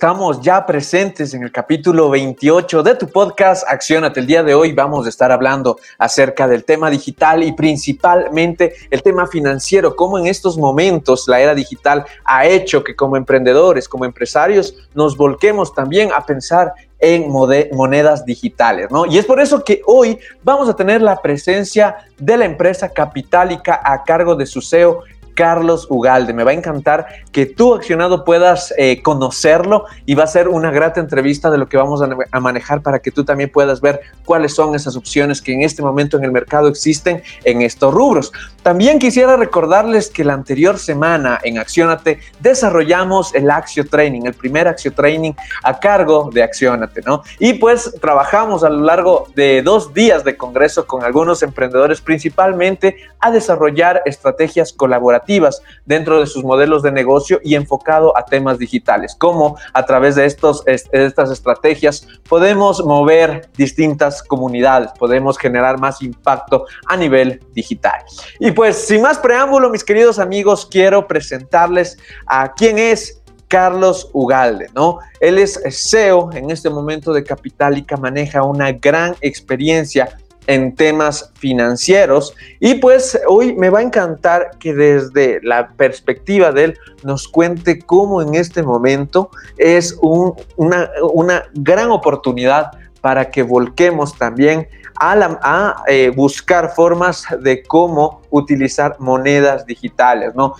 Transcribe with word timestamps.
Estamos 0.00 0.40
ya 0.40 0.64
presentes 0.64 1.34
en 1.34 1.42
el 1.42 1.52
capítulo 1.52 2.08
28 2.08 2.82
de 2.82 2.94
tu 2.94 3.06
podcast 3.06 3.64
Accionate. 3.68 4.20
El 4.20 4.26
día 4.26 4.42
de 4.42 4.54
hoy 4.54 4.72
vamos 4.72 5.04
a 5.04 5.10
estar 5.10 5.30
hablando 5.30 5.78
acerca 5.98 6.48
del 6.48 6.64
tema 6.64 6.88
digital 6.88 7.42
y 7.42 7.52
principalmente 7.52 8.76
el 8.90 9.02
tema 9.02 9.26
financiero, 9.26 9.94
cómo 9.94 10.18
en 10.18 10.26
estos 10.26 10.56
momentos 10.56 11.28
la 11.28 11.38
era 11.40 11.54
digital 11.54 12.06
ha 12.24 12.46
hecho 12.46 12.82
que 12.82 12.96
como 12.96 13.18
emprendedores, 13.18 13.90
como 13.90 14.06
empresarios, 14.06 14.74
nos 14.94 15.18
volquemos 15.18 15.74
también 15.74 16.08
a 16.16 16.24
pensar 16.24 16.72
en 16.98 17.30
monedas 17.30 18.24
digitales, 18.24 18.90
¿no? 18.90 19.04
Y 19.04 19.18
es 19.18 19.26
por 19.26 19.38
eso 19.38 19.62
que 19.62 19.82
hoy 19.84 20.18
vamos 20.42 20.70
a 20.70 20.76
tener 20.76 21.02
la 21.02 21.20
presencia 21.20 21.96
de 22.18 22.38
la 22.38 22.46
empresa 22.46 22.88
Capitalica 22.88 23.82
a 23.84 24.02
cargo 24.02 24.34
de 24.34 24.46
su 24.46 24.62
CEO 24.62 25.02
Carlos 25.40 25.86
Ugalde. 25.88 26.34
Me 26.34 26.44
va 26.44 26.50
a 26.50 26.54
encantar 26.54 27.06
que 27.32 27.46
tú, 27.46 27.72
accionado, 27.72 28.26
puedas 28.26 28.74
eh, 28.76 29.00
conocerlo 29.00 29.86
y 30.04 30.14
va 30.14 30.24
a 30.24 30.26
ser 30.26 30.48
una 30.48 30.70
grata 30.70 31.00
entrevista 31.00 31.50
de 31.50 31.56
lo 31.56 31.66
que 31.66 31.78
vamos 31.78 32.02
a, 32.02 32.40
manejar 32.40 32.82
para 32.82 32.98
que 32.98 33.10
tú 33.10 33.24
también 33.24 33.48
puedas 33.48 33.80
ver 33.80 34.02
cuáles 34.26 34.54
son 34.54 34.74
esas 34.74 34.96
opciones 34.96 35.40
que 35.40 35.54
en 35.54 35.62
este 35.62 35.80
momento 35.80 36.18
en 36.18 36.24
el 36.24 36.30
mercado 36.30 36.68
existen 36.68 37.22
en 37.44 37.62
estos 37.62 37.94
rubros. 37.94 38.32
También 38.62 38.98
quisiera 38.98 39.38
recordarles 39.38 40.10
que 40.10 40.24
la 40.24 40.34
anterior 40.34 40.78
semana 40.78 41.38
en 41.42 41.56
Accionate 41.56 42.20
desarrollamos 42.40 43.34
el 43.34 43.50
Axio 43.50 43.86
Training, 43.86 44.26
el 44.26 44.34
primer 44.34 44.68
Axio 44.68 44.92
Training 44.92 45.32
a 45.62 45.80
cargo 45.80 46.28
de 46.34 46.42
Accionate, 46.42 47.00
¿no? 47.00 47.22
Y 47.38 47.54
pues 47.54 47.94
trabajamos 48.02 48.62
a 48.62 48.68
lo 48.68 48.84
largo 48.84 49.28
de 49.34 49.62
dos 49.62 49.94
días 49.94 50.22
de 50.22 50.36
congreso 50.36 50.86
con 50.86 51.02
algunos 51.02 51.42
emprendedores, 51.42 52.02
principalmente 52.02 52.96
a 53.20 53.30
desarrollar 53.30 54.02
estrategias 54.04 54.74
colaborativas 54.74 55.29
dentro 55.84 56.18
de 56.20 56.26
sus 56.26 56.42
modelos 56.42 56.82
de 56.82 56.90
negocio 56.90 57.40
y 57.44 57.54
enfocado 57.54 58.16
a 58.16 58.24
temas 58.24 58.58
digitales, 58.58 59.14
como 59.14 59.56
a 59.72 59.84
través 59.86 60.16
de 60.16 60.26
estos, 60.26 60.62
estas 60.66 61.30
estrategias 61.30 62.06
podemos 62.28 62.84
mover 62.84 63.48
distintas 63.56 64.22
comunidades, 64.22 64.90
podemos 64.98 65.38
generar 65.38 65.78
más 65.78 66.02
impacto 66.02 66.66
a 66.86 66.96
nivel 66.96 67.40
digital. 67.52 68.00
Y 68.38 68.50
pues 68.50 68.76
sin 68.76 69.02
más 69.02 69.18
preámbulo, 69.18 69.70
mis 69.70 69.84
queridos 69.84 70.18
amigos, 70.18 70.66
quiero 70.70 71.06
presentarles 71.06 71.98
a 72.26 72.52
quién 72.54 72.78
es 72.78 73.20
Carlos 73.50 74.08
Ugalde, 74.12 74.68
¿no? 74.74 75.00
Él 75.18 75.36
es 75.36 75.60
CEO 75.70 76.30
en 76.32 76.50
este 76.50 76.70
momento 76.70 77.12
de 77.12 77.24
Capitalica, 77.24 77.96
maneja 77.96 78.44
una 78.44 78.70
gran 78.70 79.16
experiencia 79.20 80.16
en 80.46 80.74
temas 80.74 81.32
financieros. 81.34 82.34
Y 82.58 82.74
pues 82.74 83.18
hoy 83.28 83.54
me 83.54 83.70
va 83.70 83.80
a 83.80 83.82
encantar 83.82 84.50
que 84.58 84.74
desde 84.74 85.40
la 85.42 85.68
perspectiva 85.70 86.52
de 86.52 86.64
él 86.64 86.78
nos 87.02 87.28
cuente 87.28 87.78
cómo 87.78 88.22
en 88.22 88.34
este 88.34 88.62
momento 88.62 89.30
es 89.58 89.96
una, 90.00 90.90
una 91.12 91.44
gran 91.54 91.90
oportunidad 91.90 92.72
para 93.00 93.30
que 93.30 93.42
volquemos 93.42 94.16
también 94.16 94.68
a, 95.00 95.38
a 95.42 95.82
eh, 95.86 96.12
buscar 96.14 96.74
formas 96.74 97.24
de 97.40 97.62
cómo 97.62 98.20
utilizar 98.28 98.96
monedas 98.98 99.64
digitales, 99.64 100.34
¿no? 100.34 100.54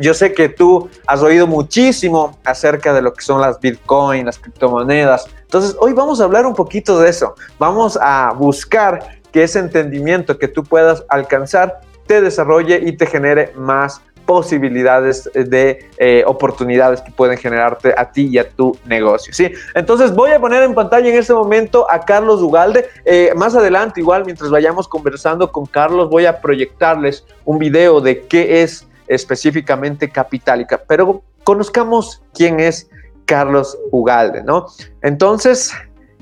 yo 0.00 0.12
sé 0.14 0.34
que 0.34 0.48
tú 0.48 0.90
has 1.06 1.22
oído 1.22 1.46
muchísimo 1.46 2.36
acerca 2.44 2.92
de 2.92 3.02
lo 3.02 3.14
que 3.14 3.22
son 3.22 3.40
las 3.40 3.60
Bitcoin, 3.60 4.26
las 4.26 4.38
criptomonedas. 4.38 5.26
Entonces, 5.42 5.76
hoy 5.78 5.92
vamos 5.92 6.20
a 6.20 6.24
hablar 6.24 6.46
un 6.46 6.54
poquito 6.54 6.98
de 6.98 7.08
eso. 7.08 7.36
Vamos 7.60 7.96
a 8.00 8.32
buscar 8.36 9.20
que 9.34 9.42
ese 9.42 9.58
entendimiento 9.58 10.38
que 10.38 10.46
tú 10.46 10.62
puedas 10.62 11.04
alcanzar 11.08 11.80
te 12.06 12.20
desarrolle 12.20 12.80
y 12.86 12.92
te 12.92 13.04
genere 13.04 13.52
más 13.56 14.00
posibilidades 14.26 15.28
de 15.34 15.90
eh, 15.98 16.22
oportunidades 16.24 17.00
que 17.00 17.10
pueden 17.10 17.36
generarte 17.36 17.92
a 17.98 18.12
ti 18.12 18.28
y 18.28 18.38
a 18.38 18.48
tu 18.48 18.78
negocio. 18.86 19.34
¿sí? 19.34 19.50
Entonces 19.74 20.14
voy 20.14 20.30
a 20.30 20.38
poner 20.38 20.62
en 20.62 20.72
pantalla 20.72 21.08
en 21.08 21.16
este 21.16 21.34
momento 21.34 21.84
a 21.90 21.98
Carlos 22.04 22.40
Ugalde. 22.40 22.88
Eh, 23.04 23.32
más 23.34 23.56
adelante, 23.56 24.00
igual 24.00 24.24
mientras 24.24 24.52
vayamos 24.52 24.86
conversando 24.86 25.50
con 25.50 25.66
Carlos, 25.66 26.08
voy 26.08 26.26
a 26.26 26.40
proyectarles 26.40 27.26
un 27.44 27.58
video 27.58 28.00
de 28.00 28.26
qué 28.26 28.62
es 28.62 28.86
específicamente 29.08 30.08
Capitalica. 30.10 30.80
Pero 30.86 31.24
conozcamos 31.42 32.22
quién 32.32 32.60
es 32.60 32.88
Carlos 33.24 33.76
Ugalde, 33.90 34.44
¿no? 34.44 34.66
Entonces, 35.02 35.72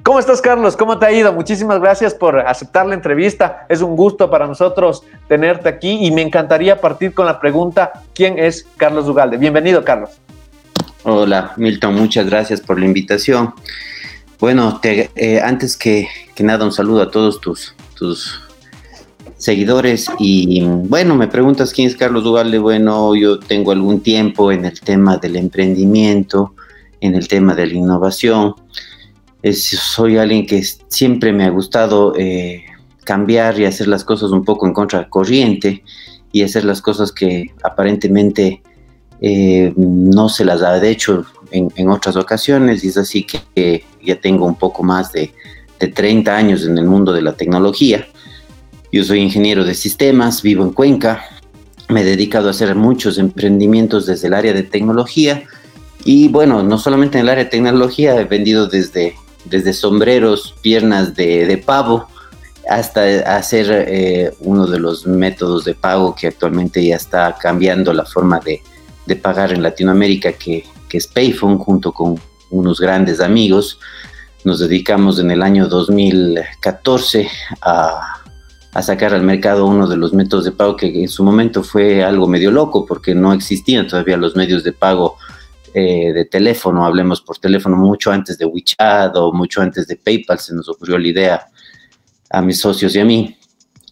¿Cómo 0.04 0.18
estás, 0.18 0.40
Carlos? 0.40 0.76
¿Cómo 0.76 0.98
te 0.98 1.06
ha 1.06 1.12
ido? 1.12 1.32
Muchísimas 1.32 1.80
gracias 1.80 2.12
por 2.12 2.40
aceptar 2.40 2.86
la 2.86 2.94
entrevista. 2.94 3.66
Es 3.68 3.82
un 3.82 3.94
gusto 3.94 4.28
para 4.28 4.48
nosotros 4.48 5.04
tenerte 5.28 5.68
aquí 5.68 6.04
y 6.04 6.10
me 6.10 6.22
encantaría 6.22 6.80
partir 6.80 7.14
con 7.14 7.24
la 7.24 7.38
pregunta, 7.38 7.92
¿quién 8.12 8.36
es 8.36 8.66
Carlos 8.76 9.06
Ugalde? 9.06 9.36
Bienvenido, 9.36 9.84
Carlos. 9.84 10.10
Hola, 11.04 11.52
Milton, 11.56 11.94
muchas 11.94 12.26
gracias 12.26 12.60
por 12.60 12.80
la 12.80 12.86
invitación. 12.86 13.54
Bueno, 14.40 14.80
eh, 14.82 15.40
antes 15.40 15.76
que, 15.76 16.08
nada, 16.40 16.64
un 16.64 16.72
saludo 16.72 17.02
a 17.02 17.10
todos 17.12 17.40
tus, 17.40 17.76
tus 17.94 18.40
seguidores 19.36 20.10
y 20.18 20.64
bueno, 20.64 21.14
me 21.14 21.28
preguntas 21.28 21.72
quién 21.72 21.86
es 21.86 21.94
Carlos 21.94 22.26
Ugalde. 22.26 22.58
Bueno, 22.58 23.14
yo 23.14 23.38
tengo 23.38 23.70
algún 23.70 24.00
tiempo 24.00 24.50
en 24.50 24.64
el 24.64 24.80
tema 24.80 25.18
del 25.18 25.36
emprendimiento, 25.36 26.56
en 27.00 27.14
el 27.14 27.28
tema 27.28 27.54
de 27.54 27.66
la 27.68 27.74
innovación 27.74 28.56
soy 29.50 30.18
alguien 30.18 30.46
que 30.46 30.62
siempre 30.88 31.32
me 31.32 31.44
ha 31.44 31.50
gustado 31.50 32.14
eh, 32.16 32.64
cambiar 33.04 33.58
y 33.58 33.64
hacer 33.64 33.88
las 33.88 34.04
cosas 34.04 34.30
un 34.30 34.44
poco 34.44 34.66
en 34.66 34.72
contra 34.72 35.08
corriente 35.08 35.82
y 36.30 36.42
hacer 36.42 36.64
las 36.64 36.80
cosas 36.80 37.12
que 37.12 37.50
aparentemente 37.62 38.62
eh, 39.20 39.72
no 39.76 40.28
se 40.28 40.44
las 40.44 40.62
ha 40.62 40.84
hecho 40.84 41.24
en, 41.50 41.72
en, 41.76 41.88
otras 41.88 42.16
ocasiones 42.16 42.82
y 42.82 42.88
es 42.88 42.96
así 42.96 43.24
que, 43.24 43.84
ya 44.04 44.20
tengo 44.20 44.46
un 44.46 44.56
poco 44.56 44.82
más 44.82 45.12
de, 45.12 45.32
de 45.78 45.88
30 45.88 46.36
años 46.36 46.64
en 46.64 46.78
el 46.78 46.86
mundo 46.86 47.12
de 47.12 47.22
la 47.22 47.34
tecnología. 47.34 48.06
Yo 48.90 49.04
soy 49.04 49.20
ingeniero 49.20 49.64
de 49.64 49.74
sistemas, 49.74 50.42
vivo 50.42 50.64
en 50.64 50.72
Cuenca, 50.72 51.24
me 51.88 52.00
he 52.00 52.04
dedicado 52.04 52.48
a 52.48 52.50
hacer 52.50 52.74
muchos 52.74 53.18
emprendimientos 53.18 54.06
desde 54.06 54.28
el 54.28 54.34
área 54.34 54.52
de 54.52 54.62
tecnología 54.62 55.44
y 56.04 56.28
bueno, 56.28 56.62
no 56.62 56.78
solamente 56.78 57.18
en 57.18 57.24
el 57.24 57.30
área 57.30 57.44
de 57.44 57.50
tecnología, 57.50 58.20
he 58.20 58.24
vendido 58.24 58.66
desde 58.66 59.14
desde 59.44 59.72
sombreros, 59.72 60.54
piernas 60.60 61.14
de, 61.14 61.62
pavo, 61.64 62.06
hasta 62.68 63.36
hacer 63.36 63.66
eh, 63.70 64.34
uno 64.40 64.66
de 64.66 64.78
los 64.78 65.06
métodos 65.06 65.64
de 65.64 65.74
pago 65.74 66.14
que 66.14 66.28
actualmente 66.28 66.84
ya 66.84 66.96
está 66.96 67.36
cambiando 67.40 67.92
la 67.92 68.04
forma 68.04 68.40
de, 68.40 68.62
pagar 69.16 69.52
en 69.52 69.62
Latinoamérica, 69.62 70.32
que, 70.32 70.64
es 70.90 71.06
Payphone, 71.06 71.58
junto 71.58 71.92
con 71.92 72.20
unos 72.50 72.80
grandes 72.80 73.20
amigos. 73.20 73.78
Nos 74.44 74.58
dedicamos 74.58 75.18
en 75.18 75.30
el 75.30 75.42
año 75.42 75.66
2014 75.66 77.28
a, 77.62 78.22
a 78.72 78.82
sacar 78.82 79.14
al 79.14 79.22
mercado 79.22 79.66
uno 79.66 79.86
de 79.86 79.96
los 79.96 80.12
métodos 80.12 80.44
de 80.44 80.52
pago 80.52 80.76
que 80.76 81.02
en 81.02 81.08
su 81.08 81.24
momento 81.24 81.62
fue 81.62 82.02
algo 82.02 82.26
medio 82.26 82.50
loco 82.50 82.86
porque 82.86 83.14
no 83.14 83.32
existían 83.32 83.86
todavía 83.86 84.16
los 84.16 84.34
medios 84.34 84.64
de 84.64 84.72
pago 84.72 85.16
eh, 85.74 86.12
de 86.12 86.24
teléfono, 86.26 86.84
hablemos 86.84 87.20
por 87.20 87.38
teléfono, 87.38 87.76
mucho 87.76 88.10
antes 88.10 88.38
de 88.38 88.44
WeChat 88.44 89.16
o 89.16 89.32
mucho 89.32 89.62
antes 89.62 89.86
de 89.86 89.96
PayPal, 89.96 90.38
se 90.38 90.54
nos 90.54 90.68
ocurrió 90.68 90.98
la 90.98 91.08
idea 91.08 91.46
a 92.30 92.42
mis 92.42 92.60
socios 92.60 92.94
y 92.94 93.00
a 93.00 93.04
mí 93.04 93.36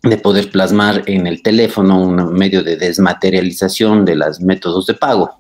de 0.03 0.17
poder 0.17 0.51
plasmar 0.51 1.03
en 1.07 1.27
el 1.27 1.43
teléfono 1.43 2.01
un 2.01 2.33
medio 2.33 2.63
de 2.63 2.77
desmaterialización 2.77 4.05
de 4.05 4.17
los 4.17 4.41
métodos 4.41 4.87
de 4.87 4.95
pago. 4.95 5.39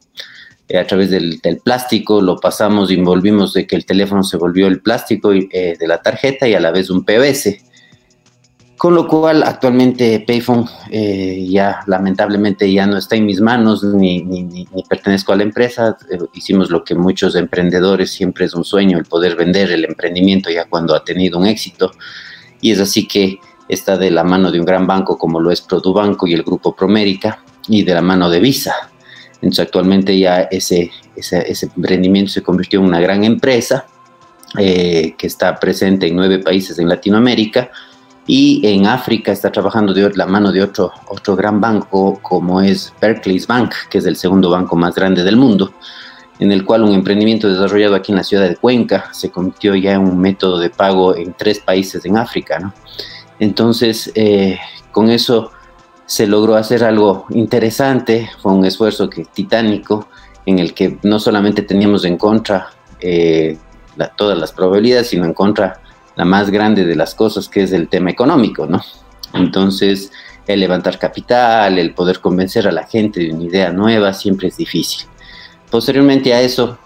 Eh, 0.68 0.78
a 0.78 0.86
través 0.86 1.10
del, 1.10 1.40
plástico 1.64 2.20
lo 2.20 2.38
pasamos 2.38 2.90
y 2.90 2.94
envolvimos 2.94 3.54
de 3.54 3.66
que 3.66 3.76
el 3.76 3.84
teléfono 3.84 4.22
se 4.22 4.36
volvió 4.36 4.66
el 4.66 4.80
plástico 4.80 5.32
eh, 5.32 5.76
de 5.78 5.86
la 5.88 6.00
tarjeta 6.00 6.46
y 6.46 6.54
a 6.54 6.60
la 6.60 6.70
vez 6.70 6.90
un 6.90 7.04
PVC 7.04 7.69
con 8.80 8.94
lo 8.94 9.06
cual 9.06 9.42
actualmente 9.42 10.24
Payphone 10.26 10.64
eh, 10.90 11.46
ya 11.50 11.80
lamentablemente 11.86 12.72
ya 12.72 12.86
no 12.86 12.96
está 12.96 13.14
en 13.14 13.26
mis 13.26 13.38
manos 13.42 13.84
ni, 13.84 14.22
ni, 14.22 14.66
pertenezco 14.88 15.34
a 15.34 15.36
la 15.36 15.42
empresa. 15.42 15.98
Eh, 16.10 16.16
hicimos 16.32 16.70
lo 16.70 16.82
que 16.82 16.94
muchos 16.94 17.34
emprendedores 17.34 18.10
siempre 18.10 18.46
es 18.46 18.54
un 18.54 18.64
sueño, 18.64 18.96
el 18.96 19.04
poder 19.04 19.36
vender 19.36 19.70
el 19.70 19.84
emprendimiento 19.84 20.48
ya 20.48 20.64
cuando 20.64 20.94
ha 20.94 21.04
tenido 21.04 21.38
un 21.38 21.44
éxito. 21.44 21.90
Y 22.62 22.70
es 22.70 22.80
así 22.80 23.06
que 23.06 23.38
está 23.68 23.98
de 23.98 24.10
la 24.10 24.24
mano 24.24 24.50
de 24.50 24.58
un 24.58 24.64
gran 24.64 24.86
banco 24.86 25.18
como 25.18 25.40
lo 25.40 25.50
es 25.50 25.60
Produbanco 25.60 26.26
y 26.26 26.32
el 26.32 26.42
Grupo 26.42 26.74
Promérica 26.74 27.44
y 27.68 27.82
de 27.82 27.92
la 27.92 28.00
mano 28.00 28.30
de 28.30 28.40
Visa. 28.40 28.74
Entonces 29.42 29.66
actualmente 29.66 30.18
ya 30.18 30.48
ese, 30.50 30.90
emprendimiento 31.76 32.32
se 32.32 32.42
convirtió 32.42 32.80
en 32.80 32.86
una 32.86 33.00
gran 33.00 33.24
empresa 33.24 33.84
eh, 34.58 35.16
que 35.18 35.26
está 35.26 35.60
presente 35.60 36.06
en 36.06 36.16
nueve 36.16 36.38
países 36.38 36.78
en 36.78 36.88
Latinoamérica 36.88 37.70
Y 38.26 38.60
en 38.66 38.86
África 38.86 39.32
está 39.32 39.50
trabajando 39.50 39.92
de 39.92 40.10
la 40.14 40.26
mano 40.26 40.52
de 40.52 40.62
otro, 40.62 40.92
otro 41.08 41.34
gran 41.34 41.60
banco 41.60 42.20
como 42.22 42.60
es 42.60 42.92
Berkeley's 43.00 43.46
Bank, 43.46 43.72
que 43.88 43.98
es 43.98 44.06
el 44.06 44.16
segundo 44.16 44.50
banco 44.50 44.76
más 44.76 44.94
grande 44.94 45.24
del 45.24 45.36
mundo, 45.36 45.72
en 46.38 46.52
el 46.52 46.64
cual 46.64 46.84
un 46.84 46.94
emprendimiento 46.94 47.48
desarrollado 47.48 47.94
aquí 47.94 48.12
en 48.12 48.16
la 48.16 48.24
ciudad 48.24 48.48
de 48.48 48.56
Cuenca 48.56 49.12
se 49.12 49.30
convirtió 49.30 49.74
ya 49.74 49.92
en 49.92 50.02
un 50.02 50.18
método 50.18 50.58
de 50.58 50.70
pago 50.70 51.16
en 51.16 51.34
tres 51.34 51.58
países 51.58 52.04
en 52.04 52.16
África. 52.16 52.58
¿no? 52.58 52.72
Entonces, 53.38 54.12
eh, 54.14 54.58
con 54.92 55.10
eso 55.10 55.50
se 56.06 56.26
logró 56.26 56.56
hacer 56.56 56.84
algo 56.84 57.26
interesante, 57.30 58.30
fue 58.40 58.52
un 58.52 58.64
esfuerzo 58.64 59.08
que, 59.08 59.24
titánico, 59.24 60.08
en 60.46 60.58
el 60.58 60.74
que 60.74 60.98
no 61.02 61.18
solamente 61.18 61.62
teníamos 61.62 62.04
en 62.04 62.16
contra 62.16 62.70
eh, 63.00 63.56
todas 64.16 64.38
las 64.38 64.52
probabilidades, 64.52 65.08
sino 65.08 65.24
en 65.24 65.34
contra 65.34 65.80
la 66.16 66.24
más 66.24 66.50
grande 66.50 66.84
de 66.84 66.96
las 66.96 67.14
cosas, 67.14 67.48
que 67.48 67.62
es 67.62 67.72
el 67.72 67.88
tema 67.88 68.10
económico, 68.10 68.66
¿no? 68.66 68.80
Entonces, 69.32 70.12
el 70.46 70.60
levantar 70.60 70.98
capital, 70.98 71.78
el 71.78 71.94
poder 71.94 72.20
convencer 72.20 72.66
a 72.66 72.72
la 72.72 72.84
gente 72.84 73.20
de 73.20 73.32
una 73.32 73.44
idea 73.44 73.72
nueva, 73.72 74.12
siempre 74.12 74.48
es 74.48 74.56
difícil. 74.56 75.06
Posteriormente 75.70 76.34
a 76.34 76.40
eso, 76.40 76.78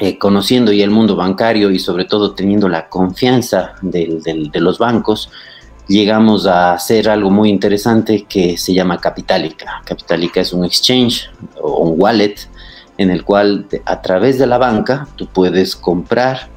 eh, 0.00 0.16
conociendo 0.18 0.72
ya 0.72 0.84
el 0.84 0.90
mundo 0.90 1.16
bancario 1.16 1.70
y 1.70 1.78
sobre 1.78 2.04
todo 2.04 2.32
teniendo 2.32 2.68
la 2.68 2.88
confianza 2.88 3.74
de 3.82 4.50
los 4.54 4.78
bancos, 4.78 5.30
llegamos 5.88 6.46
a 6.46 6.74
hacer 6.74 7.08
algo 7.08 7.30
muy 7.30 7.50
interesante 7.50 8.24
que 8.28 8.56
se 8.56 8.72
llama 8.72 8.98
Capitalica. 8.98 9.82
Capitalica 9.84 10.40
es 10.40 10.52
un 10.52 10.64
exchange 10.64 11.28
o 11.60 11.82
un 11.82 12.00
wallet 12.00 12.36
en 12.98 13.10
el 13.10 13.24
cual 13.24 13.66
a 13.84 14.00
través 14.00 14.38
de 14.38 14.46
la 14.46 14.58
banca 14.58 15.08
tú 15.16 15.26
puedes 15.26 15.74
comprar 15.74 16.51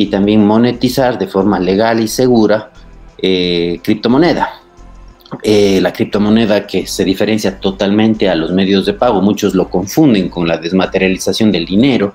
y 0.00 0.06
también 0.06 0.46
monetizar 0.46 1.18
de 1.18 1.26
forma 1.26 1.60
legal 1.60 2.00
y 2.00 2.08
segura 2.08 2.70
eh, 3.18 3.80
criptomoneda. 3.82 4.48
Eh, 5.42 5.78
la 5.82 5.92
criptomoneda 5.92 6.66
que 6.66 6.86
se 6.86 7.04
diferencia 7.04 7.60
totalmente 7.60 8.30
a 8.30 8.34
los 8.34 8.50
medios 8.50 8.86
de 8.86 8.94
pago, 8.94 9.20
muchos 9.20 9.54
lo 9.54 9.68
confunden 9.68 10.30
con 10.30 10.48
la 10.48 10.56
desmaterialización 10.56 11.52
del 11.52 11.66
dinero, 11.66 12.14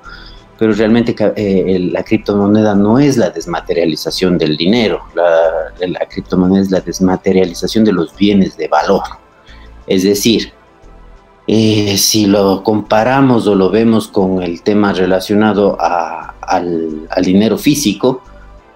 pero 0.57 0.73
realmente 0.73 1.15
eh, 1.35 1.77
la 1.91 2.01
criptomoneda 2.01 2.73
no 2.73 2.97
es 2.97 3.17
la 3.17 3.29
desmaterialización 3.29 4.39
del 4.39 4.57
dinero, 4.57 5.03
la, 5.13 6.07
criptomoneda 6.09 6.61
es 6.63 6.71
la 6.71 6.81
desmaterialización 6.81 7.85
de 7.85 7.93
los 7.93 8.15
bienes 8.15 8.57
de 8.57 8.67
valor. 8.67 9.03
Es 9.85 10.01
decir, 10.01 10.51
eh, 11.45 11.99
si 11.99 12.25
lo 12.25 12.63
comparamos 12.63 13.45
o 13.45 13.53
lo 13.53 13.69
vemos 13.69 14.07
con 14.07 14.41
el 14.41 14.63
tema 14.63 14.91
relacionado 14.91 15.77
al, 16.47 17.07
dinero 17.23 17.57
físico, 17.57 18.21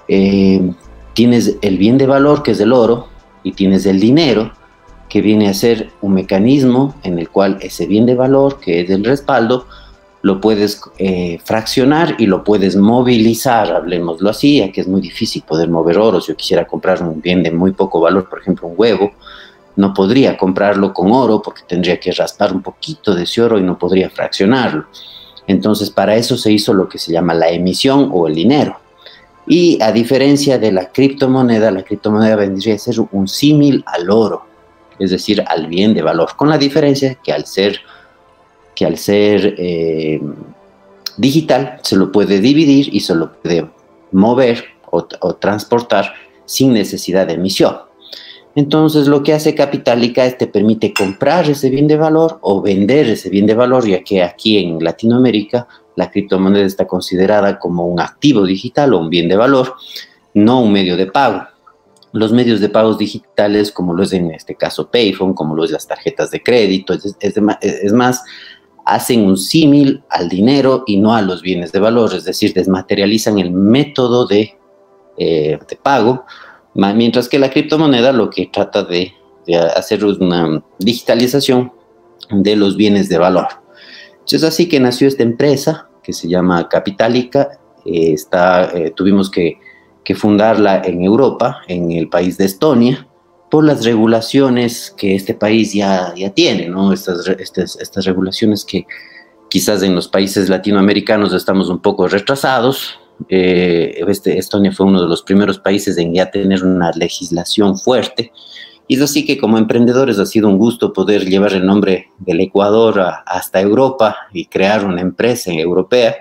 eh, 0.08 0.72
tienes 1.14 1.58
el 1.62 1.78
bien 1.78 1.98
de 1.98 2.08
valor 2.08 2.44
que 2.44 2.52
es 2.52 2.60
el 2.60 2.74
oro 2.74 3.08
y 3.44 3.54
tienes 3.54 3.86
el 3.86 4.00
dinero 4.00 4.52
que 5.10 5.22
viene 5.22 5.50
a 5.50 5.54
ser 5.54 5.90
un 6.02 6.14
mecanismo 6.14 6.96
en 7.04 7.20
el 7.20 7.30
cual 7.30 7.58
ese 7.62 7.88
bien 7.88 8.06
de 8.06 8.16
valor 8.16 8.60
que 8.60 8.82
es 8.82 8.90
el 8.90 9.04
respaldo 9.04 9.66
lo 10.22 10.42
puedes 10.42 10.82
eh, 10.98 11.40
fraccionar 11.44 12.16
y 12.20 12.26
lo 12.26 12.44
puedes 12.44 12.76
movilizar, 12.76 13.72
hablemoslo 13.72 14.30
así, 14.30 14.58
ya 14.58 14.72
que 14.72 14.82
es 14.82 14.88
muy 14.88 15.00
difícil 15.00 15.44
poder 15.44 15.70
mover 15.70 15.98
oro. 15.98 16.20
Si 16.20 16.34
yo 16.34 16.36
quisiera 16.36 16.68
comprar 16.68 17.02
un 17.02 17.22
bien 17.22 17.42
de 17.42 17.52
muy 17.52 17.72
poco 17.72 18.02
valor, 18.02 18.28
por 18.28 18.40
ejemplo 18.40 18.68
un 18.68 18.74
huevo, 18.78 19.12
no 19.78 19.94
podría 19.94 20.38
comprarlo 20.38 20.94
con 20.94 21.12
oro 21.12 21.42
porque 21.42 21.62
tendría 21.66 22.00
que 22.00 22.12
raspar 22.12 22.52
un 22.52 22.62
poquito 22.62 23.16
de 23.16 23.24
ese 23.24 23.42
oro 23.42 23.58
y 23.58 23.64
no 23.64 23.78
podría 23.78 24.10
fraccionarlo. 24.10 24.88
Entonces 25.50 25.90
para 25.90 26.16
eso 26.16 26.38
se 26.38 26.52
hizo 26.52 26.76
lo 26.76 26.88
que 26.88 27.00
se 27.00 27.12
llama 27.12 27.34
la 27.34 27.50
emisión 27.50 28.12
o 28.14 28.28
el 28.28 28.36
dinero. 28.36 28.78
Y 29.48 29.82
a 29.82 29.92
diferencia 29.92 30.60
de 30.60 30.72
la 30.72 30.92
criptomoneda, 30.92 31.72
la 31.72 31.82
criptomoneda 31.82 32.36
vendría 32.36 32.76
a 32.76 32.78
ser 32.78 32.98
un 33.12 33.28
símil 33.28 33.84
al 33.88 34.12
oro, 34.12 34.46
es 35.00 35.10
decir, 35.10 35.44
al 35.48 35.66
bien 35.66 35.96
de 35.96 36.04
valor, 36.04 36.36
con 36.36 36.50
la 36.50 36.60
diferencia 36.60 37.16
que 37.16 37.34
al 37.34 37.48
ser 37.48 37.80
que 38.76 38.86
al 38.86 38.98
ser 38.98 39.56
eh, 39.58 40.22
digital 41.18 41.80
se 41.82 41.96
lo 41.96 42.12
puede 42.12 42.40
dividir 42.40 42.94
y 42.94 43.00
se 43.00 43.16
lo 43.16 43.34
puede 43.34 43.68
mover 44.12 44.66
o, 44.92 45.04
transportar 45.34 46.14
sin 46.46 46.74
necesidad 46.74 47.26
de 47.26 47.34
emisión. 47.34 47.76
Entonces 48.60 49.08
lo 49.08 49.24
que 49.24 49.32
hace 49.32 49.56
Capitalica 49.56 50.26
es 50.26 50.38
te 50.38 50.46
permite 50.46 50.94
comprar 50.94 51.50
ese 51.50 51.70
bien 51.70 51.88
de 51.88 51.96
valor 51.96 52.40
o 52.42 52.62
vender 52.62 53.08
ese 53.08 53.30
bien 53.30 53.46
de 53.46 53.54
valor, 53.54 53.88
ya 53.88 54.04
que 54.04 54.22
aquí 54.22 54.58
en 54.58 54.84
Latinoamérica 54.84 55.66
la 55.96 56.12
criptomoneda 56.12 56.66
está 56.66 56.86
considerada 56.86 57.58
como 57.58 57.86
un 57.88 58.02
activo 58.02 58.46
digital 58.46 58.94
o 58.94 59.00
un 59.00 59.10
bien 59.10 59.30
de 59.30 59.38
valor, 59.38 59.76
no 60.34 60.60
un 60.60 60.74
medio 60.74 60.98
de 60.98 61.08
pago. 61.08 61.44
Los 62.12 62.34
medios 62.34 62.60
de 62.60 62.68
pagos 62.68 62.98
digitales, 62.98 63.72
como 63.72 63.94
lo 63.94 64.04
es 64.04 64.12
en 64.12 64.30
este 64.32 64.56
caso 64.56 64.92
Payphone, 64.92 65.36
como 65.36 65.56
lo 65.56 65.64
es 65.64 65.72
las 65.72 65.88
tarjetas 65.88 66.30
de 66.30 66.44
crédito, 66.44 66.94
es 67.22 67.94
más, 67.94 68.22
hacen 68.86 69.22
un 69.22 69.38
símil 69.38 70.04
al 70.10 70.28
dinero 70.28 70.84
y 70.86 70.98
no 70.98 71.16
a 71.16 71.22
los 71.22 71.42
bienes 71.42 71.72
de 71.72 71.80
valor, 71.80 72.14
es 72.14 72.26
decir, 72.26 72.54
desmaterializan 72.54 73.40
el 73.40 73.52
método 73.52 74.28
de, 74.28 74.58
eh, 75.18 75.58
pago, 75.82 76.26
mientras 76.74 77.30
que 77.30 77.40
la 77.40 77.50
criptomoneda 77.50 78.12
lo 78.12 78.30
que 78.30 78.48
trata 78.48 78.84
de, 78.84 79.14
hacer 79.76 80.04
es 80.04 80.20
una 80.20 80.64
digitalización 80.78 81.72
de 82.30 82.56
los 82.56 82.78
bienes 82.78 83.10
de 83.10 83.18
valor. 83.18 83.48
Es 84.30 84.44
así 84.44 84.70
que 84.70 84.80
nació 84.80 85.08
esta 85.08 85.24
empresa 85.24 85.90
que 86.04 86.14
se 86.14 86.28
llama 86.28 86.70
Capitalica, 86.70 87.60
eh, 87.86 88.14
está, 88.14 88.66
eh, 88.76 88.92
tuvimos 88.96 89.32
que, 89.32 89.58
que 90.04 90.14
fundarla 90.14 90.82
en 90.84 91.04
Europa, 91.04 91.62
en 91.68 91.92
el 91.92 92.10
país 92.10 92.38
de 92.38 92.46
Estonia, 92.46 93.08
por 93.50 93.64
las 93.64 93.84
regulaciones 93.84 94.94
que 94.96 95.16
este 95.16 95.34
país 95.34 95.74
ya, 95.74 96.14
ya 96.16 96.30
tiene, 96.30 96.68
¿no? 96.68 96.94
Estas, 96.94 97.28
estas, 97.28 97.80
estas 97.80 98.06
regulaciones 98.06 98.64
que 98.64 98.86
quizás 99.50 99.82
en 99.82 99.96
los 99.96 100.08
países 100.08 100.50
latinoamericanos 100.50 101.34
estamos 101.34 101.70
un 101.70 101.80
poco 101.80 102.08
retrasados. 102.08 102.99
Eh, 103.28 104.04
este, 104.08 104.38
Estonia 104.38 104.72
fue 104.72 104.86
uno 104.86 105.02
de 105.02 105.08
los 105.08 105.24
primeros 105.24 105.60
países 105.60 105.98
en 105.98 106.14
ya 106.14 106.32
tener 106.32 106.64
una 106.64 106.92
legislación 106.92 107.78
fuerte. 107.78 108.32
Y 108.88 108.96
es 108.96 109.02
así 109.02 109.26
que 109.26 109.38
como 109.38 109.58
emprendedores 109.58 110.18
ha 110.18 110.26
sido 110.26 110.48
un 110.48 110.58
gusto 110.58 110.94
poder 110.94 111.26
llevar 111.26 111.54
el 111.54 111.66
nombre 111.66 112.12
del 112.18 112.40
Ecuador 112.40 113.04
hasta 113.26 113.62
Europa 113.62 114.16
y 114.34 114.46
crear 114.46 114.86
una 114.86 115.02
empresa 115.02 115.52
europea 115.52 116.16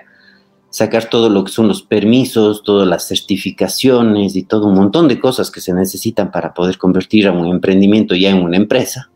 sacar 0.69 1.09
todo 1.09 1.29
lo 1.29 1.43
que 1.43 1.51
son 1.51 1.67
los 1.67 1.81
permisos, 1.81 2.63
todas 2.63 2.87
las 2.87 3.07
certificaciones 3.07 4.35
y 4.35 4.43
todo 4.43 4.67
un 4.67 4.75
montón 4.75 5.07
de 5.07 5.19
cosas 5.19 5.49
que 5.51 5.61
se 5.61 5.73
necesitan 5.73 6.31
para 6.31 6.53
poder 6.53 6.77
convertir 6.77 7.27
a 7.27 7.31
un 7.31 7.47
emprendimiento 7.47 8.15
ya 8.15 8.29
en 8.29 8.43
una 8.43 8.57
empresa. 8.57 9.09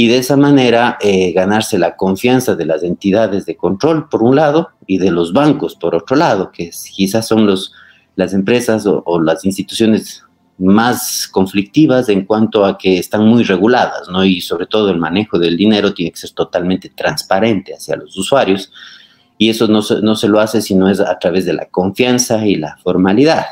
Y 0.00 0.08
de 0.08 0.16
esa 0.16 0.34
manera 0.34 0.96
eh, 1.02 1.30
ganarse 1.32 1.76
la 1.76 1.94
confianza 1.94 2.56
de 2.56 2.64
las 2.64 2.82
entidades 2.82 3.44
de 3.44 3.58
control, 3.58 4.08
por 4.08 4.22
un 4.22 4.34
lado, 4.34 4.70
y 4.86 4.96
de 4.96 5.10
los 5.10 5.34
bancos, 5.34 5.76
por 5.76 5.94
otro 5.94 6.16
lado, 6.16 6.50
que 6.50 6.70
quizás 6.70 7.28
son 7.28 7.44
los, 7.44 7.74
las 8.16 8.32
empresas 8.32 8.86
o, 8.86 9.02
o 9.04 9.20
las 9.20 9.44
instituciones 9.44 10.24
más 10.56 11.28
conflictivas 11.30 12.08
en 12.08 12.24
cuanto 12.24 12.64
a 12.64 12.78
que 12.78 12.96
están 12.96 13.26
muy 13.26 13.44
reguladas, 13.44 14.08
¿no? 14.08 14.24
Y 14.24 14.40
sobre 14.40 14.64
todo 14.64 14.88
el 14.88 14.96
manejo 14.96 15.38
del 15.38 15.58
dinero 15.58 15.92
tiene 15.92 16.12
que 16.12 16.16
ser 16.20 16.30
totalmente 16.30 16.88
transparente 16.88 17.74
hacia 17.74 17.96
los 17.96 18.16
usuarios 18.16 18.72
y 19.36 19.50
eso 19.50 19.68
no 19.68 19.82
se, 19.82 20.00
no 20.00 20.16
se 20.16 20.28
lo 20.28 20.40
hace 20.40 20.62
si 20.62 20.74
no 20.74 20.88
es 20.88 21.00
a 21.00 21.18
través 21.18 21.44
de 21.44 21.52
la 21.52 21.66
confianza 21.66 22.46
y 22.46 22.54
la 22.54 22.78
formalidad. 22.82 23.44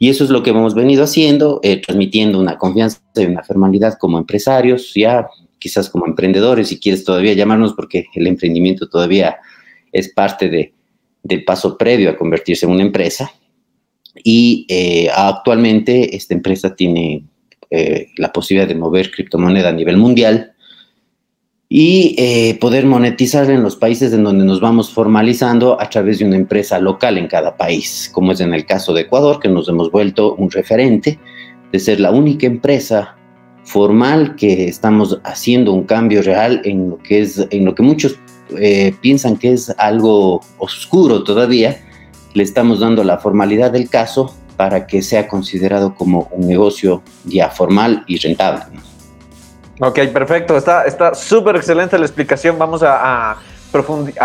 Y 0.00 0.08
eso 0.08 0.24
es 0.24 0.30
lo 0.30 0.42
que 0.42 0.50
hemos 0.50 0.74
venido 0.74 1.04
haciendo, 1.04 1.60
eh, 1.62 1.80
transmitiendo 1.80 2.40
una 2.40 2.58
confianza 2.58 2.98
y 3.14 3.26
una 3.26 3.44
formalidad 3.44 3.98
como 4.00 4.18
empresarios, 4.18 4.90
ya 4.96 5.28
quizás 5.60 5.88
como 5.88 6.06
emprendedores, 6.06 6.68
si 6.68 6.80
quieres 6.80 7.04
todavía 7.04 7.34
llamarnos, 7.34 7.74
porque 7.74 8.06
el 8.14 8.26
emprendimiento 8.26 8.88
todavía 8.88 9.36
es 9.92 10.08
parte 10.12 10.48
de, 10.48 10.72
del 11.22 11.44
paso 11.44 11.78
previo 11.78 12.10
a 12.10 12.16
convertirse 12.16 12.66
en 12.66 12.72
una 12.72 12.82
empresa. 12.82 13.30
Y 14.24 14.66
eh, 14.68 15.08
actualmente 15.14 16.16
esta 16.16 16.34
empresa 16.34 16.74
tiene 16.74 17.24
eh, 17.70 18.08
la 18.16 18.32
posibilidad 18.32 18.66
de 18.66 18.74
mover 18.74 19.12
criptomoneda 19.12 19.68
a 19.68 19.72
nivel 19.72 19.96
mundial 19.96 20.54
y 21.68 22.16
eh, 22.18 22.58
poder 22.60 22.84
monetizar 22.84 23.48
en 23.48 23.62
los 23.62 23.76
países 23.76 24.12
en 24.12 24.24
donde 24.24 24.44
nos 24.44 24.60
vamos 24.60 24.90
formalizando 24.90 25.80
a 25.80 25.88
través 25.88 26.18
de 26.18 26.24
una 26.24 26.34
empresa 26.34 26.80
local 26.80 27.16
en 27.16 27.28
cada 27.28 27.56
país, 27.56 28.10
como 28.12 28.32
es 28.32 28.40
en 28.40 28.52
el 28.52 28.66
caso 28.66 28.92
de 28.92 29.02
Ecuador, 29.02 29.38
que 29.38 29.48
nos 29.48 29.68
hemos 29.68 29.92
vuelto 29.92 30.34
un 30.34 30.50
referente 30.50 31.20
de 31.70 31.78
ser 31.78 32.00
la 32.00 32.10
única 32.10 32.48
empresa 32.48 33.16
formal 33.70 34.34
que 34.34 34.68
estamos 34.68 35.20
haciendo 35.22 35.72
un 35.72 35.84
cambio 35.84 36.22
real 36.22 36.60
en 36.64 36.90
lo 36.90 36.98
que 36.98 37.20
es 37.20 37.46
en 37.50 37.64
lo 37.64 37.74
que 37.74 37.82
muchos 37.82 38.16
eh, 38.58 38.92
piensan 39.00 39.36
que 39.36 39.52
es 39.52 39.72
algo 39.78 40.40
oscuro 40.58 41.22
todavía 41.22 41.80
le 42.34 42.42
estamos 42.42 42.80
dando 42.80 43.04
la 43.04 43.18
formalidad 43.18 43.70
del 43.70 43.88
caso 43.88 44.34
para 44.56 44.86
que 44.86 45.02
sea 45.02 45.26
considerado 45.26 45.94
como 45.94 46.28
un 46.32 46.46
negocio 46.46 47.02
ya 47.24 47.48
formal 47.48 48.04
y 48.06 48.18
rentable. 48.18 48.64
Ok, 49.80 50.00
perfecto. 50.12 50.56
Está 50.56 51.14
súper 51.14 51.56
excelente 51.56 51.98
la 51.98 52.04
explicación. 52.04 52.58
Vamos 52.58 52.82
a, 52.84 53.36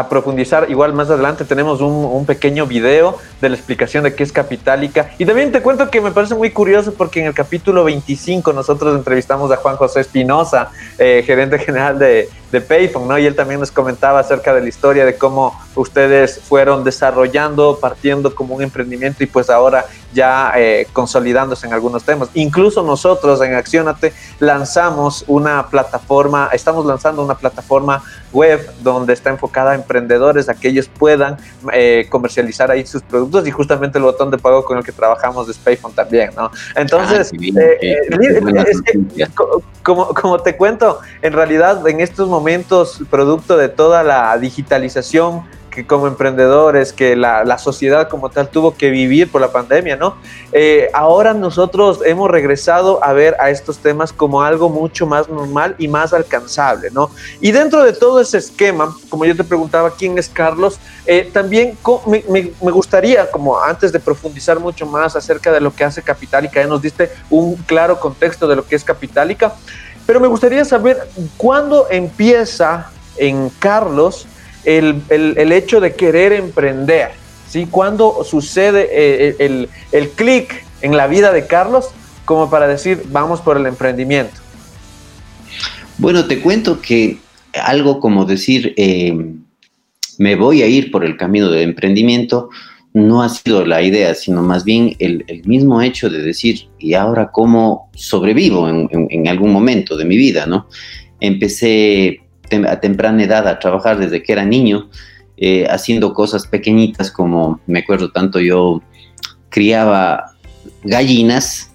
profundizar. 0.10 0.70
Igual 0.70 0.92
más 0.92 1.10
adelante 1.10 1.46
tenemos 1.46 1.80
un, 1.80 2.25
pequeño 2.25 2.66
video 2.66 3.18
de 3.42 3.50
la 3.50 3.56
explicación 3.56 4.04
de 4.04 4.15
qué 4.15 4.24
es 4.24 4.32
Capitalica. 4.32 5.12
Y 5.18 5.25
también 5.25 5.51
te 5.51 5.62
cuento 5.62 5.89
que 5.89 6.01
me 6.01 6.12
parece 6.12 6.36
muy 6.36 6.51
curioso 6.51 6.94
porque 6.94 7.20
en 7.20 7.27
el 7.27 7.34
capítulo 7.34 7.84
25 7.84 8.54
nosotros 8.54 8.96
entrevistamos 8.96 9.51
a 9.51 9.58
Juan 9.58 9.75
José 9.75 10.01
Espinosa, 10.01 10.72
eh, 10.98 11.24
gerente 11.25 11.60
general 11.60 12.00
de, 12.00 12.30
de 12.51 12.62
Payphone, 12.62 13.08
¿no? 13.08 13.18
Y 13.18 13.25
él 13.25 13.36
también 13.36 13.60
nos 13.60 13.72
comentaba 13.72 14.20
acerca 14.20 14.54
de 14.54 14.62
la 14.62 14.70
historia 14.70 15.06
de 15.06 15.18
cómo 15.18 15.60
ustedes 15.75 16.39
fueron 16.39 16.84
desarrollando, 16.84 17.80
partiendo 17.82 18.34
como 18.34 18.56
un 18.56 18.62
emprendimiento 18.62 19.24
y 19.24 19.27
pues 19.27 19.50
ahora 19.50 19.86
ya 20.13 20.54
eh, 20.56 20.88
consolidándose 20.94 21.68
en 21.68 21.74
algunos 21.74 22.04
temas. 22.04 22.30
Incluso 22.34 22.82
nosotros 22.84 23.42
en 23.42 23.54
Accionate 23.56 24.13
lanzamos 24.39 25.25
una 25.27 25.68
plataforma, 25.68 26.50
estamos 26.54 26.86
lanzando 26.86 27.24
una 27.24 27.36
plataforma 27.36 28.01
web 28.32 28.70
donde 28.82 29.13
está 29.13 29.30
enfocada 29.30 29.72
a 29.72 29.75
emprendedores, 29.75 30.48
a 30.48 30.56
que 30.56 30.70
ellos 30.70 30.89
puedan 30.98 31.38
eh, 31.74 32.08
comercializar 32.10 32.72
ahí 32.72 32.86
sus 32.86 33.01
productos 33.01 33.25
y 33.46 33.51
justamente 33.51 33.98
el 33.98 34.03
botón 34.03 34.32
de 34.32 34.38
pago 34.38 34.63
con 34.63 34.77
el 34.77 34.84
que 34.84 34.91
trabajamos 34.91 35.48
de 35.48 35.53
Payphone 35.63 35.94
también, 35.94 36.32
¿no? 36.36 36.51
Entonces, 36.75 37.32
como, 39.84 40.08
como 40.08 40.39
te 40.39 40.55
cuento, 40.55 41.00
en 41.22 41.34
realidad 41.34 41.88
en 41.88 42.01
estos 42.01 42.27
momentos, 42.29 43.01
producto 43.10 43.58
de 43.58 43.70
toda 43.70 44.03
la 44.03 44.38
digitalización, 44.38 45.44
que 45.75 45.86
como 45.86 46.08
emprendedores, 46.08 46.94
que 46.94 47.15
la, 47.15 47.58
sociedad 47.58 48.08
como 48.08 48.29
tal 48.29 48.50
tuvo 48.50 48.75
que 48.75 48.89
vivir 48.89 49.32
por 49.32 49.41
la 49.41 49.51
pandemia, 49.51 49.96
¿no? 49.96 50.15
Eh, 50.51 50.89
ahora 50.94 51.34
nosotros 51.34 52.00
hemos 52.05 52.29
regresado 52.32 53.03
a 53.03 53.13
ver 53.13 53.36
a 53.39 53.50
estos 53.50 53.79
temas 53.79 54.13
como 54.13 54.41
algo 54.41 54.70
mucho 54.70 55.05
más 55.05 55.27
normal 55.29 55.75
y 55.77 55.88
más 55.88 56.13
alcanzable, 56.13 56.89
¿no? 56.91 57.12
Y 57.41 57.51
dentro 57.51 57.84
de 57.84 57.94
todo 57.94 58.22
ese 58.22 58.38
esquema, 58.38 58.96
como 59.10 59.25
yo 59.25 59.36
te 59.36 59.44
preguntaba 59.44 59.91
quién 59.91 60.17
es 60.17 60.29
Carlos, 60.29 60.79
eh, 61.05 61.29
también 61.32 61.77
me, 62.08 62.24
me, 62.62 62.72
gustaría, 62.72 63.29
como 63.29 63.60
antes 63.60 63.91
de 63.91 64.00
profundizar 64.00 64.60
mucho 64.60 64.86
más 64.86 65.15
acerca 65.15 65.51
de 65.51 65.60
lo 65.60 65.75
que 65.75 65.84
hace 65.84 66.01
Capitalica, 66.01 66.62
ya 66.62 66.67
nos 66.67 66.82
diste 66.82 67.12
un 67.29 67.55
claro 67.55 68.00
contexto 68.00 68.48
de 68.48 68.55
lo 68.55 68.65
que 68.65 68.75
es 68.75 68.84
Capitalica, 68.84 69.53
pero 70.05 70.20
me 70.20 70.27
gustaría 70.27 70.63
saber 70.63 71.08
cuándo 71.36 71.88
empieza 71.89 72.91
en 73.17 73.50
Carlos 73.60 74.27
el, 74.66 75.02
el, 75.10 75.52
hecho 75.52 75.80
de 75.80 75.94
querer 75.94 76.34
emprender, 76.34 77.12
¿sí? 77.48 77.68
¿Cuándo 77.70 78.24
sucede 78.24 78.90
eh, 78.92 79.36
el, 79.40 79.70
el 79.92 80.10
clic 80.10 80.64
en 80.82 80.98
la 80.98 81.08
vida 81.08 81.32
de 81.32 81.48
Carlos 81.48 81.90
como 82.26 82.50
para 82.50 82.68
decir, 82.68 83.04
vamos 83.12 83.42
por 83.42 83.58
el 83.58 83.66
emprendimiento? 83.66 84.36
Bueno, 85.98 86.26
te 86.26 86.40
cuento 86.42 86.82
que 86.82 87.20
algo 87.54 88.00
como 88.00 88.26
decir, 88.26 88.74
eh, 88.78 89.16
me 90.18 90.36
voy 90.36 90.62
a 90.62 90.68
ir 90.68 90.92
por 90.92 91.06
el 91.06 91.18
camino 91.18 91.50
del 91.50 91.64
emprendimiento, 91.64 92.50
no 92.94 93.22
ha 93.22 93.30
sido 93.30 93.66
la 93.66 93.82
idea, 93.82 94.16
sino 94.16 94.42
más 94.42 94.64
bien 94.64 94.96
el, 95.00 95.26
el 95.28 95.46
mismo 95.46 95.82
hecho 95.82 96.10
de 96.10 96.22
decir, 96.22 96.68
¿y 96.80 96.94
ahora 96.94 97.30
cómo 97.32 97.90
sobrevivo 97.94 98.70
en, 98.70 98.90
en, 98.92 99.28
algún 99.28 99.52
momento 99.52 99.98
de 99.98 100.06
mi 100.06 100.16
vida? 100.16 100.46
¿no? 100.46 100.68
Empecé 101.20 102.22
a 102.68 102.80
temprana 102.80 103.24
edad 103.24 103.48
a 103.48 103.60
trabajar 103.60 103.98
desde 103.98 104.24
que 104.24 104.34
era 104.34 104.46
niño, 104.46 104.90
eh, 105.38 105.68
haciendo 105.70 106.14
cosas 106.14 106.48
pequeñitas 106.48 107.12
como, 107.12 107.60
me 107.68 107.80
acuerdo 107.80 108.12
tanto, 108.12 108.40
yo 108.40 108.82
criaba 109.50 110.32
gallinas, 110.84 111.72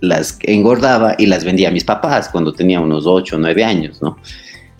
las 0.00 0.38
engordaba 0.42 1.16
y 1.18 1.26
las 1.26 1.44
vendía 1.44 1.68
a 1.68 1.72
mis 1.72 1.84
papás 1.84 2.28
cuando 2.28 2.52
tenía 2.52 2.80
unos 2.80 3.06
8 3.06 3.36
o 3.36 3.38
9 3.38 3.64
años, 3.64 4.00
¿no? 4.00 4.16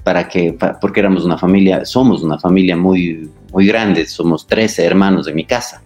Para 0.04 0.28
que, 0.28 0.56
porque 0.80 1.00
éramos 1.00 1.24
una 1.24 1.36
familia, 1.36 1.84
somos 1.84 2.22
una 2.22 2.38
familia 2.38 2.76
muy, 2.76 3.30
muy 3.52 3.66
grande, 3.66 4.06
somos 4.06 4.46
13 4.46 4.84
hermanos 4.84 5.26
de 5.26 5.34
mi 5.34 5.44
casa. 5.44 5.82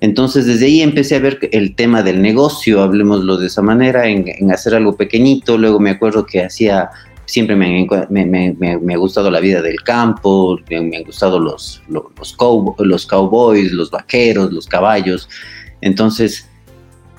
Entonces 0.00 0.46
desde 0.46 0.66
ahí 0.66 0.80
empecé 0.80 1.16
a 1.16 1.20
ver 1.20 1.40
el 1.50 1.74
tema 1.74 2.02
del 2.02 2.22
negocio, 2.22 2.82
hablemoslo 2.82 3.36
de 3.36 3.48
esa 3.48 3.62
manera, 3.62 4.06
en, 4.06 4.24
en 4.28 4.52
hacer 4.52 4.74
algo 4.74 4.96
pequeñito. 4.96 5.58
Luego 5.58 5.80
me 5.80 5.90
acuerdo 5.90 6.24
que 6.24 6.44
hacía 6.44 6.90
siempre 7.28 7.54
me, 7.54 7.86
me, 8.08 8.94
ha 8.94 8.96
gustado 8.96 9.30
la 9.30 9.38
vida 9.38 9.60
del 9.60 9.82
campo, 9.82 10.58
me, 10.70 10.96
han 10.96 11.04
gustado 11.04 11.38
los, 11.38 11.82
los, 11.86 12.04
los, 12.78 13.06
cowboys, 13.06 13.70
los 13.72 13.90
vaqueros, 13.90 14.50
los 14.50 14.66
caballos. 14.66 15.28
Entonces, 15.82 16.48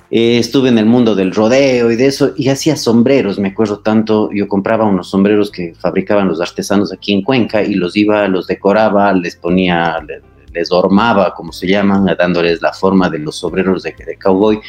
eh, 0.10 0.39
estuve 0.39 0.70
en 0.70 0.80
el 0.80 0.88
mundo 0.88 1.13
del 1.13 1.32
rodeo 1.32 1.92
y 1.92 1.96
de 1.96 2.08
eso, 2.08 2.34
y 2.36 2.50
hacía 2.50 2.75
sombreros, 2.75 3.38
me 3.38 3.50
acuerdo 3.50 3.80
tanto, 3.82 4.32
yo 4.34 4.48
compraba 4.48 4.86
unos 4.86 5.12
sombreros 5.12 5.51
que 5.51 5.75
fabricaban 5.75 6.28
los 6.28 6.42
artesanos 6.42 6.92
aquí 6.92 7.13
en 7.13 7.22
Cuenca 7.22 7.62
y 7.62 7.75
los 7.75 7.96
iba, 7.96 8.28
los 8.28 8.48
decoraba, 8.48 9.13
les 9.13 9.36
ponía, 9.36 10.04
les, 10.08 10.24
les 10.51 10.70
como 11.38 11.54
se 11.54 11.68
llaman, 11.68 12.08
dándoles 12.18 12.63
la 12.63 12.74
forma 12.74 13.12
de 13.12 13.20
los 13.20 13.36
sombreros 13.36 13.84
de, 13.84 13.94
de 13.94 14.18
cowboy. 14.18 14.60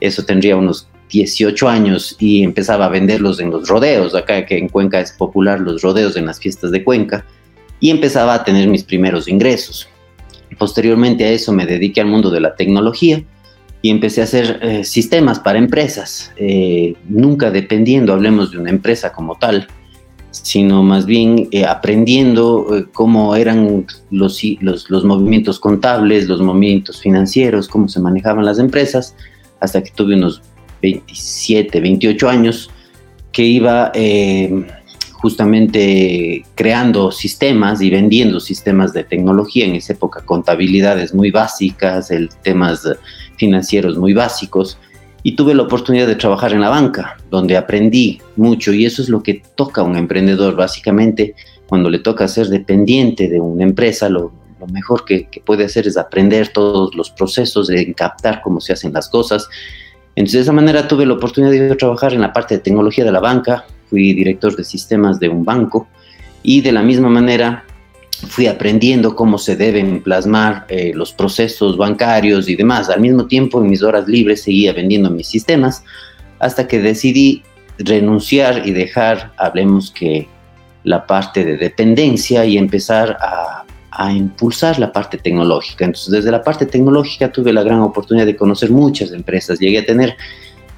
Eso 0.00 0.24
tendría 0.24 0.56
unos 0.56 0.88
18 1.10 1.68
años 1.68 2.16
y 2.18 2.42
empezaba 2.42 2.86
a 2.86 2.88
venderlos 2.88 3.40
en 3.40 3.50
los 3.50 3.68
rodeos, 3.68 4.14
acá 4.14 4.46
que 4.46 4.56
en 4.56 4.68
Cuenca 4.68 5.00
es 5.00 5.12
popular 5.12 5.60
los 5.60 5.82
rodeos 5.82 6.16
en 6.16 6.26
las 6.26 6.38
fiestas 6.38 6.70
de 6.70 6.84
Cuenca, 6.84 7.24
y 7.80 7.90
empezaba 7.90 8.34
a 8.34 8.44
tener 8.44 8.68
mis 8.68 8.84
primeros 8.84 9.28
ingresos. 9.28 9.88
Posteriormente 10.58 11.24
a 11.24 11.30
eso 11.30 11.52
me 11.52 11.66
dediqué 11.66 12.00
al 12.00 12.08
mundo 12.08 12.30
de 12.30 12.40
la 12.40 12.54
tecnología 12.54 13.22
y 13.82 13.90
empecé 13.90 14.20
a 14.20 14.24
hacer 14.24 14.58
eh, 14.62 14.84
sistemas 14.84 15.40
para 15.40 15.58
empresas, 15.58 16.32
eh, 16.36 16.94
nunca 17.08 17.50
dependiendo, 17.50 18.12
hablemos 18.12 18.50
de 18.50 18.58
una 18.58 18.70
empresa 18.70 19.12
como 19.12 19.36
tal, 19.36 19.66
sino 20.30 20.82
más 20.82 21.06
bien 21.06 21.48
eh, 21.50 21.64
aprendiendo 21.64 22.86
cómo 22.92 23.34
eran 23.34 23.86
los, 24.10 24.42
los, 24.60 24.90
los 24.90 25.04
movimientos 25.04 25.58
contables, 25.58 26.28
los 26.28 26.40
movimientos 26.40 27.00
financieros, 27.00 27.68
cómo 27.68 27.88
se 27.88 28.00
manejaban 28.00 28.44
las 28.44 28.58
empresas, 28.58 29.16
hasta 29.60 29.82
que 29.82 29.90
tuve 29.90 30.14
unos 30.14 30.42
27, 30.82 31.80
28 31.80 32.28
años, 32.28 32.70
que 33.32 33.42
iba 33.44 33.92
eh, 33.94 34.66
justamente 35.12 36.44
creando 36.54 37.12
sistemas 37.12 37.80
y 37.82 37.90
vendiendo 37.90 38.40
sistemas 38.40 38.92
de 38.92 39.04
tecnología. 39.04 39.66
En 39.66 39.74
esa 39.74 39.92
época, 39.92 40.24
contabilidades 40.24 41.14
muy 41.14 41.30
básicas, 41.30 42.10
el, 42.10 42.30
temas 42.42 42.88
financieros 43.36 43.98
muy 43.98 44.14
básicos, 44.14 44.78
y 45.22 45.36
tuve 45.36 45.54
la 45.54 45.62
oportunidad 45.62 46.06
de 46.06 46.16
trabajar 46.16 46.52
en 46.52 46.60
la 46.60 46.70
banca, 46.70 47.18
donde 47.30 47.56
aprendí 47.56 48.20
mucho, 48.36 48.72
y 48.72 48.86
eso 48.86 49.02
es 49.02 49.08
lo 49.08 49.22
que 49.22 49.42
toca 49.54 49.82
a 49.82 49.84
un 49.84 49.96
emprendedor, 49.96 50.56
básicamente, 50.56 51.34
cuando 51.66 51.90
le 51.90 51.98
toca 51.98 52.26
ser 52.26 52.48
dependiente 52.48 53.28
de 53.28 53.38
una 53.38 53.64
empresa, 53.64 54.08
lo, 54.08 54.32
mejor 54.72 55.04
que, 55.04 55.28
puede 55.44 55.64
hacer 55.64 55.86
es 55.86 55.96
aprender 55.96 56.48
todos 56.48 56.94
los 56.94 57.10
procesos, 57.10 57.68
de 57.68 57.92
captar 57.94 58.40
cómo 58.42 58.60
se 58.60 58.72
hacen 58.72 58.92
las 58.92 59.08
cosas, 59.08 59.48
entonces, 60.20 60.40
de 60.40 60.42
esa 60.42 60.52
manera 60.52 60.86
tuve 60.86 61.06
la 61.06 61.14
oportunidad 61.14 61.50
de 61.50 61.76
trabajar 61.76 62.12
en 62.12 62.20
la 62.20 62.30
parte 62.30 62.56
de 62.56 62.60
tecnología 62.60 63.06
de 63.06 63.12
la 63.12 63.20
banca, 63.20 63.64
fui 63.88 64.12
director 64.12 64.54
de 64.54 64.64
sistemas 64.64 65.18
de 65.18 65.30
un 65.30 65.46
banco 65.46 65.88
y 66.42 66.60
de 66.60 66.72
la 66.72 66.82
misma 66.82 67.08
manera 67.08 67.64
fui 68.28 68.46
aprendiendo 68.46 69.16
cómo 69.16 69.38
se 69.38 69.56
deben 69.56 70.02
plasmar 70.02 70.66
eh, 70.68 70.92
los 70.94 71.12
procesos 71.14 71.78
bancarios 71.78 72.50
y 72.50 72.54
demás. 72.54 72.90
Al 72.90 73.00
mismo 73.00 73.28
tiempo, 73.28 73.62
en 73.62 73.70
mis 73.70 73.82
horas 73.82 74.06
libres 74.08 74.42
seguía 74.42 74.74
vendiendo 74.74 75.10
mis 75.10 75.26
sistemas 75.26 75.84
hasta 76.38 76.68
que 76.68 76.80
decidí 76.80 77.42
renunciar 77.78 78.66
y 78.68 78.72
dejar, 78.72 79.32
hablemos 79.38 79.90
que 79.90 80.28
la 80.84 81.06
parte 81.06 81.46
de 81.46 81.56
dependencia 81.56 82.44
y 82.44 82.58
empezar 82.58 83.16
a 83.22 83.59
a 84.00 84.10
impulsar 84.14 84.78
la 84.78 84.90
parte 84.90 85.18
tecnológica. 85.18 85.84
Entonces, 85.84 86.10
desde 86.10 86.30
la 86.30 86.42
parte 86.42 86.64
tecnológica 86.64 87.30
tuve 87.30 87.52
la 87.52 87.62
gran 87.62 87.80
oportunidad 87.80 88.24
de 88.24 88.34
conocer 88.34 88.70
muchas 88.70 89.12
empresas. 89.12 89.58
Llegué 89.58 89.80
a 89.80 89.84
tener 89.84 90.16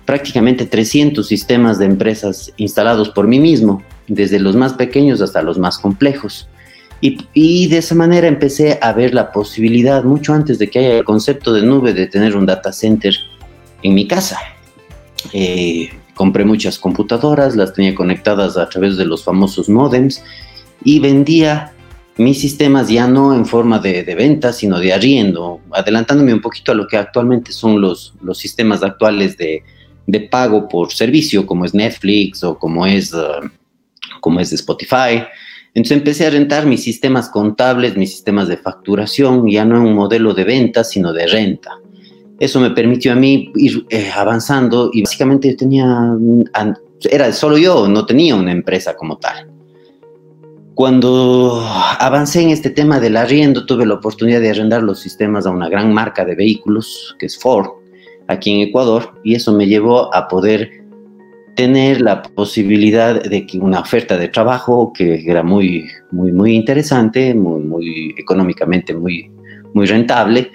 prácticamente 0.05 0.67
300 0.67 1.25
sistemas 1.25 1.79
de 1.79 1.85
empresas 1.85 2.53
instalados 2.57 3.11
por 3.11 3.29
mí 3.29 3.39
mismo, 3.39 3.81
desde 4.09 4.41
los 4.41 4.57
más 4.57 4.73
pequeños 4.73 5.21
hasta 5.21 5.41
los 5.41 5.57
más 5.57 5.79
complejos. 5.79 6.49
Y, 7.01 7.69
de 7.69 7.79
esa 7.79 7.95
manera 7.95 8.27
empecé 8.27 8.81
a 8.83 8.93
ver 8.93 9.15
la 9.15 9.31
posibilidad, 9.31 10.03
mucho 10.03 10.35
antes 10.35 10.59
de 10.59 10.69
que 10.69 10.81
haya 10.81 10.99
el 10.99 11.05
concepto 11.05 11.53
de 11.53 11.63
nube, 11.63 11.95
de 11.95 12.09
tener 12.09 12.37
un 12.37 12.45
data 12.45 12.73
center 12.73 13.15
en 13.85 13.95
mi 13.95 14.09
casa. 14.09 14.39
Eh, 15.33 15.91
compré 16.15 16.45
muchas 16.45 16.77
computadoras, 16.77 17.55
las 17.55 17.73
tenía 17.73 17.95
conectadas 17.95 18.57
a 18.57 18.69
través 18.69 18.97
de 18.97 19.05
los 19.05 19.23
famosos 19.23 19.69
modems 19.69 20.25
y 20.85 20.99
vendía 20.99 21.73
mis 22.17 22.41
sistemas 22.41 22.89
ya 22.89 23.07
no 23.09 23.35
en 23.35 23.47
forma 23.47 23.79
de, 23.79 24.05
de, 24.05 24.15
venta, 24.15 24.53
sino 24.53 24.79
de 24.79 24.93
arriendo, 24.93 25.61
adelantándome 25.71 26.35
un 26.35 26.41
poquito 26.41 26.73
a 26.73 26.75
lo 26.75 26.87
que 26.87 26.97
actualmente 26.97 27.53
son 27.53 27.81
los, 27.81 28.15
los 28.23 28.39
sistemas 28.39 28.83
actuales 28.83 29.37
de, 29.37 29.63
de 30.07 30.21
pago 30.21 30.69
por 30.69 30.93
servicio, 30.93 31.47
como 31.47 31.65
es 31.65 31.75
Netflix 31.75 32.45
o 32.45 32.59
como 32.59 32.87
es, 32.87 33.13
uh, 33.15 33.49
como 34.21 34.41
es 34.41 34.53
Spotify. 34.53 35.25
Entonces 35.75 35.99
empecé 35.99 36.27
a 36.27 36.31
rentar 36.31 36.67
mis 36.67 36.83
sistemas 36.83 37.31
contables, 37.31 37.97
mis 37.97 38.13
sistemas 38.13 38.49
de 38.49 38.59
facturación, 38.59 39.49
ya 39.49 39.65
no 39.65 39.77
en 39.77 39.83
un 39.83 39.95
modelo 39.95 40.35
de 40.35 40.45
venta, 40.45 40.85
sino 40.85 41.13
de 41.13 41.27
renta. 41.27 41.79
Eso 42.39 42.61
me 42.61 42.71
permitió 42.71 43.13
a 43.13 43.15
mí 43.15 43.53
ir 43.55 43.87
eh, 43.89 44.11
avanzando 44.15 44.91
y 44.93 45.03
básicamente 45.03 45.49
yo 45.51 45.57
tenía, 45.57 46.17
era 47.11 47.33
solo 47.33 47.57
yo, 47.57 47.89
no 47.89 48.05
tenía 48.05 48.35
una 48.35 48.53
empresa 48.53 48.97
como 48.97 49.17
tal. 49.17 49.52
Cuando 50.75 51.63
avancé 51.99 52.43
en 52.43 52.49
este 52.49 52.71
tema 52.71 52.99
del 52.99 53.19
arriendo, 53.19 53.67
tuve 53.67 53.85
la 53.85 53.95
oportunidad 53.95 54.41
de 54.41 54.51
arrendar 54.51 54.83
los 54.83 55.01
sistemas 55.01 55.47
a 55.47 55.51
una 55.51 55.69
gran 55.69 55.93
marca 55.93 56.25
de 56.25 56.35
vehículos, 56.35 57.15
que 57.19 57.27
es 57.27 57.39
Ford, 57.39 57.69
aquí 58.29 58.53
en 58.53 58.69
Ecuador, 58.69 59.13
y 59.23 59.35
eso 59.35 59.53
me 59.53 59.67
llevó 59.67 60.15
a 60.15 60.29
poder 60.29 60.83
tener 61.57 62.01
la 62.01 62.23
posibilidad 62.23 63.23
de 63.23 63.47
que 63.47 63.59
una 63.59 63.81
oferta 63.81 64.17
de 64.17 64.29
trabajo 64.29 64.93
que 64.95 65.23
era 65.27 65.43
muy, 65.43 65.85
muy, 66.11 66.33
muy 66.33 66.55
interesante, 66.55 67.35
muy, 67.35 67.61
muy 67.61 68.15
económicamente 68.17 68.95
muy, 68.95 69.31
muy 69.75 69.85
rentable, 69.87 70.51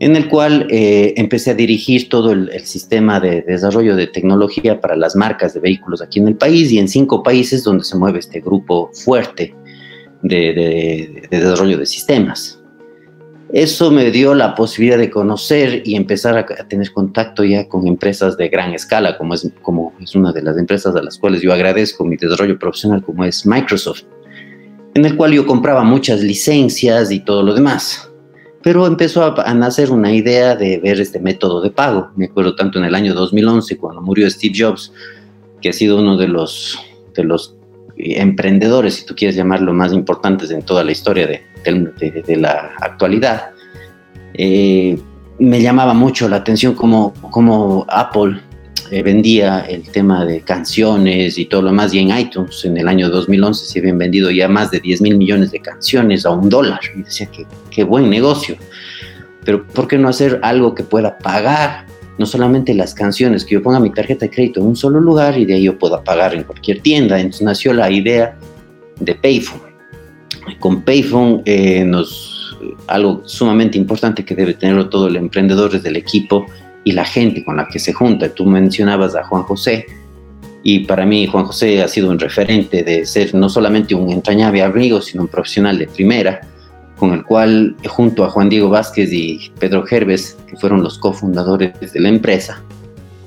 en 0.00 0.14
el 0.14 0.28
cual 0.28 0.66
eh, 0.70 1.14
empecé 1.16 1.50
a 1.50 1.54
dirigir 1.54 2.08
todo 2.08 2.32
el, 2.32 2.50
sistema 2.64 3.18
de 3.18 3.42
desarrollo 3.42 3.96
de 3.96 4.06
tecnología 4.06 4.80
para 4.80 4.96
las 4.96 5.16
marcas 5.16 5.54
de 5.54 5.60
vehículos 5.60 6.00
aquí 6.00 6.20
en 6.20 6.28
el 6.28 6.36
país 6.36 6.70
y 6.70 6.78
en 6.78 6.88
cinco 6.88 7.22
países 7.22 7.64
donde 7.64 7.84
se 7.84 7.96
mueve 7.96 8.20
este 8.20 8.40
grupo 8.40 8.90
fuerte 8.92 9.54
de, 10.22 11.26
desarrollo 11.30 11.78
de 11.78 11.86
sistemas. 11.86 12.60
Eso 13.52 13.90
me 13.90 14.10
dio 14.10 14.34
la 14.34 14.54
posibilidad 14.54 14.98
de 14.98 15.10
conocer 15.10 15.82
y 15.84 15.96
empezar 15.96 16.36
a, 16.36 16.44
tener 16.68 16.92
contacto 16.92 17.42
ya 17.44 17.66
con 17.66 17.86
empresas 17.86 18.36
de 18.36 18.48
gran 18.48 18.74
escala, 18.74 19.16
como 19.16 19.34
es, 19.34 19.50
como 19.62 19.94
es 20.00 20.14
una 20.14 20.32
de 20.32 20.42
las 20.42 20.58
empresas 20.58 20.94
a 20.94 21.02
las 21.02 21.18
cuales 21.18 21.40
yo 21.40 21.52
agradezco 21.52 22.04
mi 22.04 22.16
desarrollo 22.16 22.58
profesional, 22.58 23.02
como 23.02 23.24
es 23.24 23.46
Microsoft, 23.46 24.02
en 24.94 25.06
el 25.06 25.16
cual 25.16 25.32
yo 25.32 25.46
compraba 25.46 25.82
muchas 25.82 26.20
licencias 26.20 27.10
y 27.10 27.20
todo 27.20 27.42
lo 27.42 27.54
demás 27.54 28.07
pero 28.62 28.86
empezó 28.86 29.24
a, 29.24 29.54
nacer 29.54 29.90
una 29.90 30.12
idea 30.12 30.56
de 30.56 30.78
ver 30.78 31.00
este 31.00 31.20
método 31.20 31.60
de 31.60 31.70
pago. 31.70 32.10
Me 32.16 32.26
acuerdo 32.26 32.54
tanto 32.54 32.78
en 32.78 32.84
el 32.84 32.94
año 32.94 33.14
2011, 33.14 33.76
cuando 33.78 34.02
murió 34.02 34.28
Steve 34.30 34.54
Jobs, 34.56 34.92
que 35.60 35.70
ha 35.70 35.72
sido 35.72 35.98
uno 35.98 36.16
de 36.16 36.28
los, 36.28 36.78
los 37.16 37.56
emprendedores, 37.96 38.94
si 38.94 39.06
tú 39.06 39.14
quieres 39.14 39.36
llamarlo, 39.36 39.72
más 39.72 39.92
importantes 39.92 40.50
en 40.50 40.62
toda 40.62 40.84
la 40.84 40.92
historia 40.92 41.26
de, 41.26 41.42
de, 41.64 42.36
la 42.36 42.72
actualidad. 42.80 43.50
Eh, 44.34 44.98
me 45.38 45.62
llamaba 45.62 45.94
mucho 45.94 46.28
la 46.28 46.36
atención 46.36 46.74
cómo, 46.74 47.14
cómo 47.30 47.86
Apple 47.88 48.40
eh, 48.90 49.02
vendía 49.02 49.60
el 49.60 49.82
tema 49.90 50.24
de 50.24 50.40
canciones 50.40 51.38
y 51.38 51.46
todo 51.46 51.62
lo 51.62 51.72
más, 51.72 51.92
y 51.92 51.98
en 51.98 52.16
iTunes 52.16 52.64
en 52.64 52.76
el 52.76 52.88
año 52.88 53.10
2011 53.10 53.66
se 53.66 53.78
habían 53.80 53.98
vendido 53.98 54.30
ya 54.30 54.48
más 54.48 54.70
de 54.70 54.80
10 54.80 55.02
mil 55.02 55.16
millones 55.16 55.50
de 55.50 55.60
canciones 55.60 56.24
a 56.24 56.30
un 56.30 56.48
dólar. 56.48 56.80
Y 56.96 57.02
decía 57.02 57.26
que 57.26 57.46
qué 57.70 57.84
buen 57.84 58.08
negocio. 58.08 58.56
Pero 59.44 59.66
¿por 59.66 59.88
qué 59.88 59.98
no 59.98 60.08
hacer 60.08 60.40
algo 60.42 60.74
que 60.74 60.82
pueda 60.82 61.18
pagar? 61.18 61.86
No 62.18 62.26
solamente 62.26 62.74
las 62.74 62.94
canciones, 62.94 63.44
que 63.44 63.54
yo 63.54 63.62
ponga 63.62 63.78
mi 63.78 63.90
tarjeta 63.90 64.26
de 64.26 64.30
crédito 64.30 64.60
en 64.60 64.66
un 64.66 64.76
solo 64.76 65.00
lugar 65.00 65.38
y 65.38 65.44
de 65.44 65.54
ahí 65.54 65.62
yo 65.64 65.78
pueda 65.78 66.02
pagar 66.02 66.34
en 66.34 66.42
cualquier 66.42 66.80
tienda. 66.80 67.18
Entonces 67.18 67.42
nació 67.42 67.72
la 67.72 67.90
idea 67.90 68.36
de 69.00 69.14
Payphone. 69.14 69.68
Con 70.58 70.82
Payphone 70.82 71.42
eh, 71.44 71.84
nos, 71.84 72.56
algo 72.86 73.22
sumamente 73.26 73.78
importante 73.78 74.24
que 74.24 74.34
debe 74.34 74.54
tener 74.54 74.88
todo 74.88 75.08
el 75.08 75.16
emprendedor 75.16 75.70
desde 75.70 75.88
el 75.90 75.96
equipo 75.96 76.46
y 76.88 76.92
la 76.92 77.04
gente 77.04 77.44
con 77.44 77.58
la 77.58 77.68
que 77.68 77.78
se 77.78 77.92
junta. 77.92 78.30
Tú 78.30 78.46
mencionabas 78.46 79.14
a 79.14 79.22
Juan 79.22 79.42
José 79.42 79.84
y 80.62 80.86
para 80.86 81.04
mí 81.04 81.26
Juan 81.26 81.44
José 81.44 81.82
ha 81.82 81.88
sido 81.88 82.08
un 82.08 82.18
referente 82.18 82.82
de 82.82 83.04
ser 83.04 83.34
no 83.34 83.50
solamente 83.50 83.94
un 83.94 84.10
entrañable 84.10 84.62
amigo, 84.62 85.02
sino 85.02 85.24
un 85.24 85.28
profesional 85.28 85.76
de 85.76 85.86
primera, 85.86 86.40
con 86.96 87.12
el 87.12 87.24
cual 87.24 87.76
junto 87.86 88.24
a 88.24 88.30
Juan 88.30 88.48
Diego 88.48 88.70
Vázquez 88.70 89.12
y 89.12 89.52
Pedro 89.60 89.84
Gerbes, 89.84 90.38
que 90.48 90.56
fueron 90.56 90.82
los 90.82 90.98
cofundadores 90.98 91.92
de 91.92 92.00
la 92.00 92.08
empresa, 92.08 92.62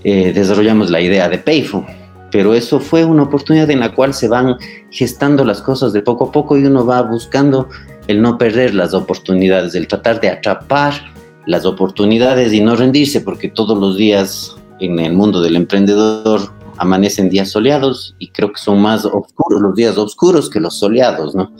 eh, 0.04 0.34
desarrollamos 0.34 0.90
la 0.90 1.00
idea 1.00 1.30
de 1.30 1.38
Payphone. 1.38 1.86
Pero 2.32 2.56
eso 2.56 2.80
fue 2.80 3.06
una 3.06 3.24
oportunidad 3.24 3.70
en 3.70 3.82
la 3.82 3.94
cual 3.94 4.16
se 4.16 4.28
van 4.28 4.56
gestando 4.90 5.46
las 5.46 5.62
cosas 5.62 5.94
de 5.94 6.02
poco 6.02 6.30
a 6.30 6.32
poco 6.32 6.58
y 6.58 6.66
uno 6.66 6.84
va 6.84 7.04
buscando 7.04 7.70
el 8.08 8.24
no 8.24 8.40
perder 8.40 8.74
las 8.74 8.96
oportunidades, 8.96 9.76
el 9.76 9.86
tratar 9.86 10.20
de 10.20 10.30
atrapar 10.30 11.12
las 11.46 11.66
oportunidades 11.66 12.54
y 12.54 12.62
no 12.62 12.76
rendirse, 12.76 13.22
porque 13.22 13.50
todos 13.50 13.78
los 13.78 13.98
días 13.98 14.56
en 14.80 15.00
el 15.00 15.14
mundo 15.14 15.42
del 15.42 15.56
emprendedor 15.56 16.42
amanecen 16.78 17.30
días 17.30 17.50
soleados 17.50 18.16
y 18.20 18.30
creo 18.30 18.52
que 18.52 18.60
son 18.60 18.82
más 18.82 19.06
oscuros 19.06 19.62
los 19.62 19.76
días 19.76 19.98
oscuros 19.98 20.50
que 20.50 20.60
los 20.60 20.80
soleados, 20.80 21.36
¿no? 21.36 21.52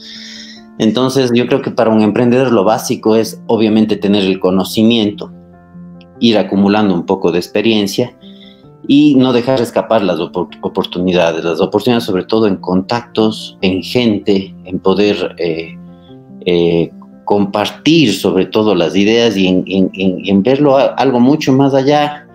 Entonces 0.80 1.32
yo 1.34 1.46
creo 1.46 1.62
que 1.62 1.70
para 1.70 1.92
un 1.92 2.02
emprendedor 2.02 2.52
lo 2.52 2.64
básico 2.64 3.16
es 3.16 3.40
obviamente 3.48 3.98
tener 3.98 4.24
el 4.24 4.40
conocimiento, 4.40 5.32
ir 6.20 6.38
acumulando 6.38 6.94
un 6.94 7.06
poco 7.06 7.32
de 7.32 7.38
experiencia 7.38 8.18
y 8.88 9.16
no 9.16 9.32
dejar 9.32 9.62
escapar 9.62 10.02
las 10.02 10.20
oportunidades, 10.20 11.44
las 11.44 11.62
oportunidades 11.62 12.06
sobre 12.06 12.24
todo 12.24 12.48
en 12.48 12.58
contactos, 12.58 13.58
en 13.62 13.84
gente, 13.84 14.56
en 14.66 14.80
poder 14.80 15.36
eh, 15.38 15.78
eh, 16.46 16.92
compartir 17.26 18.14
sobre 18.14 18.46
todo 18.46 18.76
las 18.76 18.96
ideas 18.96 19.38
y 19.38 19.48
en, 19.48 20.44
verlo 20.44 20.78
algo 20.78 21.20
mucho 21.20 21.54
más 21.54 21.74
allá, 21.74 22.28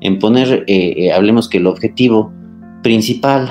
en 0.00 0.18
poner, 0.18 0.64
eh, 0.66 0.94
eh, 0.96 1.12
hablemos 1.12 1.48
que 1.48 1.58
el 1.58 1.66
objetivo 1.66 2.32
principal 2.82 3.48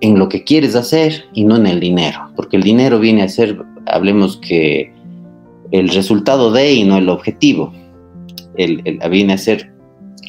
en 0.00 0.18
lo 0.18 0.28
que 0.28 0.44
quieres 0.44 0.76
hacer 0.76 1.24
y 1.32 1.44
no 1.44 1.56
en 1.56 1.66
el 1.66 1.80
dinero, 1.80 2.30
porque 2.36 2.56
el 2.56 2.62
dinero 2.62 3.00
viene 3.00 3.22
a 3.22 3.28
ser, 3.28 3.58
hablemos 3.86 4.36
que 4.36 4.92
el 5.70 5.88
resultado 5.88 6.52
de 6.52 6.74
y 6.74 6.84
no 6.84 6.98
el 6.98 7.08
objetivo, 7.08 7.72
el, 8.56 8.82
viene 9.10 9.32
a 9.32 9.38
ser, 9.38 9.72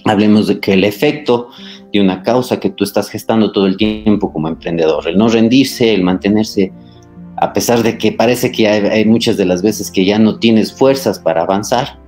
hablemos 0.06 0.48
de 0.48 0.60
que 0.60 0.74
el 0.74 0.84
efecto 0.84 1.50
de 1.92 2.02
una 2.02 2.24
causa 2.24 2.60
que 2.60 2.70
tú 2.70 2.84
estás 2.84 3.10
gestando 3.10 3.52
todo 3.52 3.68
el 3.68 3.78
tiempo 3.78 4.32
como 4.32 4.48
emprendedor, 4.48 5.08
el 5.08 5.18
no 5.18 5.28
rendirse, 5.28 5.94
el 5.94 6.04
mantenerse 6.04 6.72
a 7.38 7.54
pesar 7.54 7.84
de 7.84 7.98
que 7.98 8.12
parece 8.12 8.52
que 8.52 8.68
hay, 8.68 9.06
muchas 9.06 9.38
de 9.38 9.46
las 9.46 9.62
veces 9.62 9.92
que 9.92 10.06
ya 10.06 10.18
no 10.18 10.40
tienes 10.40 10.74
fuerzas 10.74 11.20
para 11.20 11.42
avanzar, 11.42 12.00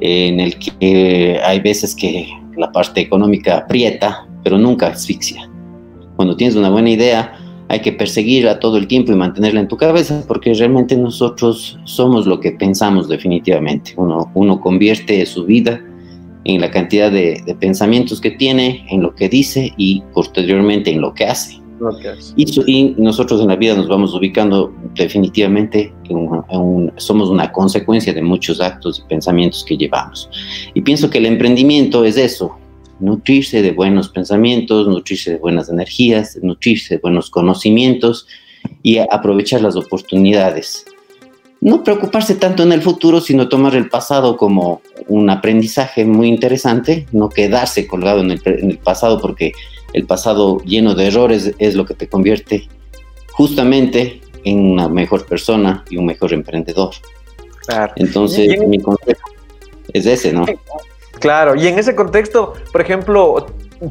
en 0.00 0.40
el 0.40 0.58
que 0.58 1.40
hay 1.44 1.60
veces 1.60 1.94
que 1.94 2.28
la 2.56 2.70
parte 2.70 3.00
económica 3.00 3.58
aprieta, 3.58 4.26
pero 4.42 4.58
nunca 4.58 4.88
asfixia. 4.88 5.48
Cuando 6.16 6.36
tienes 6.36 6.54
una 6.54 6.70
buena 6.70 6.90
idea, 6.90 7.36
hay 7.68 7.80
que 7.80 7.92
perseguirla 7.92 8.60
todo 8.60 8.76
el 8.76 8.86
tiempo 8.86 9.10
y 9.10 9.16
mantenerla 9.16 9.60
en 9.60 9.68
tu 9.68 9.76
cabeza, 9.76 10.22
porque 10.28 10.54
realmente 10.54 10.96
nosotros 10.96 11.78
somos 11.84 12.26
lo 12.26 12.38
que 12.38 12.52
pensamos 12.52 13.08
definitivamente. 13.08 13.94
Uno, 13.96 14.60
convierte 14.60 15.24
su 15.26 15.44
vida 15.46 15.80
en 16.44 16.60
la 16.60 16.70
cantidad 16.70 17.10
de 17.10 17.56
pensamientos 17.58 18.20
que 18.20 18.30
tiene, 18.30 18.86
en 18.90 19.02
lo 19.02 19.14
que 19.14 19.28
dice 19.28 19.72
y 19.76 20.02
posteriormente 20.12 20.92
en 20.92 21.00
lo 21.00 21.14
que 21.14 21.24
hace. 21.24 21.63
Y, 22.36 22.94
nosotros 22.96 23.40
en 23.40 23.48
la 23.48 23.56
vida 23.56 23.74
nos 23.74 23.88
vamos 23.88 24.14
ubicando 24.14 24.72
definitivamente 24.94 25.92
en, 26.08 26.92
somos 26.96 27.28
una 27.28 27.52
consecuencia 27.52 28.12
de 28.12 28.22
muchos 28.22 28.60
actos 28.60 28.98
y 28.98 29.08
pensamientos 29.08 29.64
que 29.64 29.76
llevamos. 29.76 30.28
Y 30.74 30.82
pienso 30.82 31.10
que 31.10 31.18
el 31.18 31.26
emprendimiento 31.26 32.04
es 32.04 32.16
eso, 32.16 32.56
nutrirse 33.00 33.62
de 33.62 33.72
buenos 33.72 34.08
pensamientos, 34.08 34.86
nutrirse 34.86 35.32
de 35.32 35.38
buenas 35.38 35.68
energías, 35.68 36.38
nutrirse 36.42 36.94
de 36.94 37.00
buenos 37.00 37.30
conocimientos 37.30 38.26
y 38.82 38.98
aprovechar 38.98 39.60
las 39.60 39.76
oportunidades. 39.76 40.84
No 41.60 41.82
preocuparse 41.82 42.34
tanto 42.34 42.62
en 42.62 42.72
el 42.72 42.82
futuro, 42.82 43.20
sino 43.20 43.48
tomar 43.48 43.74
el 43.74 43.88
pasado 43.88 44.36
como 44.36 44.82
un 45.08 45.30
aprendizaje 45.30 46.04
muy 46.04 46.28
interesante, 46.28 47.06
no 47.12 47.30
quedarse 47.30 47.86
colgado 47.86 48.20
en 48.20 48.32
el, 48.32 48.42
en 48.44 48.70
el 48.70 48.78
pasado 48.78 49.20
porque 49.20 49.52
el 49.94 50.06
pasado 50.06 50.58
lleno 50.58 50.94
de 50.94 51.06
errores 51.06 51.52
es 51.58 51.74
lo 51.74 51.86
que 51.86 51.94
te 51.94 52.08
convierte 52.08 52.68
justamente 53.32 54.20
en 54.44 54.72
una 54.72 54.88
mejor 54.88 55.24
persona 55.24 55.84
y 55.88 55.96
un 55.96 56.04
mejor 56.04 56.34
emprendedor. 56.34 56.90
Claro. 57.66 57.92
Entonces, 57.96 58.58
mi 58.66 58.78
consejo 58.78 59.30
es 59.92 60.04
ese, 60.04 60.32
¿no? 60.32 60.44
Claro, 61.20 61.54
y 61.54 61.66
en 61.66 61.78
ese 61.78 61.94
contexto, 61.94 62.54
por 62.72 62.80
ejemplo, 62.80 63.46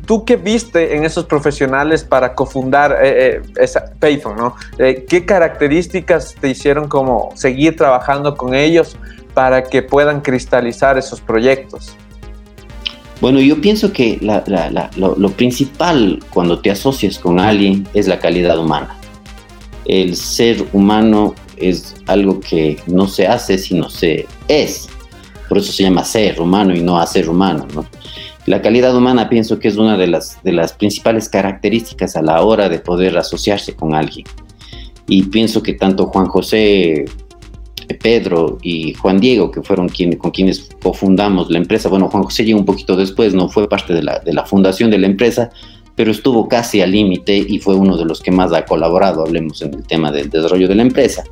¿tú 0.06 0.26
qué 0.26 0.36
viste 0.36 0.96
en 0.96 1.06
esos 1.06 1.26
profesionales 1.26 2.04
para 2.04 2.36
cofundar 2.36 3.00
eh, 3.02 3.38
eh, 3.38 3.42
esa 3.58 3.86
Payphone, 4.00 4.38
¿no? 4.38 4.56
Eh, 4.78 5.06
¿Qué 5.08 5.26
características 5.26 6.36
te 6.40 6.50
hicieron 6.50 6.88
como 6.88 7.32
seguir 7.36 7.76
trabajando 7.76 8.36
con 8.36 8.54
ellos 8.54 8.98
para 9.34 9.64
que 9.64 9.82
puedan 9.82 10.22
cristalizar 10.22 10.98
esos 10.98 11.22
proyectos? 11.22 11.96
Bueno, 13.22 13.40
yo 13.40 13.62
pienso 13.62 13.94
que 13.94 14.20
lo, 14.22 15.30
principal 15.32 16.20
cuando 16.30 16.60
te 16.60 16.72
asocias 16.72 17.18
con 17.18 17.40
alguien 17.40 17.88
es 17.94 18.08
la 18.08 18.20
calidad 18.20 18.60
humana. 18.60 18.98
El 19.86 20.16
ser 20.16 20.66
humano 20.74 21.36
es 21.58 21.96
algo 22.08 22.40
que 22.40 22.78
no 22.88 23.08
se 23.08 23.28
hace, 23.28 23.58
sino 23.58 23.90
se 23.90 24.28
es. 24.48 24.90
Por 25.48 25.60
eso 25.60 25.72
se 25.72 25.84
llama 25.84 26.04
ser 26.04 26.42
humano 26.42 26.76
y 26.76 26.82
no 26.82 26.98
hacer 27.00 27.30
humano. 27.30 27.68
La 28.46 28.62
calidad 28.62 28.96
humana 28.96 29.30
pienso 29.30 29.58
que 29.60 29.70
es 29.70 29.78
una 29.78 29.98
de 29.98 30.08
las 30.08 30.74
principales 30.74 31.30
características 31.30 32.18
a 32.18 32.22
la 32.22 32.42
hora 32.42 32.68
de 32.68 32.80
poder 32.80 33.18
asociarse 33.18 33.74
con 33.74 33.94
alguien. 33.94 34.26
Y 35.08 35.24
pienso 35.24 35.62
que 35.62 35.74
tanto 35.74 36.08
Juan 36.08 36.28
José 36.28 37.06
Pedro 38.04 38.60
y 38.62 38.94
Juan 38.94 39.20
Diego, 39.20 39.50
que 39.50 39.64
fueron 39.64 39.90
con 40.20 40.32
quienes 40.32 40.70
cofundamos 40.84 41.50
la 41.50 41.58
empresa. 41.58 41.90
Bueno, 41.90 42.10
Juan 42.10 42.24
José 42.24 42.44
llegó 42.44 42.60
un 42.60 42.66
poquito 42.66 42.96
después, 42.96 43.34
no 43.34 43.50
fue 43.50 43.68
parte 43.68 43.94
de 43.94 44.04
la, 44.04 44.46
fundación 44.46 44.92
de 44.92 45.00
la 45.00 45.08
empresa, 45.08 45.50
pero 45.96 46.12
estuvo 46.12 46.48
casi 46.48 46.82
al 46.82 46.92
límite 46.92 47.36
y 47.38 47.60
fue 47.60 47.76
uno 47.76 47.98
de 47.98 48.06
los 48.06 48.22
que 48.22 48.30
más 48.30 48.52
ha 48.54 48.66
colaborado, 48.66 49.26
hablemos 49.26 49.62
en 49.62 49.74
el 49.74 49.84
tema 49.88 50.12
del 50.12 50.30
desarrollo 50.30 50.68
de 50.68 50.76
la 50.76 50.84
empresa. 50.84 51.24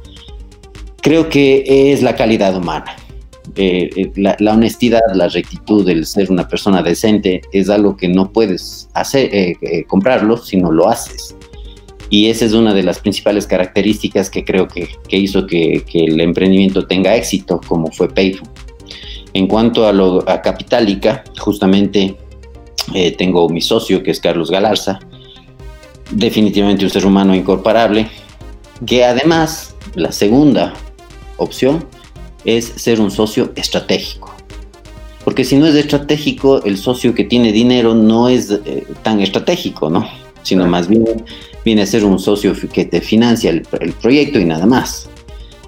Creo 1.01 1.29
que 1.29 1.91
es 1.91 2.01
la 2.01 2.15
calidad 2.15 2.55
humana. 2.55 2.95
Eh, 3.55 3.89
eh, 3.97 4.11
la, 4.15 4.53
honestidad, 4.53 5.01
la 5.13 5.27
rectitud, 5.27 5.87
el 5.89 6.05
ser 6.05 6.31
una 6.31 6.47
persona 6.47 6.81
decente 6.81 7.41
es 7.51 7.69
algo 7.69 7.97
que 7.97 8.07
no 8.07 8.31
puedes 8.31 8.87
hacer, 8.93 9.29
eh, 9.33 9.83
comprarlo 9.87 10.37
si 10.37 10.55
no 10.55 10.71
lo 10.71 10.87
haces. 10.87 11.35
Y 12.11 12.29
esa 12.29 12.45
es 12.45 12.53
una 12.53 12.75
de 12.75 12.83
las 12.83 12.99
principales 12.99 13.47
características 13.47 14.29
que 14.29 14.45
creo 14.45 14.67
que, 14.67 14.89
hizo 15.09 15.47
que, 15.47 15.83
el 15.93 16.21
emprendimiento 16.21 16.85
tenga 16.85 17.15
éxito, 17.15 17.59
como 17.65 17.91
fue 17.91 18.09
Payphone. 18.09 18.51
En 19.33 19.47
cuanto 19.47 19.87
a, 19.87 19.93
lo, 19.93 20.29
a 20.29 20.41
Capitalica, 20.41 21.23
justamente 21.39 22.17
tengo 23.17 23.49
mi 23.49 23.61
socio, 23.61 24.03
que 24.03 24.11
es 24.11 24.19
Carlos 24.19 24.51
Galarza, 24.51 24.99
definitivamente 26.11 26.83
un 26.83 26.91
ser 26.91 27.05
humano 27.05 27.33
incomparable, 27.33 28.09
que 28.85 29.05
además, 29.05 29.75
la 29.95 30.11
segunda 30.11 30.73
opción 31.37 31.85
es 32.45 32.65
ser 32.65 32.99
un 32.99 33.11
socio 33.11 33.51
estratégico. 33.55 34.33
Porque 35.23 35.43
si 35.43 35.55
no 35.55 35.67
es 35.67 35.75
estratégico, 35.75 36.63
el 36.63 36.77
socio 36.77 37.13
que 37.13 37.23
tiene 37.23 37.51
dinero 37.51 37.93
no 37.93 38.27
es 38.27 38.49
eh, 38.49 38.87
tan 39.03 39.21
estratégico, 39.21 39.89
¿no? 39.89 40.07
Sino 40.41 40.65
más 40.65 40.87
bien 40.87 41.05
viene 41.63 41.83
a 41.83 41.85
ser 41.85 42.05
un 42.05 42.19
socio 42.19 42.53
que 42.71 42.85
te 42.85 43.01
financia 43.01 43.51
el, 43.51 43.93
proyecto 44.01 44.39
y 44.39 44.45
nada 44.45 44.65
más. 44.65 45.09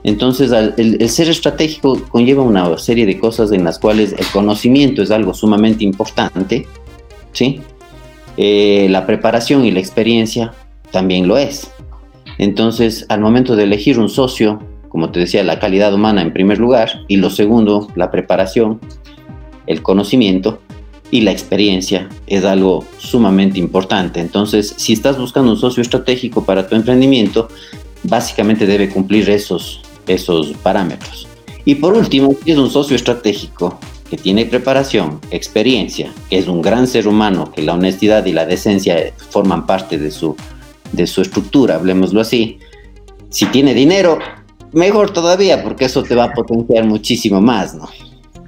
Entonces, 0.03 0.51
el, 0.51 1.09
ser 1.09 1.29
estratégico 1.29 2.01
conlleva 2.09 2.43
una 2.43 2.77
serie 2.77 3.05
de 3.05 3.17
cosas 3.19 3.51
en 3.51 3.63
las 3.63 3.79
cuales 3.79 4.13
el 4.17 4.25
conocimiento 4.27 5.01
es 5.01 5.11
algo 5.11 5.33
sumamente 5.33 5.83
importante, 5.83 6.67
¿sí? 7.31 7.61
Eh, 8.35 8.87
la 8.89 9.05
preparación 9.05 9.63
y 9.63 9.71
la 9.71 9.79
experiencia 9.79 10.53
también 10.91 11.27
lo 11.27 11.37
es. 11.37 11.71
Entonces, 12.37 13.05
al 13.09 13.21
momento 13.21 13.55
de 13.55 13.63
elegir 13.63 13.99
un 13.99 14.09
socio, 14.09 14.59
como 14.89 15.11
te 15.11 15.19
decía, 15.19 15.43
la 15.43 15.59
calidad 15.59 15.93
humana 15.93 16.21
en 16.21 16.33
primer 16.33 16.59
lugar 16.59 17.03
y 17.07 17.17
lo 17.17 17.29
segundo, 17.29 17.87
la 17.95 18.11
preparación, 18.11 18.79
el 19.67 19.81
conocimiento 19.81 20.59
y 21.13 21.21
la 21.21 21.29
experiencia 21.29 22.09
es 22.25 22.43
algo 22.43 22.83
sumamente 22.97 23.59
importante. 23.59 24.19
Entonces, 24.19 24.73
si 24.77 24.93
estás 24.93 25.15
buscando 25.15 25.51
un 25.51 25.57
socio 25.59 25.83
estratégico 25.83 26.43
para 26.43 26.67
tu 26.67 26.73
emprendimiento, 26.73 27.49
básicamente 28.01 28.65
debe 28.65 28.89
cumplir 28.89 29.29
esos, 29.29 29.83
esos 30.07 30.53
parámetros. 30.63 31.27
Y 31.65 31.75
por 31.75 31.93
último, 31.93 32.35
si 32.43 32.53
es 32.53 32.57
un 32.57 32.71
socio 32.71 32.95
estratégico 32.95 33.77
que 34.09 34.17
tiene 34.17 34.47
preparación, 34.47 35.19
experiencia, 35.29 36.11
que 36.31 36.39
es 36.39 36.47
un 36.47 36.63
gran 36.63 36.87
ser 36.87 37.07
humano, 37.07 37.51
que 37.51 37.61
la 37.61 37.75
honestidad 37.75 38.25
y 38.25 38.31
la 38.31 38.47
decencia 38.47 39.13
forman 39.29 39.67
parte 39.67 39.99
de 39.99 40.09
su, 40.09 40.35
de 40.93 41.05
su 41.05 41.21
estructura, 41.21 41.75
hablemoslo 41.75 42.21
así, 42.21 42.57
si 43.29 43.45
tiene 43.45 43.75
dinero, 43.75 44.17
mejor 44.71 45.13
todavía, 45.13 45.61
porque 45.61 45.85
eso 45.85 46.01
te 46.01 46.15
va 46.15 46.23
a 46.23 46.33
potenciar 46.33 46.85
muchísimo 46.85 47.39
más, 47.39 47.75
¿no? 47.75 47.87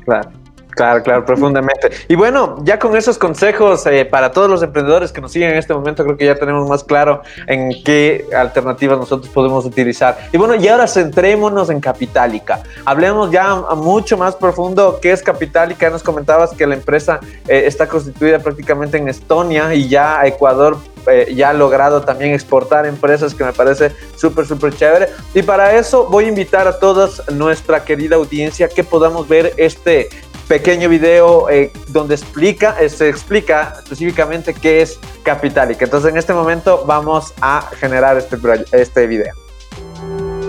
Claro. 0.04 0.44
Claro, 0.75 1.03
claro, 1.03 1.25
profundamente. 1.25 1.89
Y 2.09 2.15
bueno, 2.15 2.57
ya 2.63 2.77
con 2.77 2.95
esos 2.97 3.17
consejos 3.17 3.85
eh, 3.85 4.03
para 4.03 4.31
todos 4.31 4.49
los 4.49 4.61
emprendedores 4.61 5.11
que 5.11 5.21
nos 5.21 5.31
siguen 5.31 5.51
en 5.51 5.57
este 5.57 5.73
momento, 5.73 6.03
creo 6.03 6.17
que 6.17 6.25
ya 6.25 6.35
tenemos 6.35 6.67
más 6.67 6.83
claro 6.83 7.21
en 7.47 7.81
qué 7.83 8.25
alternativas 8.35 8.99
nosotros 8.99 9.31
podemos 9.33 9.65
utilizar. 9.65 10.17
Y 10.33 10.38
bueno, 10.38 10.55
y 10.55 10.67
ahora 10.67 10.88
centrémonos 10.88 11.69
en 11.69 11.79
Capitalica. 11.79 12.61
Hablemos 12.83 13.31
ya 13.31 13.55
mucho 13.75 14.17
más 14.17 14.35
profundo 14.35 14.99
qué 15.01 15.13
es 15.13 15.23
Capitalica. 15.23 15.89
Nos 15.89 16.03
comentabas 16.03 16.51
que 16.51 16.67
la 16.67 16.75
empresa 16.75 17.21
eh, 17.47 17.63
está 17.65 17.88
constituida 17.88 18.39
prácticamente 18.39 18.97
en 18.97 19.07
Estonia 19.07 19.73
y 19.73 19.88
ya 19.88 20.25
Ecuador 20.25 20.77
eh, 21.07 21.33
ya 21.35 21.51
ha 21.51 21.53
logrado 21.53 22.01
también 22.01 22.33
exportar 22.33 22.85
empresas 22.85 23.33
que 23.33 23.43
me 23.43 23.53
parece 23.53 23.91
súper, 24.17 24.45
súper 24.45 24.75
chévere. 24.75 25.09
Y 25.33 25.43
para 25.43 25.75
eso 25.75 26.07
voy 26.07 26.25
a 26.25 26.27
invitar 26.27 26.67
a 26.67 26.79
toda 26.79 27.09
nuestra 27.31 27.83
querida 27.83 28.15
audiencia 28.15 28.67
que 28.67 28.83
podamos 28.83 29.27
ver 29.27 29.53
este 29.57 30.09
pequeño 30.47 30.89
video 30.89 31.49
eh, 31.49 31.71
donde 31.88 32.15
explica, 32.15 32.75
eh, 32.79 32.89
se 32.89 33.10
explica 33.10 33.75
específicamente 33.84 34.53
qué 34.53 34.81
es 34.81 34.99
Capitalica. 35.23 35.86
Entonces 35.86 36.12
en 36.12 36.17
este 36.17 36.34
momento 36.34 36.86
vamos 36.86 37.34
a 37.41 37.69
generar 37.79 38.17
este, 38.17 38.38
este 38.71 39.08
video. 39.08 39.34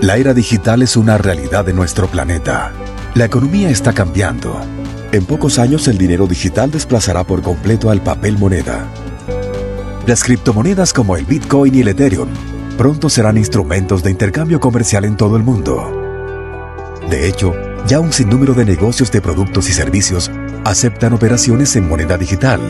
La 0.00 0.16
era 0.16 0.34
digital 0.34 0.82
es 0.82 0.96
una 0.96 1.18
realidad 1.18 1.64
de 1.64 1.72
nuestro 1.72 2.06
planeta. 2.06 2.72
La 3.14 3.24
economía 3.24 3.70
está 3.70 3.92
cambiando. 3.92 4.60
En 5.12 5.24
pocos 5.24 5.58
años 5.58 5.88
el 5.88 5.96
dinero 5.96 6.26
digital 6.26 6.70
desplazará 6.70 7.24
por 7.24 7.42
completo 7.42 7.90
al 7.90 8.02
papel 8.02 8.36
moneda. 8.36 8.88
Las 10.06 10.22
criptomonedas 10.22 10.92
como 10.92 11.16
el 11.16 11.24
Bitcoin 11.24 11.74
y 11.74 11.80
el 11.80 11.88
Ethereum 11.88 12.28
pronto 12.76 13.08
serán 13.08 13.38
instrumentos 13.38 14.02
de 14.02 14.10
intercambio 14.10 14.60
comercial 14.60 15.04
en 15.06 15.16
todo 15.16 15.36
el 15.36 15.42
mundo. 15.42 15.90
De 17.08 17.26
hecho, 17.26 17.54
ya 17.86 18.00
un 18.00 18.12
sinnúmero 18.12 18.54
de 18.54 18.64
negocios 18.64 19.10
de 19.12 19.20
productos 19.20 19.68
y 19.68 19.72
servicios 19.72 20.30
aceptan 20.64 21.12
operaciones 21.12 21.76
en 21.76 21.88
moneda 21.88 22.18
digital. 22.18 22.60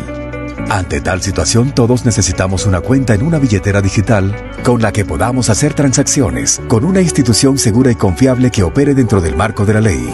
Ante 0.68 1.00
tal 1.00 1.22
situación, 1.22 1.72
todos 1.72 2.04
necesitamos 2.04 2.66
una 2.66 2.80
cuenta 2.80 3.14
en 3.14 3.22
una 3.22 3.38
billetera 3.38 3.80
digital 3.80 4.34
con 4.64 4.82
la 4.82 4.92
que 4.92 5.04
podamos 5.04 5.48
hacer 5.48 5.74
transacciones 5.74 6.60
con 6.68 6.84
una 6.84 7.00
institución 7.00 7.56
segura 7.56 7.90
y 7.92 7.94
confiable 7.94 8.50
que 8.50 8.64
opere 8.64 8.94
dentro 8.94 9.20
del 9.20 9.36
marco 9.36 9.64
de 9.64 9.74
la 9.74 9.80
ley. 9.80 10.12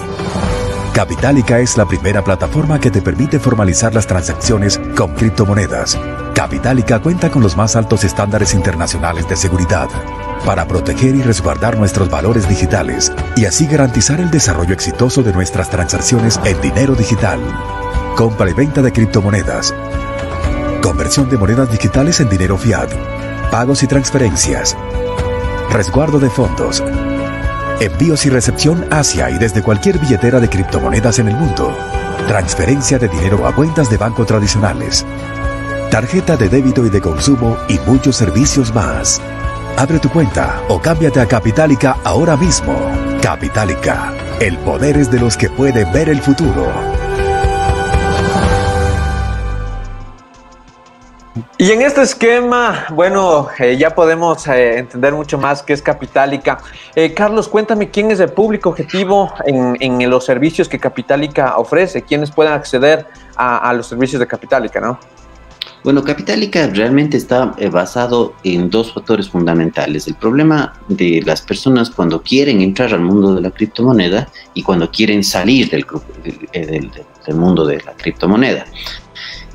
Capitalica 0.93 1.59
es 1.59 1.79
la 1.79 1.87
primera 1.87 2.23
plataforma 2.23 2.79
que 2.79 2.91
te 2.91 3.01
permite 3.01 3.39
formalizar 3.39 3.95
las 3.95 4.07
transacciones 4.07 4.79
con 4.95 5.15
criptomonedas. 5.15 5.99
Capitalica 6.43 6.99
cuenta 6.99 7.31
con 7.31 7.41
los 7.41 7.57
más 7.57 7.77
altos 7.77 8.03
estándares 8.03 8.53
internacionales 8.53 9.29
de 9.29 9.37
seguridad 9.37 9.89
para 10.45 10.67
proteger 10.67 11.15
y 11.15 11.23
resguardar 11.23 11.79
nuestros 11.79 12.11
valores 12.11 12.49
digitales 12.49 13.13
y 13.37 13.45
así 13.45 13.65
garantizar 13.69 14.19
el 14.19 14.29
desarrollo 14.29 14.75
exitoso 14.75 15.23
de 15.23 15.33
nuestras 15.33 15.71
transacciones 15.71 16.41
en 16.45 16.61
dinero 16.61 16.97
digital. 16.97 17.39
Compra 18.17 18.51
y 18.51 18.55
venta 18.55 18.83
de 18.83 18.93
criptomonedas. 18.93 19.73
Conversión 20.83 21.31
de 21.31 21.39
monedas 21.39 21.71
digitales 21.71 22.19
en 22.19 22.29
dinero 22.29 22.59
fiat. 22.59 22.91
Pagos 23.53 23.85
y 23.85 23.87
transferencias. 23.87 24.77
Resguardo 25.71 26.19
de 26.19 26.29
fondos 26.29 26.83
envíos 27.81 28.25
y 28.27 28.31
recepción 28.31 28.87
hacia 28.93 29.29
y 29.31 29.39
desde 29.39 29.63
cualquier 29.63 29.99
billetera 29.99 30.39
de 30.39 30.49
criptomonedas 30.49 31.19
en 31.19 31.29
el 31.29 31.37
mundo, 31.37 31.77
transferencia 32.29 32.99
de 32.99 33.09
dinero 33.09 33.47
a 33.47 33.55
cuentas 33.55 33.91
de 33.91 33.97
banco 33.97 34.25
tradicionales, 34.25 35.05
tarjeta 35.93 36.39
de 36.39 36.49
débito 36.49 36.87
y 36.87 36.89
de 36.89 37.03
consumo 37.03 37.59
y 37.69 37.79
muchos 37.81 38.17
servicios 38.17 38.73
más. 38.75 39.21
Abre 39.77 39.99
tu 39.99 40.09
cuenta 40.09 40.63
o 40.71 40.81
cámbiate 40.81 41.21
a 41.21 41.29
Capitalica 41.29 41.99
ahora 42.03 42.35
mismo. 42.35 42.75
Capitalica, 43.21 44.11
el 44.41 44.57
poder 44.61 44.97
es 44.97 45.11
de 45.11 45.21
los 45.21 45.37
que 45.37 45.51
pueden 45.51 45.93
ver 45.93 46.09
el 46.09 46.23
futuro. 46.23 46.73
Y 51.59 51.71
en 51.73 51.83
este 51.83 52.01
esquema, 52.01 52.87
bueno, 52.89 53.49
eh, 53.59 53.77
ya 53.77 53.95
podemos 53.95 54.49
eh, 54.49 54.79
entender 54.79 55.13
mucho 55.13 55.37
más 55.37 55.63
qué 55.63 55.75
es 55.75 55.83
Capitalica. 55.83 56.59
Eh, 56.95 57.13
Carlos, 57.13 57.49
cuéntame 57.49 57.91
quién 57.91 58.11
es 58.11 58.19
el 58.19 58.31
público 58.31 58.71
objetivo 58.71 59.31
en, 59.45 60.11
los 60.11 60.25
servicios 60.25 60.71
que 60.71 60.79
Capitalica 60.79 61.59
ofrece, 61.59 62.01
quiénes 62.01 62.31
pueden 62.31 62.55
acceder 62.55 63.07
a, 63.37 63.75
los 63.75 63.89
servicios 63.89 64.21
de 64.21 64.27
Capitalica, 64.27 64.81
¿no? 64.81 64.99
Bueno, 65.85 66.05
Capitalica 66.05 66.69
realmente 66.69 67.17
está 67.17 67.57
basado 67.73 68.35
en 68.45 68.71
dos 68.71 68.93
factores 68.93 69.29
fundamentales. 69.29 70.07
El 70.07 70.15
problema 70.15 70.75
de 70.89 71.23
las 71.27 71.43
personas 71.43 71.91
cuando 71.91 72.23
quieren 72.23 72.61
entrar 72.61 72.95
al 72.95 73.01
mundo 73.01 73.35
de 73.35 73.41
la 73.41 73.51
criptomoneda 73.51 74.29
y 74.55 74.63
cuando 74.63 74.91
quieren 74.91 75.25
salir 75.25 75.71
del, 75.71 75.85
del 77.27 77.35
mundo 77.35 77.67
de 77.67 77.79
la 77.79 77.95
criptomoneda. 77.95 78.65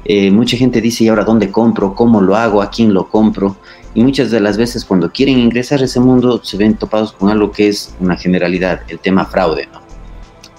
Eh, 0.09 0.31
mucha 0.31 0.55
gente 0.55 0.79
dice, 0.79 1.03
¿y 1.03 1.09
ahora 1.09 1.25
dónde 1.25 1.51
compro? 1.51 1.93
¿Cómo 1.93 2.21
lo 2.21 2.35
hago? 2.35 2.61
¿A 2.61 2.69
quién 2.69 2.93
lo 2.93 3.09
compro? 3.09 3.57
Y 3.93 4.01
muchas 4.01 4.31
de 4.31 4.39
las 4.39 4.57
veces 4.57 4.85
cuando 4.85 5.11
quieren 5.11 5.37
ingresar 5.37 5.81
a 5.81 5.85
ese 5.85 5.99
mundo 5.99 6.39
se 6.43 6.55
ven 6.55 6.75
topados 6.75 7.11
con 7.11 7.29
algo 7.29 7.51
que 7.51 7.67
es 7.67 7.93
una 7.99 8.15
generalidad, 8.15 8.81
el 8.87 8.99
tema 8.99 9.25
fraude. 9.25 9.67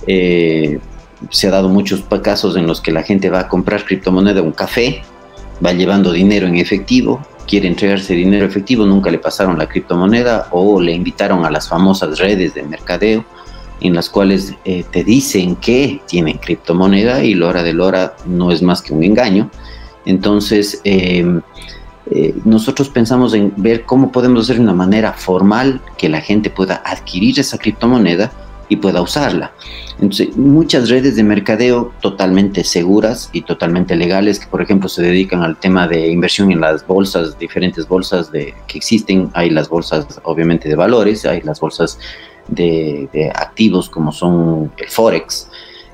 Eh, 0.07 0.79
se 1.31 1.49
ha 1.49 1.51
dado 1.51 1.69
muchos 1.69 2.05
casos 2.23 2.57
en 2.57 2.67
los 2.67 2.81
que 2.81 2.93
la 2.93 3.03
gente 3.03 3.31
va 3.31 3.41
a 3.41 3.49
comprar 3.49 3.85
criptomoneda, 3.85 4.43
un 4.43 4.53
café, 4.53 5.03
va 5.65 5.73
llevando 5.73 6.13
dinero 6.13 6.47
en 6.47 6.57
efectivo, 6.57 7.21
quiere 7.47 7.69
entregarse 7.69 8.15
dinero 8.15 8.47
efectivo, 8.47 8.85
nunca 8.85 9.11
le 9.11 9.19
pasaron 9.19 9.59
la 9.59 9.69
criptomoneda 9.69 10.49
o 10.51 10.81
le 10.81 10.93
invitaron 10.93 11.45
a 11.45 11.51
las 11.51 11.69
famosas 11.69 12.19
redes 12.19 12.55
de 12.55 12.63
mercadeo 12.63 13.25
en 13.81 13.95
las 13.95 14.11
cuales 14.11 14.55
eh, 14.65 14.85
te 14.91 15.05
dicen 15.05 15.57
que 15.57 16.01
tienen 16.07 16.39
criptomoneda 16.39 17.23
y 17.23 17.35
lo 17.35 17.49
hora 17.49 17.63
de 17.63 17.79
hora 17.79 18.17
no 18.27 18.51
es 18.51 18.63
más 18.63 18.83
que 18.83 18.93
un 18.93 19.05
engaño. 19.05 19.51
Entonces, 20.05 20.81
em, 20.85 21.41
eh, 22.11 22.35
nosotros 22.45 22.89
pensamos 22.89 23.35
en 23.35 23.53
ver 23.57 23.85
cómo 23.85 24.11
podemos 24.11 24.45
hacer 24.45 24.57
de 24.57 24.63
una 24.63 24.75
manera 24.75 25.13
formal 25.13 25.81
que 25.97 26.09
la 26.09 26.21
gente 26.21 26.51
pueda 26.51 26.83
adquirir 26.85 27.39
esa 27.39 27.59
criptomoneda 27.59 28.33
y 28.69 28.77
pueda 28.77 29.01
usarla. 29.01 29.53
Entonces, 29.95 30.37
muchas 30.37 30.89
redes 30.89 31.17
de 31.17 31.25
mercadeo 31.25 31.93
totalmente 32.01 32.63
seguras 32.63 33.31
y 33.33 33.43
totalmente 33.43 33.97
legales, 33.97 34.39
que 34.39 34.47
por 34.47 34.63
ejemplo 34.63 34.89
se 34.89 35.03
dedican 35.03 35.43
al 35.43 35.57
tema 35.57 35.89
de 35.89 36.09
inversión 36.09 36.53
en 36.53 36.61
las 36.61 36.87
bolsas, 36.87 37.39
diferentes 37.39 37.89
bolsas 37.89 38.31
de, 38.31 38.55
que 38.67 38.79
existen. 38.79 39.31
Hay 39.35 39.51
las 39.51 39.69
bolsas 39.69 40.21
obviamente 40.23 40.69
de 40.69 40.77
valores, 40.77 41.27
hay 41.27 41.41
las 41.41 41.59
bolsas 41.59 41.99
de, 42.49 43.33
activos 43.35 43.91
como 43.91 44.13
son 44.13 44.71
el 44.77 44.89
Forex. 44.89 45.49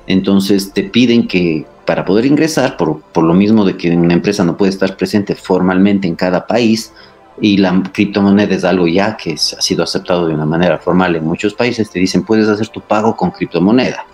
Entonces 0.07 0.71
te 0.71 0.83
piden 0.83 1.27
que 1.27 1.65
para 1.85 2.05
poder 2.05 2.25
ingresar, 2.25 2.77
por, 2.77 3.01
por 3.01 3.23
lo 3.23 3.33
mismo 3.33 3.65
de 3.65 3.77
que 3.77 3.89
una 3.89 4.13
empresa 4.13 4.43
no 4.43 4.57
puede 4.57 4.71
estar 4.71 4.97
presente 4.97 5.35
formalmente 5.35 6.07
en 6.07 6.15
cada 6.15 6.45
país, 6.45 6.93
y 7.41 7.57
la 7.57 7.83
criptomoneda 7.91 8.55
es 8.55 8.63
algo 8.63 8.87
ya 8.87 9.17
que 9.17 9.33
ha 9.33 9.61
sido 9.61 9.83
aceptado 9.83 10.27
de 10.27 10.33
una 10.33 10.45
manera 10.45 10.77
formal 10.77 11.15
en 11.15 11.25
muchos 11.25 11.53
países, 11.53 11.89
te 11.89 11.99
dicen 11.99 12.23
puedes 12.23 12.47
hacer 12.47 12.69
tu 12.69 12.81
pago 12.81 13.15
con 13.15 13.31
criptomoneda. 13.31 14.05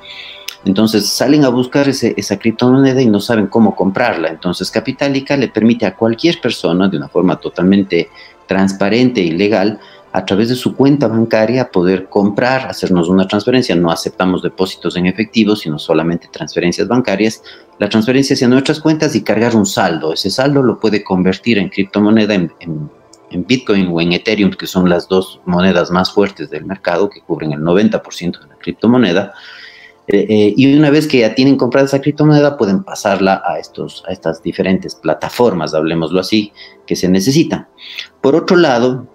Entonces 0.64 1.08
salen 1.08 1.44
a 1.44 1.50
buscar 1.50 1.88
esa 1.90 2.40
criptomoneda 2.40 3.02
y 3.02 3.08
no 3.08 3.20
saben 3.20 3.48
cómo 3.48 3.76
comprarla. 3.76 4.30
Entonces 4.30 4.70
Capitalica 4.70 5.36
le 5.36 5.48
permite 5.48 5.86
a 5.86 5.96
cualquier 5.96 6.40
persona 6.40 6.88
de 6.88 6.98
una 6.98 7.08
forma 7.08 7.40
totalmente 7.40 8.10
transparente 8.46 9.22
y 9.22 9.32
legal 9.32 9.80
a 10.14 10.26
través 10.26 10.50
de 10.50 10.56
su 10.56 10.76
cuenta 10.76 11.08
bancaria 11.08 11.72
poder 11.72 12.10
comprar, 12.10 12.68
hacernos 12.68 13.10
una 13.10 13.28
transferencia. 13.28 13.76
No 13.76 13.90
aceptamos 13.92 14.44
depósitos 14.44 14.96
en 14.98 15.08
efectivo, 15.08 15.56
sino 15.56 15.80
solamente 15.80 16.28
transferencias 16.32 16.88
bancarias. 16.88 17.42
La 17.80 17.90
transferencia 17.90 18.36
hacia 18.36 18.48
nuestras 18.48 18.82
cuentas 18.82 19.16
y 19.16 19.24
cargar 19.24 19.56
un 19.56 19.66
saldo. 19.66 20.14
Ese 20.14 20.30
saldo 20.30 20.62
lo 20.62 20.80
puede 20.80 21.04
convertir 21.04 21.58
en 21.58 21.70
criptomoneda 21.70 22.36
en 22.36 22.52
Bitcoin 23.34 23.88
o 23.92 24.02
en 24.02 24.14
Ethereum, 24.14 24.52
que 24.52 24.68
son 24.68 24.90
las 24.90 25.08
dos 25.08 25.40
monedas 25.46 25.92
más 25.92 26.12
fuertes 26.12 26.50
del 26.50 26.66
mercado, 26.66 27.10
que 27.10 27.22
cubren 27.22 27.54
el 27.54 27.62
90% 27.62 28.40
de 28.40 28.48
la 28.48 28.56
criptomoneda. 28.56 29.34
Eh, 30.08 30.26
eh, 30.28 30.54
y 30.58 30.78
una 30.78 30.90
vez 30.90 31.08
que 31.08 31.20
ya 31.20 31.36
tienen 31.36 31.58
comprada 31.58 31.88
esa 31.88 32.02
criptomoneda, 32.02 32.58
pueden 32.58 32.84
pasarla 32.84 33.42
a, 33.46 33.60
estos, 33.60 34.04
a 34.08 34.12
estas 34.12 34.44
diferentes 34.44 34.96
plataformas, 34.96 35.74
hablemoslo 35.74 36.20
así, 36.20 36.52
que 36.86 36.96
se 36.96 37.08
necesitan. 37.08 37.68
Por 38.20 38.36
otro 38.36 38.58
lado, 38.58 39.08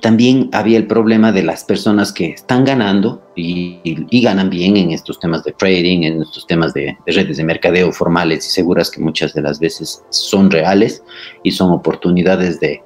también 0.00 0.48
había 0.52 0.78
el 0.78 0.86
problema 0.86 1.32
de 1.32 1.42
las 1.42 1.64
personas 1.64 2.12
que 2.12 2.30
están 2.30 2.64
ganando 2.64 3.22
y, 3.36 3.80
ganan 4.22 4.48
bien 4.50 4.76
en 4.76 4.92
estos 4.92 5.18
temas 5.18 5.44
de 5.44 5.52
trading, 5.52 6.04
en 6.04 6.22
estos 6.22 6.46
temas 6.46 6.72
de, 6.72 6.96
de, 7.04 7.12
redes 7.12 7.36
de 7.36 7.44
mercadeo 7.44 7.92
formales 7.92 8.46
y 8.46 8.50
seguras 8.50 8.90
que 8.90 9.00
muchas 9.00 9.34
de 9.34 9.42
las 9.42 9.58
veces 9.58 10.02
son 10.10 10.50
reales 10.50 11.02
y 11.42 11.50
son 11.50 11.70
oportunidades 11.72 12.60
de, 12.60 12.82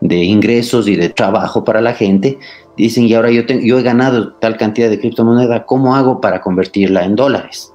de 0.00 0.24
ingresos 0.24 0.88
y 0.88 0.96
de 0.96 1.08
trabajo 1.08 1.64
para 1.64 1.80
la 1.80 1.94
gente, 1.94 2.38
dicen, 2.76 3.04
y 3.04 3.14
ahora 3.14 3.30
yo, 3.30 3.42
yo 3.42 3.78
he 3.78 3.82
ganado 3.82 4.34
tal 4.34 4.56
cantidad 4.56 4.90
de 4.90 5.00
criptomoneda, 5.00 5.64
¿cómo 5.64 5.96
hago 5.96 6.20
para 6.20 6.40
convertirla 6.40 7.04
en 7.04 7.16
dólares? 7.16 7.72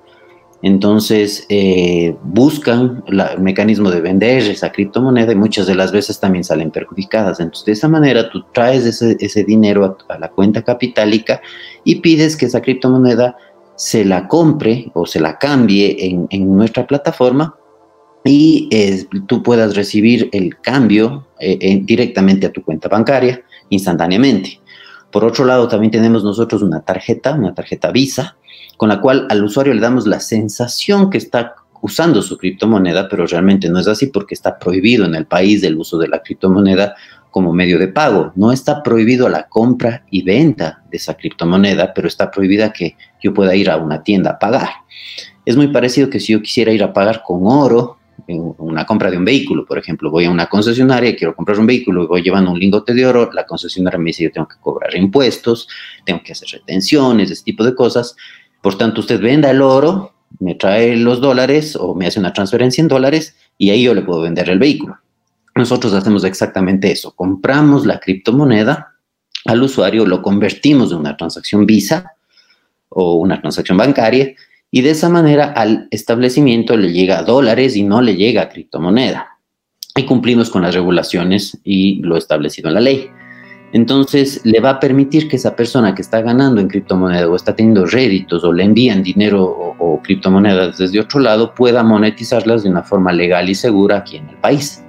Entonces 0.64 1.46
eh, 1.50 2.16
buscan 2.24 3.04
el 3.08 3.42
mecanismo 3.42 3.90
de 3.90 4.00
vender 4.00 4.44
esa 4.44 4.72
criptomoneda 4.72 5.32
y 5.32 5.36
muchas 5.36 5.66
de 5.66 5.74
las 5.74 5.92
veces 5.92 6.20
también 6.20 6.44
salen 6.44 6.70
perjudicadas. 6.70 7.40
Entonces 7.40 7.66
de 7.66 7.72
esa 7.72 7.88
manera 7.88 8.30
tú 8.30 8.44
traes 8.54 8.86
ese, 8.86 9.44
dinero 9.44 9.98
a, 10.08 10.20
la 10.20 10.30
cuenta 10.30 10.62
capitálica 10.62 11.42
y 11.84 11.96
pides 11.96 12.38
que 12.38 12.46
esa 12.46 12.62
criptomoneda 12.62 13.36
se 13.76 14.06
la 14.06 14.28
compre 14.28 14.92
o 14.94 15.08
se 15.08 15.20
la 15.20 15.40
cambie 15.40 15.98
en, 16.00 16.28
en 16.30 16.56
nuestra 16.56 16.86
plataforma 16.86 17.56
y 18.24 18.70
eh, 18.72 19.06
tú 19.28 19.42
puedas 19.42 19.76
recibir 19.76 20.30
el 20.32 20.60
cambio 20.60 21.28
eh, 21.40 21.82
directamente 21.84 22.46
a 22.48 22.52
tu 22.52 22.64
cuenta 22.64 22.88
bancaria 22.88 23.44
instantáneamente. 23.70 24.62
Por 25.12 25.26
otro 25.26 25.44
lado, 25.46 25.68
también 25.68 25.92
tenemos 25.92 26.24
nosotros 26.24 26.62
una 26.62 26.82
tarjeta, 26.82 27.34
una 27.34 27.54
tarjeta 27.54 27.92
Visa, 27.92 28.38
con 28.78 28.90
la 28.90 29.02
cual 29.02 29.28
al 29.30 29.44
usuario 29.44 29.74
le 29.74 29.82
damos 29.82 30.08
la 30.08 30.20
sensación 30.20 31.10
que 31.10 31.18
está 31.18 31.56
usando 31.82 32.22
su 32.22 32.38
criptomoneda, 32.38 33.10
pero 33.10 33.26
realmente 33.26 33.70
no 33.70 33.80
es 33.80 33.88
así 33.88 34.08
porque 34.08 34.36
está 34.36 34.58
prohibido 34.58 35.06
en 35.06 35.16
el 35.16 35.26
país 35.26 35.64
el 35.64 35.78
uso 35.78 35.98
de 35.98 36.08
la 36.08 36.22
criptomoneda 36.22 36.96
como 37.32 37.54
medio 37.54 37.80
de 37.80 37.88
pago. 37.88 38.32
No 38.36 38.52
está 38.52 38.84
prohibido 38.84 39.28
la 39.30 39.48
compra 39.48 40.06
y 40.12 40.22
venta 40.24 40.84
de 40.90 40.98
esa 40.98 41.16
criptomoneda, 41.16 41.94
pero 41.94 42.08
está 42.08 42.30
prohibida 42.30 42.72
que 42.72 42.96
yo 43.22 43.34
pueda 43.34 43.56
ir 43.56 43.70
a 43.70 43.78
una 43.78 44.04
tienda 44.04 44.32
a 44.32 44.40
pagar. 44.40 44.70
Es 45.46 45.58
muy 45.58 45.68
parecido 45.68 46.10
que 46.10 46.20
si 46.20 46.34
yo 46.34 46.42
quisiera 46.42 46.72
ir 46.72 46.84
a 46.84 46.94
pagar 46.94 47.24
con 47.26 47.42
oro 47.44 47.98
en 48.32 48.56
una 48.58 48.86
compra 48.86 49.12
de 49.12 49.17
un 49.17 49.26
vehículo, 49.26 49.65
por 49.65 49.78
ejemplo, 49.78 50.10
voy 50.10 50.26
a 50.26 50.32
una 50.32 50.48
concesionaria, 50.48 51.15
quiero 51.15 51.36
comprar 51.36 51.60
un 51.60 51.67
vehículo 51.67 52.08
voy 52.08 52.22
llevando 52.22 52.52
un 52.52 52.60
lingote 52.60 52.94
de 52.94 53.06
oro, 53.06 53.30
la 53.34 53.46
concesionaria 53.46 54.00
me 54.00 54.10
dice 54.10 54.24
yo 54.24 54.32
tengo 54.32 54.48
que 54.48 54.56
cobrar 54.60 54.96
impuestos, 54.96 55.67
tengo 56.06 56.22
que 56.24 56.32
hacer 56.32 56.50
retenciones, 56.50 57.30
ese 57.32 57.44
tipo 57.44 57.63
de 57.63 57.76
cosas. 57.76 58.15
Por 58.62 58.78
tanto, 58.78 59.02
usted 59.02 59.20
venda 59.22 59.52
el 59.52 59.62
oro, 59.62 60.13
me 60.39 60.56
trae 60.56 60.96
los 60.96 61.22
dólares 61.22 61.76
o 61.76 61.96
me 61.96 62.08
hace 62.08 62.20
una 62.20 62.34
transferencia 62.34 62.82
en 62.82 62.88
dólares 62.88 63.36
y 63.58 63.70
ahí 63.70 63.84
yo 63.84 63.94
le 63.94 64.02
puedo 64.02 64.22
vender 64.22 64.50
el 64.50 64.60
vehículo. 64.60 64.98
Nosotros 65.56 65.94
hacemos 65.94 66.24
exactamente 66.24 66.91
eso, 66.91 67.12
compramos 67.15 67.86
la 67.86 68.00
criptomoneda 68.00 68.96
al 69.46 69.63
usuario, 69.63 70.06
lo 70.06 70.22
convertimos 70.22 70.91
de 70.91 70.96
una 70.96 71.17
transacción 71.17 71.65
Visa 71.65 72.13
o 72.89 73.15
una 73.15 73.41
transacción 73.41 73.78
bancaria 73.78 74.34
y 74.72 74.82
de 74.82 74.92
esa 74.92 75.10
manera 75.10 75.52
al 75.52 75.88
establecimiento 75.92 76.78
le 76.78 76.94
llega 76.94 77.24
dólares 77.24 77.76
y 77.76 77.84
no 77.84 78.02
le 78.02 78.16
llega 78.16 78.48
criptomoneda. 78.48 79.38
Y 79.98 80.06
cumplimos 80.06 80.50
con 80.50 80.62
las 80.62 80.74
regulaciones 80.74 81.60
y 81.66 82.02
lo 82.02 82.16
establecido 82.16 82.70
en 82.70 82.76
la 82.76 82.80
ley. 82.80 83.10
Entonces 83.74 84.40
le 84.46 84.62
va 84.62 84.72
a 84.72 84.80
permitir 84.80 85.28
que 85.28 85.36
esa 85.36 85.56
persona 85.58 85.94
que 85.94 86.02
está 86.02 86.22
ganando 86.22 86.62
en 86.62 86.70
criptomoneda 86.70 87.28
o 87.28 87.36
está 87.36 87.54
teniendo 87.54 87.86
réditos 87.86 88.44
o 88.46 88.54
le 88.54 88.64
envían 88.64 89.04
dinero 89.04 89.44
o, 89.44 90.02
criptomonedas 90.04 90.80
desde 90.80 91.00
otro 91.00 91.20
lado 91.20 91.54
pueda 91.54 91.84
monetizarlas 91.84 92.64
de 92.64 92.70
una 92.70 92.82
forma 92.82 93.14
legal 93.14 93.50
y 93.50 93.56
segura 93.56 93.98
aquí 93.98 94.18
en 94.18 94.30
el 94.30 94.38
país. 94.38 94.84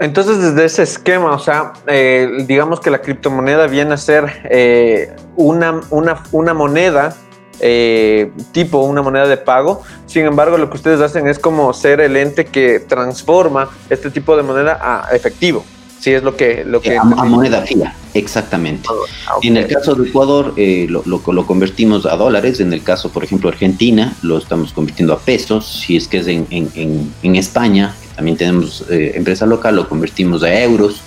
Entonces, 0.00 0.40
desde 0.40 0.64
ese 0.64 0.82
esquema, 0.84 1.32
o 1.32 1.38
sea, 1.38 1.74
eh, 1.86 2.44
digamos 2.48 2.80
que 2.80 2.90
la 2.90 3.02
criptomoneda 3.02 3.66
viene 3.66 3.92
a 3.92 3.96
ser 3.96 4.24
eh, 4.50 5.14
una, 5.36 5.80
una, 5.90 6.22
una 6.32 6.54
moneda 6.54 7.14
eh, 7.62 8.30
tipo 8.52 8.82
una 8.82 9.00
moneda 9.02 9.26
de 9.26 9.36
pago. 9.36 9.82
Sin 10.06 10.26
embargo, 10.26 10.58
lo 10.58 10.68
que 10.68 10.76
ustedes 10.76 11.00
hacen 11.00 11.28
es 11.28 11.38
como 11.38 11.72
ser 11.72 12.00
el 12.00 12.16
ente 12.16 12.44
que 12.44 12.80
transforma 12.80 13.70
este 13.88 14.10
tipo 14.10 14.36
de 14.36 14.42
moneda 14.42 14.78
a 14.82 15.14
efectivo. 15.14 15.64
Sí, 16.02 16.10
es 16.10 16.24
lo 16.24 16.36
que... 16.36 16.64
Lo 16.64 16.80
que 16.80 16.98
a, 16.98 17.04
moneda 17.04 17.62
fija, 17.62 17.94
exactamente. 18.12 18.88
Ah, 19.28 19.36
en 19.40 19.56
el 19.56 19.68
caso 19.68 19.94
de 19.94 20.08
Ecuador 20.08 20.52
eh, 20.56 20.88
lo, 20.90 21.04
lo, 21.06 21.46
convertimos 21.46 22.06
a 22.06 22.16
dólares, 22.16 22.58
en 22.58 22.72
el 22.72 22.82
caso, 22.82 23.10
por 23.10 23.22
ejemplo, 23.22 23.48
Argentina, 23.48 24.12
lo 24.20 24.36
estamos 24.36 24.72
convirtiendo 24.72 25.12
a 25.12 25.20
pesos, 25.20 25.84
si 25.86 25.96
es 25.96 26.08
que 26.08 26.18
es 26.18 26.26
en, 26.26 26.48
en, 26.50 27.12
en, 27.22 27.36
España, 27.36 27.94
también 28.16 28.36
tenemos 28.36 28.84
eh, 28.90 29.12
empresa 29.14 29.46
local, 29.46 29.76
lo 29.76 29.88
convertimos 29.88 30.42
a 30.42 30.52
euros. 30.60 31.02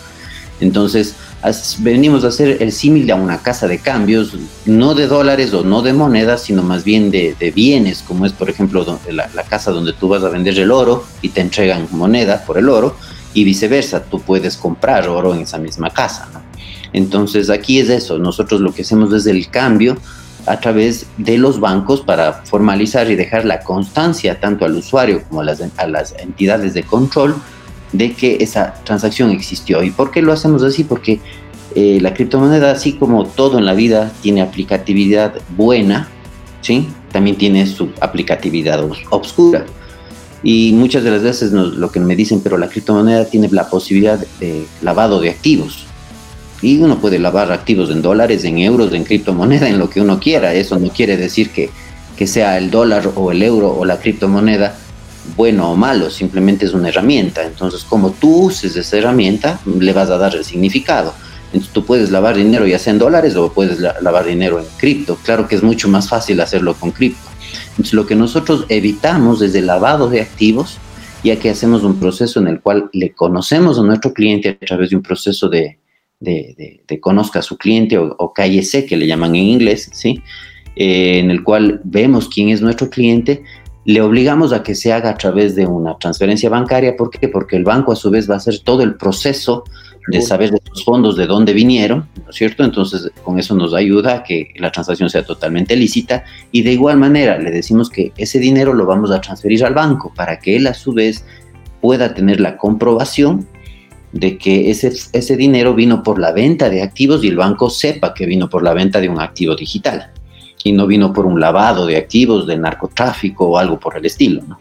Entonces, 0.62 1.16
venimos 1.80 2.24
a 2.24 2.30
hacer 2.30 2.62
el 2.62 2.72
símil 2.72 3.10
a 3.12 3.16
una 3.16 3.40
casa 3.40 3.68
de 3.68 3.80
cambios, 3.80 4.34
no 4.66 4.96
de 4.96 5.08
dólares 5.08 5.54
o 5.54 5.64
no 5.64 5.82
de 5.82 5.94
monedas, 5.94 6.44
sino 6.44 6.64
más 6.64 6.84
bien 6.84 7.12
de, 7.12 7.36
bienes, 7.56 8.02
como 8.02 8.26
es 8.26 8.34
por 8.34 8.50
ejemplo 8.50 8.86
la, 9.10 9.44
casa 9.44 9.72
donde 9.72 9.94
tú 9.94 10.08
vas 10.08 10.24
a 10.24 10.30
vender 10.30 10.58
el 10.58 10.72
oro 10.72 11.04
y 11.22 11.30
te 11.30 11.42
entregan 11.42 11.88
moneda 11.92 12.44
por 12.46 12.58
el 12.58 12.70
oro, 12.70 12.96
y 13.34 13.44
viceversa, 13.44 14.04
tú 14.04 14.22
puedes 14.22 14.58
comprar 14.58 15.08
oro 15.10 15.34
en 15.34 15.42
esa 15.42 15.58
misma 15.58 15.90
casa. 15.90 16.28
Entonces 16.94 17.50
aquí 17.50 17.80
es 17.80 17.90
eso, 17.90 18.18
nosotros 18.18 18.62
lo 18.62 18.74
que 18.74 18.84
hacemos 18.84 19.14
es 19.14 19.26
el 19.26 19.50
cambio 19.50 19.98
a 20.46 20.60
través 20.60 21.08
de 21.18 21.38
los 21.38 21.60
bancos 21.60 22.02
para 22.02 22.34
formalizar 22.46 23.10
y 23.12 23.16
dejar 23.16 23.46
la 23.46 23.62
constancia 23.62 24.40
tanto 24.40 24.64
al 24.64 24.76
usuario 24.76 25.24
como 25.28 25.42
a 25.42 25.44
las, 25.44 25.62
a 25.78 25.88
las 25.88 26.14
entidades 26.18 26.74
de 26.74 26.84
control 26.84 27.36
de 27.98 28.14
que 28.14 28.38
esa 28.40 28.74
transacción 28.84 29.32
existió. 29.32 29.84
¿Y 29.84 29.92
por 29.92 30.12
qué 30.12 30.22
lo 30.22 30.34
hacemos 30.34 30.64
así? 30.64 30.84
Porque 30.84 31.20
eh, 31.76 32.00
la 32.02 32.14
criptomoneda, 32.14 32.72
así 32.72 32.94
como 32.94 33.26
todo 33.26 33.58
en 33.58 33.66
la 33.66 33.74
vida, 33.74 34.12
tiene 34.22 34.42
aplicatividad 34.42 35.36
buena, 35.58 36.08
¿sí? 36.62 36.88
También 37.12 37.38
tiene 37.38 37.68
su 37.68 37.90
aplicatividad 38.00 38.84
oscura. 39.10 39.66
Y 40.44 40.74
muchas 40.74 41.04
de 41.04 41.12
las 41.12 41.24
veces 41.24 41.52
lo 41.52 41.92
que 41.92 42.00
me 42.00 42.16
dicen, 42.16 42.40
pero 42.42 42.58
la 42.58 42.70
criptomoneda 42.70 43.26
tiene 43.26 43.50
la 43.50 43.70
posibilidad 43.70 44.24
de 44.40 44.66
lavado 44.82 45.20
de 45.20 45.32
activos. 45.32 45.86
Y 46.62 46.78
uno 46.80 47.00
puede 47.00 47.20
lavar 47.20 47.52
activos 47.52 47.90
en 47.90 48.02
dólares, 48.02 48.44
en 48.44 48.60
euros, 48.60 48.94
en 48.94 49.04
criptomoneda, 49.04 49.68
en 49.68 49.80
lo 49.80 49.90
que 49.90 50.02
uno 50.02 50.20
quiera. 50.20 50.54
Eso 50.54 50.78
no 50.80 50.90
quiere 50.90 51.18
decir 51.18 51.50
que, 51.50 51.70
que 52.16 52.28
sea 52.28 52.58
el 52.58 52.72
dólar 52.72 53.12
o 53.16 53.32
el 53.32 53.44
euro 53.44 53.76
o 53.76 53.86
la 53.86 54.00
criptomoneda 54.00 54.78
bueno 55.36 55.72
o 55.72 55.76
malo, 55.76 56.10
simplemente 56.10 56.66
es 56.66 56.74
una 56.74 56.90
herramienta. 56.90 57.46
Entonces, 57.46 57.84
como 57.84 58.12
tú 58.12 58.46
uses 58.46 58.76
esa 58.76 58.98
herramienta, 58.98 59.60
le 59.80 59.94
vas 59.94 60.10
a 60.10 60.18
dar 60.18 60.36
el 60.36 60.44
significado. 60.44 61.14
Entonces, 61.48 61.72
tú 61.72 61.86
puedes 61.86 62.12
lavar 62.12 62.36
dinero 62.36 62.68
ya 62.68 62.80
sea 62.80 62.94
en 62.94 63.00
dólares 63.00 63.36
o 63.36 63.52
puedes 63.52 63.80
lavar 63.80 64.26
dinero 64.26 64.60
en 64.60 64.66
cripto. 64.78 65.18
Claro 65.24 65.48
que 65.48 65.56
es 65.56 65.64
mucho 65.64 65.88
más 65.88 66.10
fácil 66.10 66.40
hacerlo 66.42 66.74
con 66.76 66.92
cripto. 66.92 67.30
Entonces, 67.72 67.94
lo 67.94 68.06
que 68.06 68.16
nosotros 68.16 68.66
evitamos 68.70 69.42
es 69.42 69.56
el 69.56 69.68
lavado 69.68 70.10
de 70.10 70.22
activos, 70.22 70.78
ya 71.24 71.38
que 71.38 71.50
hacemos 71.50 71.84
un 71.84 72.00
proceso 72.00 72.40
en 72.40 72.48
el 72.48 72.62
cual 72.62 72.90
le 72.94 73.12
conocemos 73.12 73.80
a 73.80 73.84
nuestro 73.84 74.14
cliente 74.14 74.50
a 74.50 74.66
través 74.66 74.90
de 74.90 74.96
un 74.96 75.02
proceso 75.02 75.50
de, 75.50 75.80
de, 76.20 77.00
conozca 77.00 77.40
a 77.40 77.42
su 77.42 77.58
cliente 77.58 77.98
o, 77.98 78.16
o 78.18 78.34
que 78.34 78.98
le 78.98 79.08
llaman 79.08 79.36
en 79.36 79.44
inglés, 79.44 79.90
¿sí? 79.94 80.22
Eh, 80.76 81.20
en 81.20 81.32
el 81.32 81.44
cual 81.44 81.82
vemos 81.84 82.28
quién 82.28 82.50
es 82.50 82.62
nuestro 82.62 82.90
cliente, 82.90 83.44
le 83.86 84.02
obligamos 84.02 84.52
a 84.52 84.64
que 84.64 84.74
se 84.74 84.92
haga 84.92 85.12
a 85.12 85.18
través 85.18 85.56
de 85.56 85.68
una 85.68 85.98
transferencia 85.98 86.50
bancaria. 86.50 86.98
¿Por 86.98 87.12
qué? 87.12 87.28
Porque 87.28 87.56
el 87.56 87.64
banco 87.64 87.92
a 87.92 87.96
su 87.96 88.10
vez 88.10 88.30
va 88.30 88.34
a 88.34 88.38
hacer 88.38 88.60
todo 88.60 88.82
el 88.82 88.96
proceso 88.96 89.64
de 90.08 90.22
saber 90.22 90.52
de 90.52 90.60
los 90.70 90.84
fondos 90.84 91.16
de 91.16 91.26
dónde 91.26 91.54
vinieron, 91.54 92.08
¿no 92.24 92.30
es 92.30 92.36
cierto? 92.36 92.64
Entonces, 92.64 93.10
con 93.24 93.40
eso 93.40 93.56
nos 93.56 93.74
ayuda 93.74 94.18
a 94.18 94.24
que 94.24 94.54
la 94.58 94.72
transacción 94.72 95.10
sea 95.10 95.24
totalmente 95.24 95.76
lícita 95.76 96.24
y 96.52 96.62
de 96.62 96.74
igual 96.74 96.98
manera 96.98 97.40
le 97.40 97.50
decimos 97.50 97.90
que 97.90 98.12
ese 98.16 98.38
dinero 98.38 98.74
lo 98.74 98.86
vamos 98.86 99.10
a 99.10 99.20
transferir 99.20 99.66
al 99.66 99.74
banco 99.74 100.14
para 100.16 100.40
que 100.40 100.58
él 100.58 100.68
a 100.68 100.76
su 100.76 100.94
vez 100.94 101.26
pueda 101.82 102.14
tener 102.14 102.40
la 102.40 102.58
comprobación 102.58 103.48
de 104.12 104.38
que 104.38 104.70
ese, 104.70 104.94
ese 105.14 105.38
dinero 105.38 105.74
vino 105.74 106.04
por 106.04 106.20
la 106.20 106.32
venta 106.32 106.70
de 106.70 106.84
activos 106.84 107.24
y 107.24 107.30
el 107.30 107.38
banco 107.38 107.72
sepa 107.72 108.14
que 108.14 108.28
vino 108.28 108.48
por 108.48 108.64
la 108.64 108.74
venta 108.74 109.02
de 109.02 109.10
un 109.10 109.20
activo 109.20 109.56
digital 109.56 110.12
y 110.66 110.72
no 110.72 110.88
vino 110.88 111.14
por 111.14 111.28
un 111.28 111.40
lavado 111.40 111.86
de 111.86 111.96
activos, 111.96 112.48
de 112.48 112.58
narcotráfico 112.58 113.48
o 113.48 113.58
algo 113.60 113.80
por 113.80 113.96
el 113.96 114.06
estilo. 114.08 114.42
¿no? 114.48 114.60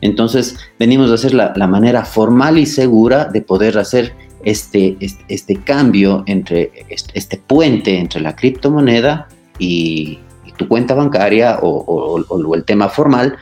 Entonces, 0.00 0.58
venimos 0.80 1.12
a 1.12 1.14
hacer 1.14 1.32
la, 1.32 1.66
manera 1.68 2.04
formal 2.04 2.58
y 2.58 2.66
segura 2.66 3.26
de 3.26 3.40
poder 3.40 3.78
hacer 3.78 4.12
este, 4.42 4.96
este, 5.28 5.56
cambio 5.62 6.24
entre 6.26 6.72
este, 6.88 7.36
puente 7.38 7.96
entre 7.96 8.20
la 8.20 8.34
criptomoneda 8.34 9.28
y, 9.58 10.18
tu 10.56 10.68
cuenta 10.68 10.94
bancaria 10.94 11.58
o, 11.62 12.54
el 12.54 12.64
tema 12.64 12.88
formal 12.88 13.36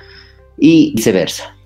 y 0.58 0.92
viceversa. 0.94 1.56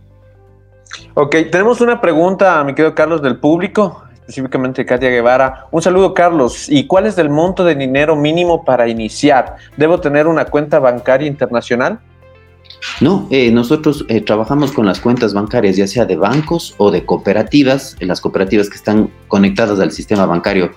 Ok, 1.15 1.37
tenemos 1.51 1.81
una 1.81 2.01
pregunta, 2.01 2.63
mi 2.65 2.75
querido 2.75 2.95
Carlos, 2.95 3.21
del 3.23 3.39
público, 3.39 4.06
específicamente 4.27 4.85
Katia 4.85 5.09
Guevara. 5.09 5.67
Un 5.71 5.81
saludo, 5.81 6.13
Carlos. 6.13 6.69
¿Y 6.69 6.87
cuál 6.87 7.07
es 7.07 7.17
el 7.17 7.31
monto 7.31 7.65
de 7.65 7.77
dinero 7.77 8.17
mínimo 8.17 8.65
para 8.65 8.89
iniciar? 8.89 9.57
¿Debo 9.77 10.01
tener 10.01 10.27
una 10.27 10.47
cuenta 10.47 10.81
bancaria 10.81 11.29
internacional? 11.29 12.01
No, 13.01 13.29
eh, 13.31 13.51
nosotros 13.53 14.05
eh, 14.09 14.21
trabajamos 14.21 14.73
con 14.73 14.85
las 14.85 15.01
cuentas 15.01 15.33
bancarias, 15.33 15.77
ya 15.77 15.87
sea 15.87 16.05
de 16.05 16.17
bancos 16.17 16.75
o 16.79 16.91
de 16.91 17.05
cooperativas, 17.05 17.97
las 18.01 18.21
cooperativas 18.21 18.69
que 18.69 18.77
están 18.77 19.11
conectadas 19.29 19.79
al 19.79 19.93
sistema 19.93 20.27
bancario 20.27 20.73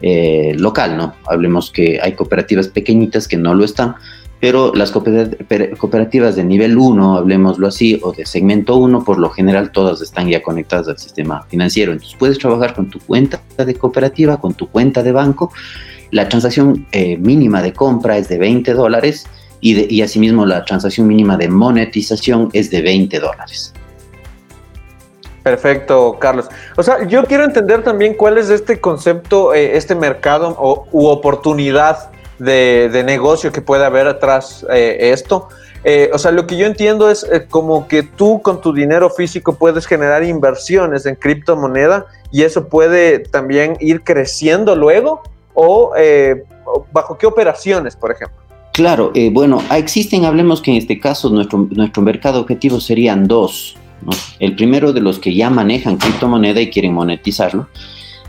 eh, 0.00 0.54
local, 0.58 0.96
¿no? 0.96 1.14
Hablemos 1.26 1.70
que 1.70 2.00
hay 2.02 2.12
cooperativas 2.12 2.68
pequeñitas 2.68 3.28
que 3.28 3.36
no 3.36 3.54
lo 3.54 3.64
están, 3.64 3.96
pero 4.44 4.74
las 4.74 4.90
cooperativas 4.90 6.36
de 6.36 6.44
nivel 6.44 6.76
1, 6.76 7.16
hablemoslo 7.16 7.66
así, 7.66 7.98
o 8.02 8.12
de 8.12 8.26
segmento 8.26 8.76
1, 8.76 9.02
por 9.02 9.18
lo 9.18 9.30
general 9.30 9.72
todas 9.72 10.02
están 10.02 10.28
ya 10.28 10.42
conectadas 10.42 10.86
al 10.86 10.98
sistema 10.98 11.46
financiero. 11.48 11.92
Entonces 11.92 12.14
puedes 12.18 12.38
trabajar 12.38 12.74
con 12.74 12.90
tu 12.90 12.98
cuenta 12.98 13.40
de 13.56 13.74
cooperativa, 13.74 14.38
con 14.38 14.52
tu 14.52 14.68
cuenta 14.68 15.02
de 15.02 15.12
banco. 15.12 15.50
La 16.10 16.28
transacción 16.28 16.86
mínima 16.92 17.62
de 17.62 17.72
compra 17.72 18.18
es 18.18 18.28
de 18.28 18.36
20 18.36 18.74
dólares 18.74 19.26
y, 19.62 20.02
asimismo 20.02 20.44
la 20.44 20.62
transacción 20.66 21.06
mínima 21.06 21.38
de 21.38 21.48
monetización 21.48 22.50
es 22.52 22.70
de 22.70 22.82
20 22.82 23.20
dólares. 23.20 23.72
Perfecto, 25.42 26.18
Carlos. 26.20 26.50
O 26.76 26.82
sea, 26.82 27.06
yo 27.06 27.24
quiero 27.24 27.44
entender 27.44 27.82
también 27.82 28.12
cuál 28.12 28.36
es 28.36 28.50
este 28.50 28.78
concepto, 28.78 29.54
eh, 29.54 29.78
este 29.78 29.94
mercado 29.94 30.54
o, 30.58 30.86
u 30.92 31.06
oportunidad 31.06 32.10
de, 32.38 33.02
negocio 33.04 33.52
que 33.52 33.60
puede 33.60 33.84
haber 33.84 34.06
atrás 34.06 34.64
eh, 34.70 35.10
esto. 35.12 35.48
Eh, 35.84 36.10
o 36.12 36.18
sea, 36.18 36.30
lo 36.30 36.46
que 36.46 36.56
yo 36.56 36.66
entiendo 36.66 37.10
es 37.10 37.26
como 37.50 37.86
que 37.88 38.02
tú 38.02 38.40
con 38.40 38.60
tu 38.60 38.72
dinero 38.72 39.10
físico 39.10 39.56
puedes 39.56 39.86
generar 39.86 40.24
inversiones 40.24 41.04
en 41.04 41.14
criptomoneda 41.14 42.06
y 42.32 42.42
eso 42.42 42.68
puede 42.68 43.18
también 43.18 43.76
ir 43.80 44.02
creciendo 44.02 44.76
luego 44.76 45.22
o 45.52 45.92
bajo 46.92 47.18
qué 47.18 47.26
operaciones, 47.26 47.96
por 47.96 48.10
ejemplo. 48.10 48.44
Claro, 48.74 49.12
eh, 49.14 49.30
bueno, 49.32 49.62
ah, 49.68 49.78
existen, 49.78 50.24
hablemos 50.24 50.60
que 50.60 50.72
en 50.72 50.78
este 50.78 50.98
caso 50.98 51.30
nuestro, 51.30 51.68
nuestro 51.70 52.02
mercado 52.02 52.40
objetivo 52.40 52.80
serían 52.80 53.28
dos. 53.28 53.76
El 54.40 54.56
primero 54.56 54.92
de 54.92 55.00
los 55.00 55.20
que 55.20 55.32
ya 55.32 55.48
manejan 55.48 55.96
criptomoneda 55.96 56.60
y 56.60 56.70
quieren 56.70 56.92
monetizarlo, 56.92 57.68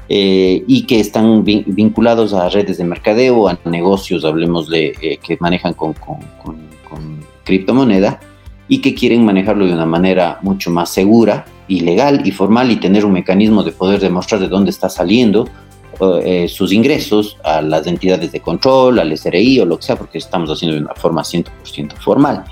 eh, 0.09 0.63
y 0.67 0.85
que 0.85 0.99
están 0.99 1.43
vinculados 1.43 2.33
a 2.33 2.49
redes 2.49 2.77
de 2.77 2.83
mercadeo, 2.83 3.47
a 3.47 3.57
negocios, 3.65 4.23
hablemos 4.25 4.69
de 4.69 4.95
eh, 5.01 5.17
que 5.21 5.37
manejan 5.39 5.73
con, 5.73 5.93
con, 5.93 6.75
criptomoneda 7.43 8.19
y 8.67 8.79
que 8.79 8.95
quieren 8.95 9.23
manejarlo 9.23 9.67
de 9.67 9.73
una 9.73 9.85
manera 9.85 10.39
mucho 10.41 10.71
más 10.71 10.89
segura 10.89 11.45
y 11.67 11.81
legal 11.81 12.23
y 12.25 12.31
formal 12.31 12.71
y 12.71 12.77
tener 12.77 13.05
un 13.05 13.13
mecanismo 13.13 13.61
de 13.61 13.71
poder 13.71 13.99
demostrar 13.99 14.41
de 14.41 14.47
dónde 14.47 14.71
está 14.71 14.89
saliendo 14.89 15.47
eh, 16.23 16.47
sus 16.49 16.73
ingresos 16.73 17.37
a 17.43 17.61
las 17.61 17.87
entidades 17.87 18.31
de 18.31 18.41
control, 18.41 18.99
al 18.99 19.17
SRI 19.17 19.61
o 19.61 19.65
lo 19.65 19.77
que 19.77 19.83
sea, 19.83 19.95
porque 19.95 20.17
estamos 20.17 20.49
haciendo 20.49 20.75
de 20.75 20.83
una 20.83 20.93
forma 20.95 21.21
100% 21.21 21.93
formal. 21.99 22.43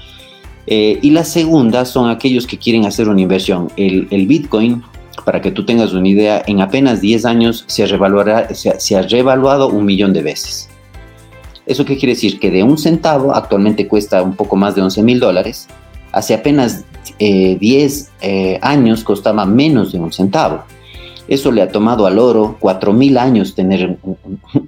Eh, 0.65 0.99
y 1.01 1.09
la 1.09 1.25
segunda 1.25 1.83
son 1.83 2.09
aquellos 2.09 2.47
que 2.47 2.57
quieren 2.57 2.85
hacer 2.85 3.09
una 3.09 3.19
inversión. 3.19 3.69
El, 3.75 4.27
Bitcoin, 4.27 4.81
para 5.25 5.41
que 5.41 5.51
tú 5.51 5.65
tengas 5.65 5.93
una 5.93 6.07
idea, 6.07 6.43
en 6.47 6.61
apenas 6.61 7.01
10 7.01 7.25
años 7.25 7.65
se, 7.67 7.83
ha 7.83 9.01
revaluado 9.01 9.69
un 9.69 9.85
millón 9.85 10.13
de 10.13 10.21
veces. 10.21 10.69
¿Eso 11.65 11.85
qué 11.85 11.97
quiere 11.97 12.13
decir? 12.13 12.39
Que 12.39 12.51
de 12.51 12.63
un 12.63 12.77
centavo 12.77 13.33
actualmente 13.33 13.87
cuesta 13.87 14.21
un 14.21 14.35
poco 14.35 14.55
más 14.55 14.75
de 14.75 14.81
11 14.81 15.01
mil 15.03 15.19
dólares. 15.19 15.67
Hace 16.11 16.33
apenas 16.33 16.83
10 17.19 18.11
eh, 18.21 18.59
años 18.61 19.03
costaba 19.03 19.45
menos 19.45 19.91
de 19.91 19.99
un 19.99 20.11
centavo. 20.11 20.63
Eso 21.27 21.51
le 21.51 21.61
ha 21.61 21.69
tomado 21.69 22.05
al 22.05 22.19
oro 22.19 22.57
4.000 22.59 23.17
años 23.17 23.55
tener 23.55 23.97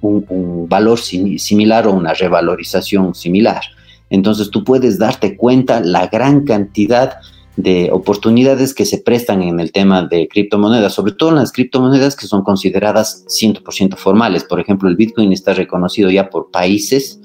un, 0.00 0.66
valor 0.68 0.98
similar 0.98 1.86
o 1.86 1.92
una 1.92 2.14
revalorización 2.14 3.14
similar. 3.14 3.60
Entonces 4.08 4.50
tú 4.50 4.64
puedes 4.64 4.98
darte 4.98 5.36
cuenta 5.36 5.80
la 5.80 6.06
gran 6.06 6.44
cantidad 6.44 7.18
de 7.56 7.90
oportunidades 7.90 8.74
que 8.74 8.84
se 8.84 8.98
prestan 8.98 9.42
en 9.42 9.60
el 9.60 9.72
tema 9.72 10.02
de 10.02 10.28
criptomonedas, 10.28 10.94
sobre 10.94 11.12
todo 11.12 11.30
en 11.30 11.36
las 11.36 11.52
criptomonedas 11.52 12.14
que 12.14 12.26
son 12.26 12.42
consideradas 12.42 13.24
100% 13.28 13.96
formales. 13.96 14.44
Por 14.44 14.60
ejemplo, 14.60 14.88
el 14.88 14.96
Bitcoin 14.96 15.32
está 15.32 15.54
reconocido 15.54 16.10
ya 16.10 16.28
por 16.28 16.50
países, 16.50 17.20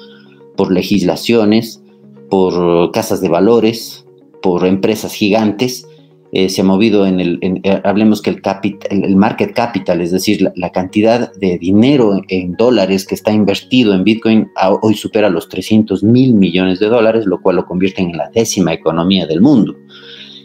por 0.55 0.71
legislaciones, 0.71 1.81
por 2.29 2.91
casas 2.91 3.21
de 3.21 3.29
valores, 3.29 4.05
por 4.41 4.65
empresas 4.65 5.13
gigantes 5.13 5.85
eh, 6.33 6.47
se 6.47 6.61
ha 6.61 6.63
movido 6.63 7.05
en 7.05 7.19
el, 7.19 7.39
eh, 7.41 7.81
hablemos 7.83 8.21
que 8.21 8.29
el 8.89 9.15
market 9.17 9.53
capital, 9.53 9.99
es 9.99 10.11
decir, 10.11 10.49
la, 10.55 10.69
cantidad 10.71 11.33
de 11.33 11.57
dinero 11.57 12.21
en, 12.29 12.53
dólares 12.53 13.05
que 13.05 13.15
está 13.15 13.31
invertido 13.33 13.93
en 13.93 14.05
Bitcoin 14.05 14.49
hoy 14.81 14.95
supera 14.95 15.29
los 15.29 15.49
300 15.49 16.03
mil 16.03 16.33
millones 16.33 16.79
de 16.79 16.87
dólares, 16.87 17.25
lo 17.25 17.41
cual 17.41 17.57
lo 17.57 17.65
convierte 17.65 18.01
en 18.01 18.15
la 18.15 18.29
décima 18.29 18.71
economía 18.71 19.27
del 19.27 19.41
mundo. 19.41 19.75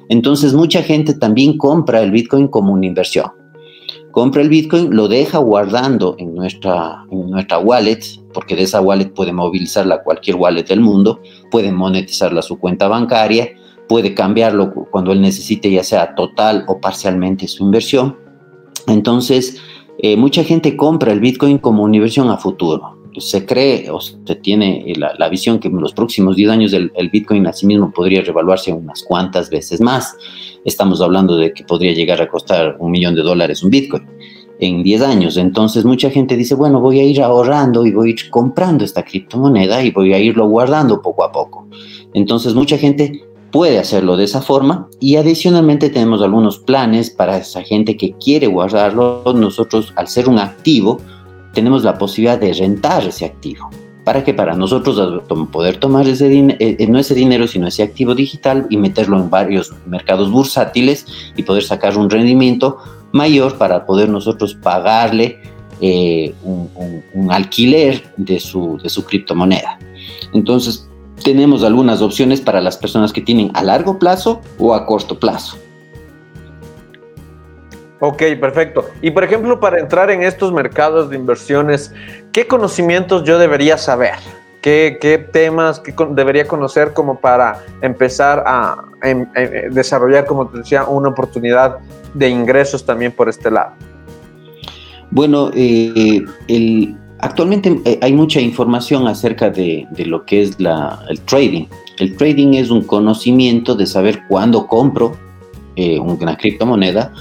Entonces 0.08 0.54
mucha 0.54 0.82
gente 0.82 1.14
también 1.14 1.58
compra 1.58 2.02
el 2.02 2.10
Bitcoin 2.10 2.48
como 2.48 2.72
una 2.72 2.86
inversión. 2.86 3.32
Compra 4.12 4.40
el 4.40 4.48
Bitcoin, 4.48 4.96
lo 4.96 5.08
deja 5.08 5.38
guardando 5.38 6.16
en 6.18 6.34
nuestra, 6.34 7.04
nuestra 7.10 7.58
wallet, 7.58 8.00
porque 8.32 8.56
de 8.56 8.62
esa 8.62 8.80
wallet 8.80 9.12
puede 9.12 9.32
movilizarla 9.32 10.02
cualquier 10.02 10.36
wallet 10.36 10.64
del 10.64 10.80
mundo, 10.80 11.20
puede 11.50 11.70
monetizarla 11.70 12.40
su 12.40 12.58
cuenta 12.58 12.88
bancaria, 12.88 13.50
puede 13.88 14.14
cambiarlo 14.14 14.72
cuando 14.90 15.12
él 15.12 15.20
necesite, 15.20 15.70
ya 15.70 15.84
sea 15.84 16.14
total 16.14 16.64
o 16.66 16.80
parcialmente 16.80 17.46
su 17.46 17.64
inversión. 17.64 18.16
Entonces, 18.86 19.60
eh, 19.98 20.16
mucha 20.16 20.44
gente 20.44 20.76
compra 20.76 21.12
el 21.12 21.20
Bitcoin 21.20 21.58
como 21.58 21.82
una 21.82 21.96
inversión 21.96 22.30
a 22.30 22.38
futuro. 22.38 22.95
Se 23.18 23.46
cree 23.46 23.90
o 23.90 24.00
se 24.00 24.34
tiene 24.36 24.92
la, 24.96 25.28
visión 25.28 25.58
que 25.58 25.68
en 25.68 25.80
los 25.80 25.92
próximos 25.92 26.36
10 26.36 26.50
años 26.50 26.72
el, 26.72 26.92
el, 26.94 27.10
Bitcoin 27.10 27.46
a 27.46 27.52
sí 27.52 27.66
mismo 27.66 27.92
podría 27.92 28.22
revaluarse 28.22 28.72
unas 28.72 29.02
cuantas 29.02 29.50
veces 29.50 29.80
más. 29.80 30.16
Estamos 30.64 31.00
hablando 31.00 31.36
de 31.36 31.52
que 31.52 31.64
podría 31.64 31.92
llegar 31.92 32.20
a 32.20 32.28
costar 32.28 32.76
un 32.78 32.90
millón 32.90 33.14
de 33.14 33.22
dólares 33.22 33.62
un 33.62 33.70
Bitcoin 33.70 34.06
en 34.58 34.82
10 34.82 35.02
años. 35.02 35.36
Entonces 35.36 35.84
mucha 35.84 36.10
gente 36.10 36.36
dice, 36.36 36.54
bueno, 36.54 36.80
voy 36.80 37.00
a 37.00 37.04
ir 37.04 37.22
ahorrando 37.22 37.84
y 37.86 37.92
voy 37.92 38.08
a 38.08 38.10
ir 38.12 38.30
comprando 38.30 38.84
esta 38.84 39.04
criptomoneda 39.04 39.82
y 39.82 39.90
voy 39.90 40.12
a 40.12 40.18
irlo 40.18 40.48
guardando 40.48 41.02
poco 41.02 41.24
a 41.24 41.32
poco. 41.32 41.66
Entonces 42.14 42.54
mucha 42.54 42.78
gente 42.78 43.24
puede 43.50 43.78
hacerlo 43.78 44.16
de 44.16 44.24
esa 44.24 44.42
forma 44.42 44.88
y 45.00 45.16
adicionalmente 45.16 45.90
tenemos 45.90 46.22
algunos 46.22 46.58
planes 46.58 47.10
para 47.10 47.38
esa 47.38 47.62
gente 47.62 47.96
que 47.96 48.12
quiere 48.12 48.46
guardarlo. 48.46 49.22
Nosotros, 49.34 49.92
al 49.96 50.08
ser 50.08 50.28
un 50.28 50.38
activo, 50.38 51.00
tenemos 51.56 51.82
la 51.82 51.96
posibilidad 51.96 52.38
de 52.38 52.52
rentar 52.52 53.02
ese 53.06 53.24
activo. 53.24 53.70
Para 54.04 54.22
que 54.22 54.34
para 54.34 54.54
nosotros 54.54 55.22
poder 55.50 55.78
tomar 55.78 56.06
ese 56.06 56.28
dinero, 56.28 56.58
eh, 56.60 56.76
eh, 56.78 56.86
no 56.86 56.98
ese 56.98 57.14
dinero, 57.14 57.48
sino 57.48 57.66
ese 57.66 57.82
activo 57.82 58.14
digital 58.14 58.66
y 58.68 58.76
meterlo 58.76 59.18
en 59.18 59.30
varios 59.30 59.72
mercados 59.86 60.30
bursátiles 60.30 61.06
y 61.34 61.42
poder 61.42 61.64
sacar 61.64 61.96
un 61.96 62.10
rendimiento 62.10 62.76
mayor 63.12 63.56
para 63.56 63.86
poder 63.86 64.10
nosotros 64.10 64.54
pagarle 64.54 65.40
eh, 65.80 66.34
un, 66.44 66.68
un, 67.14 67.32
alquiler 67.32 68.04
de 68.18 68.38
su, 68.38 68.78
de 68.82 68.90
su 68.90 69.02
criptomoneda. 69.04 69.78
Entonces, 70.34 70.86
tenemos 71.24 71.64
algunas 71.64 72.02
opciones 72.02 72.42
para 72.42 72.60
las 72.60 72.76
personas 72.76 73.14
que 73.14 73.22
tienen 73.22 73.50
a 73.54 73.62
largo 73.62 73.98
plazo 73.98 74.42
o 74.58 74.74
a 74.74 74.84
corto 74.84 75.18
plazo. 75.18 75.56
Ok, 78.00 78.22
perfecto. 78.40 78.86
Y 79.00 79.10
por 79.10 79.24
ejemplo, 79.24 79.58
para 79.58 79.80
entrar 79.80 80.10
en 80.10 80.22
estos 80.22 80.52
mercados 80.52 81.08
de 81.08 81.16
inversiones, 81.16 81.92
¿qué 82.32 82.46
conocimientos 82.46 83.24
yo 83.24 83.38
debería 83.38 83.78
saber? 83.78 84.14
¿Qué, 84.60 85.28
temas 85.32 85.80
debería 86.10 86.46
conocer 86.46 86.92
como 86.92 87.20
para 87.20 87.62
empezar 87.82 88.42
a 88.44 88.84
desarrollar, 89.70 90.26
como 90.26 90.48
te 90.48 90.58
decía, 90.58 90.84
una 90.84 91.10
oportunidad 91.10 91.78
de 92.14 92.28
ingresos 92.28 92.84
también 92.84 93.12
por 93.12 93.28
este 93.28 93.48
lado? 93.48 93.74
Bueno, 95.12 95.50
eh, 95.54 96.24
actualmente 97.20 97.80
eh, 97.84 97.98
hay 98.02 98.12
mucha 98.12 98.40
información 98.40 99.06
acerca 99.06 99.50
de, 99.50 99.86
lo 100.04 100.24
que 100.24 100.42
es 100.42 100.56
el 100.58 101.20
trading. 101.22 101.66
El 101.98 102.16
trading 102.16 102.54
es 102.54 102.70
un 102.70 102.82
conocimiento 102.82 103.74
de 103.74 103.86
saber 103.86 104.20
cuándo 104.28 104.66
compro 104.66 105.16
eh, 105.76 105.98
una 105.98 106.36
criptomoneda 106.36 107.12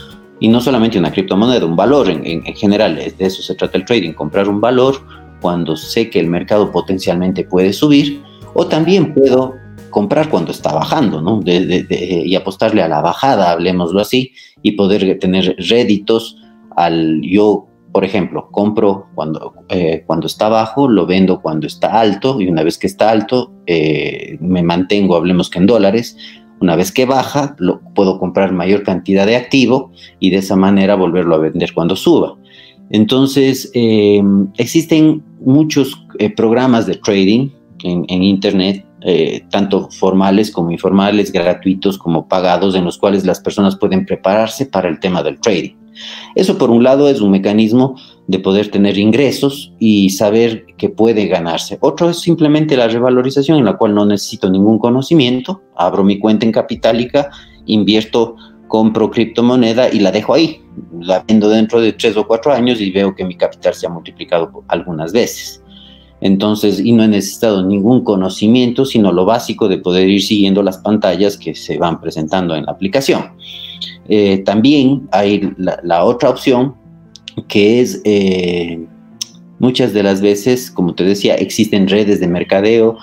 y 0.46 0.48
no 0.48 0.62
solamente 0.62 1.00
una 1.00 1.12
criptomoneda, 1.12 1.66
un 1.66 1.76
valor 1.76 2.08
en, 2.08 2.24
en, 2.24 2.56
general. 2.56 2.98
De 2.98 3.26
eso 3.26 3.42
se 3.42 3.56
trata 3.56 3.80
el 3.80 3.84
trading, 3.84 4.14
comprar 4.14 4.48
un 4.48 4.62
valor 4.62 5.02
cuando 5.42 5.76
sé 5.76 6.08
que 6.12 6.20
el 6.20 6.28
mercado 6.28 6.72
potencialmente 6.72 7.46
puede 7.46 7.74
subir, 7.74 8.22
o 8.54 8.68
también 8.68 9.16
puedo 9.16 9.56
comprar 9.90 10.30
cuando 10.30 10.52
está 10.52 10.72
bajando, 10.72 11.20
¿no? 11.20 11.42
y 11.48 12.36
apostarle 12.36 12.84
a 12.84 12.88
la 12.88 13.02
bajada, 13.02 13.50
hablemoslo 13.50 14.00
así, 14.00 14.34
y 14.62 14.74
poder 14.74 15.18
tener 15.18 15.56
réditos 15.58 16.38
al 16.76 17.22
yo, 17.24 17.66
por 17.92 18.06
ejemplo, 18.06 18.50
compro 18.52 19.08
cuando, 19.16 19.56
eh, 19.70 20.04
cuando 20.06 20.28
está 20.28 20.48
bajo, 20.48 20.88
lo 20.88 21.08
vendo 21.08 21.42
cuando 21.42 21.66
está 21.66 22.00
alto, 22.00 22.40
y 22.40 22.48
una 22.48 22.62
vez 22.62 22.78
que 22.78 22.86
está 22.86 23.10
alto, 23.10 23.52
eh, 23.66 24.38
me 24.42 24.62
mantengo, 24.62 25.16
hablemos 25.16 25.50
que 25.50 25.58
en 25.58 25.66
dólares, 25.66 26.16
una 26.60 26.76
vez 26.76 26.92
que 26.92 27.06
baja, 27.06 27.56
lo, 27.60 27.82
puedo 27.94 28.20
comprar 28.20 28.54
mayor 28.54 28.84
cantidad 28.84 29.26
de 29.26 29.36
activo 29.36 29.92
y 30.20 30.30
de 30.30 30.38
esa 30.38 30.56
manera 30.56 30.96
volverlo 30.96 31.36
a 31.36 31.40
vender 31.40 31.74
cuando 31.74 31.96
suba. 31.96 32.36
Entonces, 32.90 33.72
eh, 33.74 34.22
existen 34.58 35.24
muchos 35.42 36.06
eh, 36.20 36.30
programas 36.30 36.86
de 36.86 36.96
trading 36.96 37.50
en, 37.84 38.24
Internet, 38.24 38.86
eh, 39.02 39.44
tanto 39.52 39.90
formales 39.92 40.50
como 40.50 40.72
informales, 40.72 41.32
gratuitos 41.32 41.98
como 41.98 42.28
pagados, 42.28 42.74
en 42.74 42.84
los 42.84 42.98
cuales 42.98 43.26
las 43.26 43.40
personas 43.40 43.76
pueden 43.76 44.06
prepararse 44.06 44.66
para 44.66 44.90
el 44.90 45.00
tema 45.00 45.22
del 45.22 45.40
trading. 45.40 45.76
Eso 46.36 46.58
por 46.58 46.70
un 46.70 46.84
lado 46.84 47.10
es 47.10 47.22
un 47.22 47.32
mecanismo 47.32 47.96
de 48.28 48.40
poder 48.40 48.70
tener 48.70 48.98
ingresos 48.98 49.74
y 49.80 50.10
saber 50.10 50.66
que 50.78 50.90
puede 50.90 51.28
ganarse. 51.28 51.78
Otro 51.82 52.10
es 52.10 52.20
simplemente 52.20 52.76
la 52.76 52.88
revalorización 52.88 53.60
en 53.60 53.66
la 53.66 53.78
cual 53.78 53.94
no 53.94 54.06
necesito 54.06 54.50
ningún 54.50 54.80
conocimiento, 54.80 55.62
abro 55.76 56.04
mi 56.04 56.20
cuenta 56.20 56.46
en 56.46 56.52
Capitalica, 56.52 57.30
invierto 57.66 58.36
compro 58.68 59.10
criptomoneda 59.10 59.94
y 59.94 60.00
la 60.00 60.12
dejo 60.12 60.34
ahí. 60.34 60.62
La 61.00 61.24
vendo 61.28 61.50
dentro 61.50 61.80
de 61.80 61.94
tres 61.94 62.18
o 62.18 62.28
cuatro 62.28 62.52
años 62.52 62.82
y 62.82 62.92
veo 62.92 63.16
que 63.16 63.24
mi 63.24 63.36
capital 63.36 63.74
se 63.74 63.86
ha 63.86 63.90
multiplicado 63.90 64.52
algunas 64.68 65.14
veces. 65.14 65.62
Entonces, 66.22 66.80
y 66.80 66.92
no 66.92 67.04
he 67.04 67.08
necesitado 67.08 67.64
ningún 67.64 68.04
conocimiento, 68.04 68.86
sino 68.86 69.12
lo 69.12 69.26
básico 69.26 69.68
de 69.68 69.78
poder 69.78 70.10
ir 70.10 70.24
siguiendo 70.24 70.64
las 70.64 70.78
pantallas 70.80 71.38
que 71.38 71.54
se 71.54 71.78
van 71.78 72.02
presentando 72.02 72.56
en 72.56 72.66
la 72.66 72.72
aplicación. 72.72 73.32
Eh, 74.08 74.40
también 74.40 75.08
hay 75.12 75.54
la, 75.58 76.04
otra 76.04 76.30
opción, 76.30 76.76
que 77.48 77.82
es 77.82 78.02
eh, 78.06 78.86
muchas 79.60 79.94
de 79.94 80.04
las 80.04 80.22
veces, 80.22 80.72
como 80.72 80.94
te 80.94 81.04
decía, 81.04 81.36
existen 81.36 81.88
redes 81.88 82.20
de 82.20 82.28
mercadeo, 82.28 82.98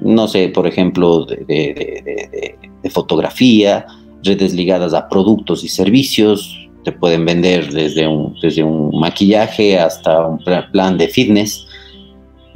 no 0.00 0.28
sé, 0.28 0.48
por 0.48 0.66
ejemplo, 0.66 1.24
de 1.26 2.56
fotografía, 2.90 3.86
redes 4.24 4.52
ligadas 4.54 4.94
a 4.94 5.08
productos 5.08 5.64
y 5.64 5.68
servicios, 5.68 6.62
te 6.84 6.92
pueden 6.92 7.24
vender 7.24 7.72
desde 7.72 8.06
un, 8.06 8.34
desde 8.40 8.62
un 8.62 8.98
maquillaje 8.98 9.78
hasta 9.78 10.26
un 10.26 10.38
plan 10.72 10.98
de 10.98 11.08
fitness 11.08 11.66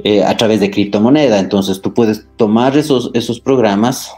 eh, 0.03 0.23
a 0.23 0.35
través 0.35 0.59
de 0.59 0.69
criptomoneda. 0.69 1.39
Entonces 1.39 1.81
tú 1.81 1.93
puedes 1.93 2.27
tomar 2.35 2.77
esos, 2.77 3.11
esos 3.13 3.39
programas 3.39 4.11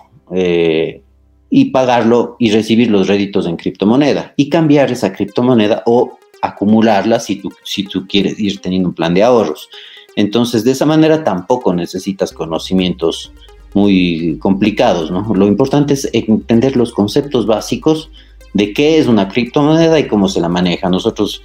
y 1.50 1.66
pagarlo 1.66 2.36
y 2.40 2.52
recibir 2.52 2.92
los 2.92 3.08
réditos 3.08 3.48
en 3.48 3.58
criptomoneda 3.58 4.34
y 4.36 4.50
cambiar 4.50 4.92
esa 4.92 5.12
criptomoneda 5.14 5.84
o 5.86 6.18
acumularla 6.42 7.20
si 7.20 7.38
tú, 7.38 7.52
si 7.64 7.84
tú 7.84 8.08
quieres 8.08 8.40
ir 8.40 8.60
teniendo 8.60 8.90
un 8.90 8.96
plan 8.96 9.14
de 9.14 9.24
ahorros. 9.24 9.70
Entonces 10.16 10.64
de 10.64 10.72
esa 10.72 10.86
manera 10.86 11.24
tampoco 11.24 11.74
necesitas 11.74 12.32
conocimientos 12.32 13.32
muy 13.74 14.38
complicados, 14.40 15.12
¿no? 15.12 15.34
Lo 15.36 15.48
importante 15.48 15.94
es 15.94 16.10
entender 16.14 16.76
los 16.76 16.92
conceptos 16.92 17.46
básicos 17.46 18.10
de 18.54 18.74
qué 18.74 18.98
es 18.98 19.08
una 19.08 19.28
criptomoneda 19.28 20.00
y 20.00 20.08
cómo 20.08 20.28
se 20.28 20.42
la 20.42 20.50
maneja. 20.50 20.90
Nosotros 20.90 21.42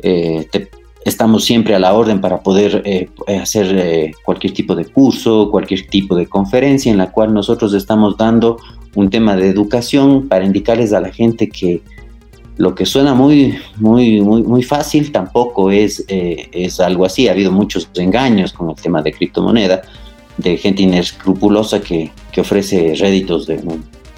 eh, 0.00 0.46
estamos 1.06 1.44
siempre 1.44 1.74
a 1.74 1.78
la 1.78 1.94
orden 1.94 2.20
para 2.20 2.40
poder 2.40 2.82
eh, 2.84 3.08
hacer 3.40 3.74
eh, 3.78 4.12
cualquier 4.24 4.52
tipo 4.52 4.74
de 4.74 4.84
curso, 4.84 5.48
cualquier 5.50 5.86
tipo 5.86 6.16
de 6.16 6.26
conferencia 6.26 6.90
en 6.90 6.98
la 6.98 7.12
cual 7.12 7.32
nosotros 7.32 7.72
estamos 7.74 8.16
dando 8.16 8.58
un 8.96 9.08
tema 9.08 9.36
de 9.36 9.48
educación 9.48 10.26
para 10.26 10.44
indicarles 10.44 10.92
a 10.92 11.00
la 11.00 11.12
gente 11.12 11.48
que 11.48 11.80
lo 12.56 12.74
que 12.74 12.86
suena 12.86 13.14
muy, 13.14 13.56
muy, 13.76 14.20
muy, 14.20 14.42
muy 14.42 14.62
fácil 14.62 15.12
tampoco 15.12 15.70
es, 15.70 16.04
es 16.08 16.80
algo 16.80 17.04
así. 17.04 17.28
Ha 17.28 17.32
habido 17.32 17.52
muchos 17.52 17.88
engaños 17.94 18.52
con 18.54 18.70
el 18.70 18.76
tema 18.76 19.02
de 19.02 19.12
criptomoneda 19.12 19.82
de 20.38 20.56
gente 20.56 20.82
inescrupulosa 20.82 21.80
que, 21.80 22.10
que 22.32 22.40
ofrece 22.40 22.94
réditos 22.98 23.46
de 23.46 23.58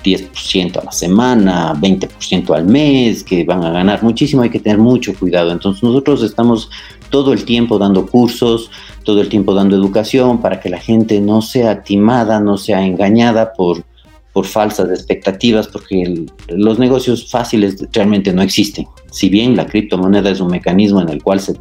10% 0.02 0.78
a 0.78 0.84
la 0.84 0.92
semana, 0.92 1.74
20% 1.74 2.54
al 2.54 2.66
mes, 2.66 3.24
que 3.24 3.44
van 3.44 3.64
a 3.64 3.70
ganar 3.70 4.02
muchísimo, 4.02 4.42
hay 4.42 4.50
que 4.50 4.60
tener 4.60 4.78
mucho 4.78 5.14
cuidado. 5.14 5.50
Entonces 5.50 5.82
nosotros 5.82 6.22
estamos 6.22 6.70
todo 7.10 7.32
el 7.32 7.44
tiempo 7.44 7.78
dando 7.78 8.06
cursos, 8.06 8.70
todo 9.04 9.20
el 9.20 9.28
tiempo 9.28 9.54
dando 9.54 9.76
educación 9.76 10.40
para 10.40 10.60
que 10.60 10.68
la 10.68 10.78
gente 10.78 11.20
no 11.20 11.42
sea 11.42 11.82
timada, 11.82 12.40
no 12.40 12.56
sea 12.58 12.84
engañada 12.84 13.52
por, 13.52 13.84
por 14.32 14.46
falsas 14.46 14.90
expectativas, 14.90 15.68
porque 15.68 16.26
los 16.48 16.78
negocios 16.78 17.30
fáciles 17.30 17.84
realmente 17.92 18.32
no 18.32 18.42
existen. 18.42 18.86
Si 19.10 19.28
bien 19.28 19.56
la 19.56 19.66
criptomoneda 19.66 20.30
es 20.30 20.40
un 20.40 20.48
mecanismo 20.48 21.00
en 21.00 21.08
el 21.08 21.22
cual 21.22 21.40
se, 21.40 21.54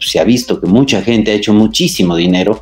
se 0.00 0.20
ha 0.20 0.24
visto 0.24 0.60
que 0.60 0.66
mucha 0.66 1.02
gente 1.02 1.32
ha 1.32 1.34
hecho 1.34 1.52
muchísimo 1.52 2.16
dinero, 2.16 2.60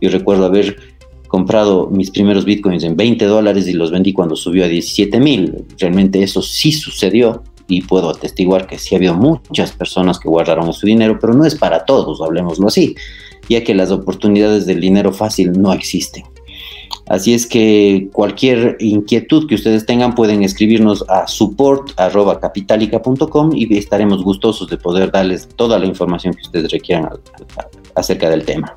yo 0.00 0.10
recuerdo 0.10 0.46
haber 0.46 0.91
comprado 1.32 1.88
mis 1.90 2.10
primeros 2.10 2.44
bitcoins 2.44 2.84
en 2.84 2.94
20 2.94 3.24
dólares 3.24 3.66
y 3.66 3.72
los 3.72 3.90
vendí 3.90 4.12
cuando 4.12 4.36
subió 4.36 4.66
a 4.66 4.68
17 4.68 5.18
mil. 5.18 5.64
Realmente 5.78 6.22
eso 6.22 6.42
sí 6.42 6.72
sucedió 6.72 7.42
y 7.68 7.80
puedo 7.80 8.10
atestiguar 8.10 8.66
que 8.66 8.78
sí 8.78 8.94
ha 8.94 8.98
habido 8.98 9.14
muchas 9.14 9.72
personas 9.72 10.18
que 10.18 10.28
guardaron 10.28 10.70
su 10.74 10.84
dinero, 10.84 11.16
pero 11.18 11.32
no 11.32 11.46
es 11.46 11.54
para 11.54 11.86
todos, 11.86 12.20
hablemoslo 12.20 12.68
así, 12.68 12.94
ya 13.48 13.64
que 13.64 13.74
las 13.74 13.90
oportunidades 13.90 14.66
del 14.66 14.82
dinero 14.82 15.10
fácil 15.10 15.52
no 15.52 15.72
existen. 15.72 16.24
Así 17.06 17.32
es 17.32 17.46
que 17.46 18.10
cualquier 18.12 18.76
inquietud 18.78 19.48
que 19.48 19.54
ustedes 19.54 19.86
tengan 19.86 20.14
pueden 20.14 20.42
escribirnos 20.42 21.02
a 21.08 21.26
support.capitalica.com 21.26 23.52
y 23.54 23.78
estaremos 23.78 24.22
gustosos 24.22 24.68
de 24.68 24.76
poder 24.76 25.10
darles 25.10 25.48
toda 25.56 25.78
la 25.78 25.86
información 25.86 26.34
que 26.34 26.42
ustedes 26.42 26.70
requieran 26.70 27.08
acerca 27.94 28.28
del 28.28 28.44
tema. 28.44 28.76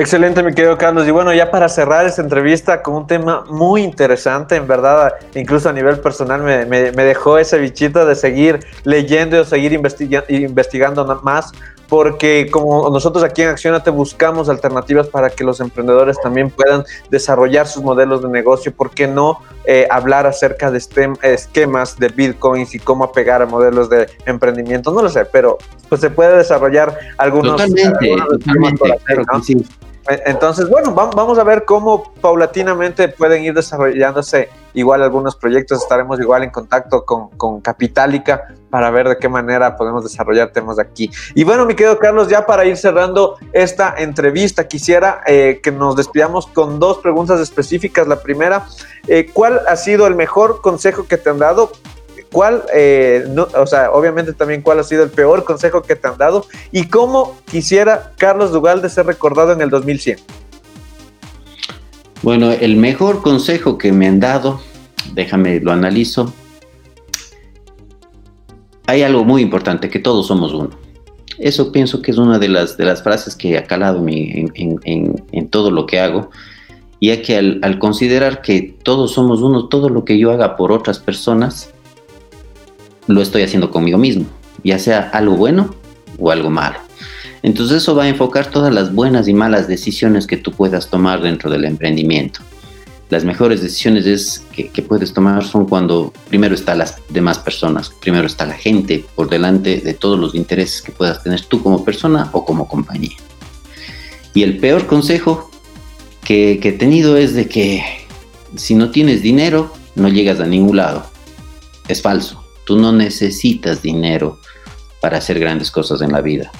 Excelente, 0.00 0.42
mi 0.42 0.54
querido 0.54 0.78
Carlos. 0.78 1.06
Y 1.06 1.10
bueno, 1.10 1.30
ya 1.34 1.50
para 1.50 1.68
cerrar 1.68 2.06
esta 2.06 2.22
entrevista 2.22 2.80
con 2.80 2.94
un 2.94 3.06
tema 3.06 3.44
muy 3.50 3.82
interesante, 3.82 4.56
en 4.56 4.66
verdad, 4.66 5.12
incluso 5.34 5.68
a 5.68 5.74
nivel 5.74 6.00
personal 6.00 6.42
me, 6.42 6.64
dejó 6.90 7.36
ese 7.36 7.58
bichito 7.58 8.06
de 8.06 8.14
seguir 8.14 8.60
leyendo 8.84 9.42
y 9.42 9.44
seguir 9.44 9.74
investigando 9.74 11.04
más, 11.22 11.52
porque 11.86 12.48
como 12.50 12.88
nosotros 12.88 13.22
aquí 13.22 13.42
en 13.42 13.50
Accionate 13.50 13.90
buscamos 13.90 14.48
alternativas 14.48 15.06
para 15.06 15.28
que 15.28 15.44
los 15.44 15.60
emprendedores 15.60 16.16
también 16.22 16.48
puedan 16.48 16.82
desarrollar 17.10 17.66
sus 17.66 17.82
modelos 17.82 18.22
de 18.22 18.30
negocio, 18.30 18.72
¿por 18.72 18.92
qué 18.92 19.06
no 19.06 19.40
eh, 19.66 19.86
hablar 19.90 20.26
acerca 20.26 20.70
de 20.70 20.78
este, 20.78 21.10
esquemas 21.24 21.98
de 21.98 22.08
bitcoins 22.08 22.74
y 22.74 22.78
cómo 22.78 23.04
apegar 23.04 23.42
a 23.42 23.46
modelos 23.46 23.90
de 23.90 24.08
emprendimiento? 24.24 24.92
No 24.92 25.02
lo 25.02 25.10
sé, 25.10 25.26
pero 25.26 25.58
pues 25.90 26.00
se 26.00 26.08
puede 26.08 26.38
desarrollar 26.38 26.96
algunos... 27.18 27.52
Totalmente, 27.52 28.16
totalmente, 28.30 29.89
entonces, 30.08 30.68
bueno, 30.68 30.92
vamos 30.92 31.38
a 31.38 31.44
ver 31.44 31.64
cómo 31.64 32.12
paulatinamente 32.20 33.08
pueden 33.08 33.44
ir 33.44 33.54
desarrollándose 33.54 34.48
igual 34.72 35.02
algunos 35.02 35.36
proyectos. 35.36 35.82
Estaremos 35.82 36.18
igual 36.20 36.42
en 36.42 36.50
contacto 36.50 37.04
con, 37.04 37.28
con 37.30 37.60
Capitalica 37.60 38.54
para 38.70 38.90
ver 38.90 39.08
de 39.08 39.18
qué 39.18 39.28
manera 39.28 39.76
podemos 39.76 40.02
desarrollar 40.02 40.52
temas 40.52 40.78
aquí. 40.78 41.10
Y 41.34 41.44
bueno, 41.44 41.66
mi 41.66 41.74
querido 41.74 41.98
Carlos, 41.98 42.28
ya 42.28 42.46
para 42.46 42.64
ir 42.64 42.76
cerrando 42.76 43.36
esta 43.52 43.94
entrevista, 43.98 44.66
quisiera 44.66 45.22
eh, 45.26 45.60
que 45.62 45.70
nos 45.70 45.96
despidamos 45.96 46.46
con 46.46 46.78
dos 46.78 46.98
preguntas 46.98 47.40
específicas. 47.40 48.06
La 48.08 48.22
primera, 48.22 48.66
eh, 49.06 49.30
¿cuál 49.32 49.60
ha 49.68 49.76
sido 49.76 50.06
el 50.06 50.14
mejor 50.14 50.60
consejo 50.62 51.06
que 51.06 51.18
te 51.18 51.30
han 51.30 51.38
dado 51.38 51.72
¿Cuál, 52.32 52.62
eh, 52.72 53.24
o 53.56 53.66
sea, 53.66 53.90
obviamente 53.90 54.32
también 54.32 54.62
cuál 54.62 54.78
ha 54.78 54.84
sido 54.84 55.02
el 55.02 55.10
peor 55.10 55.44
consejo 55.44 55.82
que 55.82 55.96
te 55.96 56.06
han 56.06 56.16
dado 56.16 56.46
y 56.70 56.86
cómo 56.86 57.36
quisiera 57.50 58.12
Carlos 58.16 58.52
Dugal 58.52 58.82
de 58.82 58.88
ser 58.88 59.06
recordado 59.06 59.52
en 59.52 59.60
el 59.60 59.70
2100? 59.70 60.18
Bueno, 62.22 62.52
el 62.52 62.76
mejor 62.76 63.22
consejo 63.22 63.78
que 63.78 63.92
me 63.92 64.06
han 64.06 64.20
dado, 64.20 64.60
déjame 65.14 65.58
lo 65.60 65.72
analizo. 65.72 66.32
hay 68.86 69.02
algo 69.02 69.24
muy 69.24 69.42
importante, 69.42 69.88
que 69.88 69.98
todos 69.98 70.26
somos 70.26 70.52
uno. 70.52 70.70
Eso 71.38 71.72
pienso 71.72 72.02
que 72.02 72.10
es 72.10 72.18
una 72.18 72.38
de 72.38 72.48
las, 72.48 72.76
de 72.76 72.84
las 72.84 73.02
frases 73.02 73.34
que 73.34 73.56
ha 73.56 73.64
calado 73.64 74.04
en, 74.06 74.52
en, 74.54 75.48
todo 75.48 75.70
lo 75.70 75.86
que 75.86 75.98
hago, 75.98 76.30
ya 77.00 77.22
que 77.22 77.36
al, 77.36 77.60
al, 77.62 77.78
considerar 77.78 78.42
que 78.42 78.76
todos 78.82 79.12
somos 79.12 79.40
uno, 79.40 79.68
todo 79.68 79.88
lo 79.88 80.04
que 80.04 80.18
yo 80.18 80.30
haga 80.32 80.56
por 80.56 80.70
otras 80.70 80.98
personas, 80.98 81.72
lo 83.12 83.22
estoy 83.22 83.42
haciendo 83.42 83.70
conmigo 83.70 83.98
mismo, 83.98 84.26
ya 84.64 84.78
sea 84.78 85.10
algo 85.12 85.36
bueno 85.36 85.74
o 86.18 86.30
algo 86.30 86.50
malo. 86.50 86.78
Entonces 87.42 87.78
eso 87.78 87.94
va 87.94 88.04
a 88.04 88.08
enfocar 88.08 88.46
todas 88.46 88.72
las 88.72 88.94
buenas 88.94 89.26
y 89.28 89.34
malas 89.34 89.66
decisiones 89.66 90.26
que 90.26 90.36
tú 90.36 90.52
puedas 90.52 90.88
tomar 90.88 91.22
dentro 91.22 91.50
del 91.50 91.64
emprendimiento 91.64 92.40
las 93.10 93.24
mejores 93.24 93.60
decisiones 93.60 94.06
es 94.06 94.44
que, 94.52 94.82
puedes 94.82 95.12
tomar 95.12 95.44
son 95.44 95.66
cuando 95.66 96.12
primero 96.28 96.54
están 96.54 96.78
las 96.78 96.96
demás 97.08 97.38
personas, 97.38 97.90
primero 98.00 98.26
está 98.26 98.46
la 98.46 98.54
gente 98.54 99.04
por 99.16 99.28
delante 99.28 99.78
de 99.80 99.94
todos 99.94 100.18
los 100.18 100.34
intereses 100.34 100.80
que 100.80 100.92
puedas 100.92 101.22
tener 101.22 101.40
tú 101.42 101.62
como 101.62 101.84
persona 101.84 102.30
o 102.32 102.44
como 102.44 102.68
compañía. 102.68 103.16
Y 104.32 104.44
el 104.44 104.58
peor 104.58 104.86
consejo 104.86 105.50
que, 106.24 106.60
que 106.62 106.68
he 106.68 106.72
tenido 106.72 107.16
es 107.16 107.34
de 107.34 107.48
que 107.48 107.82
si 108.54 108.76
no 108.76 108.90
tienes 108.90 109.22
dinero, 109.22 109.72
no 109.96 110.08
llegas 110.08 110.38
a 110.38 110.46
ningún 110.46 110.76
lado. 110.76 111.04
Es 111.88 112.00
falso. 112.00 112.39
Tú 112.70 112.78
no 112.78 112.92
necesitas 112.92 113.82
dinero 113.82 114.38
para 115.00 115.18
hacer 115.18 115.40
grandes 115.40 115.72
cosas 115.72 116.02
en 116.02 116.12
la 116.12 116.20
vida. 116.20 116.52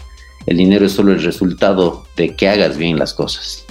El 0.46 0.56
dinero 0.56 0.86
es 0.86 0.90
solo 0.90 1.12
el 1.12 1.22
resultado 1.22 2.04
de 2.16 2.34
que 2.34 2.48
hagas 2.48 2.76
bien 2.76 2.98
las 2.98 3.14
cosas. 3.14 3.64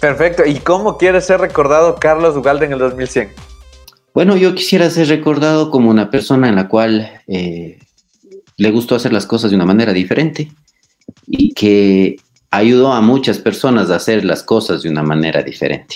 Perfecto. 0.00 0.46
¿Y 0.46 0.54
cómo 0.54 0.96
quiere 0.96 1.20
ser 1.20 1.38
recordado 1.40 1.96
Carlos 1.96 2.34
Ugalde 2.34 2.64
en 2.64 2.72
el 2.72 2.78
2100? 2.78 3.28
Bueno, 4.14 4.38
yo 4.38 4.54
quisiera 4.54 4.88
ser 4.88 5.08
recordado 5.08 5.70
como 5.70 5.90
una 5.90 6.10
persona 6.10 6.48
en 6.48 6.54
la 6.54 6.66
cual 6.66 7.20
eh, 7.26 7.78
le 8.56 8.70
gustó 8.70 8.94
hacer 8.94 9.12
las 9.12 9.26
cosas 9.26 9.50
de 9.50 9.56
una 9.56 9.66
manera 9.66 9.92
diferente 9.92 10.50
y 11.26 11.52
que 11.52 12.16
ayudó 12.50 12.90
a 12.94 13.02
muchas 13.02 13.36
personas 13.36 13.90
a 13.90 13.96
hacer 13.96 14.24
las 14.24 14.42
cosas 14.42 14.82
de 14.82 14.88
una 14.88 15.02
manera 15.02 15.42
diferente. 15.42 15.94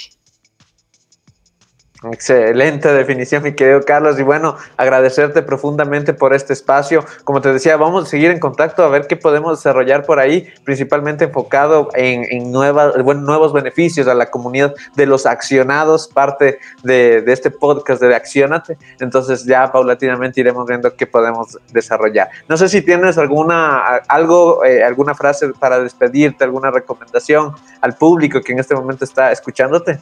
Excelente 2.02 2.90
definición, 2.94 3.42
mi 3.42 3.52
querido 3.52 3.82
Carlos. 3.82 4.18
Y 4.18 4.22
bueno, 4.22 4.56
agradecerte 4.78 5.42
profundamente 5.42 6.14
por 6.14 6.32
este 6.32 6.54
espacio. 6.54 7.04
Como 7.24 7.42
te 7.42 7.52
decía, 7.52 7.76
vamos 7.76 8.04
a 8.04 8.06
seguir 8.06 8.30
en 8.30 8.40
contacto 8.40 8.82
a 8.82 8.88
ver 8.88 9.06
qué 9.06 9.16
podemos 9.16 9.58
desarrollar 9.58 10.06
por 10.06 10.18
ahí, 10.18 10.48
principalmente 10.64 11.24
enfocado 11.24 11.90
en, 11.94 12.50
nuevas, 12.50 12.96
nuevos 12.96 13.52
beneficios 13.52 14.08
a 14.08 14.14
la 14.14 14.30
comunidad 14.30 14.74
de 14.96 15.04
los 15.04 15.26
accionados, 15.26 16.08
parte 16.08 16.58
de, 16.82 17.22
este 17.26 17.50
podcast 17.50 18.00
de 18.00 18.14
Accionate. 18.14 18.78
Entonces 18.98 19.44
ya 19.44 19.70
paulatinamente 19.70 20.40
iremos 20.40 20.66
viendo 20.66 20.96
qué 20.96 21.06
podemos 21.06 21.58
desarrollar. 21.70 22.30
No 22.48 22.56
sé 22.56 22.70
si 22.70 22.80
tienes 22.80 23.18
alguna, 23.18 23.96
algo, 24.08 24.64
eh, 24.64 24.82
alguna 24.82 25.14
frase 25.14 25.50
para 25.50 25.78
despedirte, 25.80 26.44
alguna 26.44 26.70
recomendación 26.70 27.52
al 27.82 27.94
público 27.96 28.40
que 28.40 28.52
en 28.52 28.58
este 28.58 28.74
momento 28.74 29.04
está 29.04 29.32
escuchándote. 29.32 30.00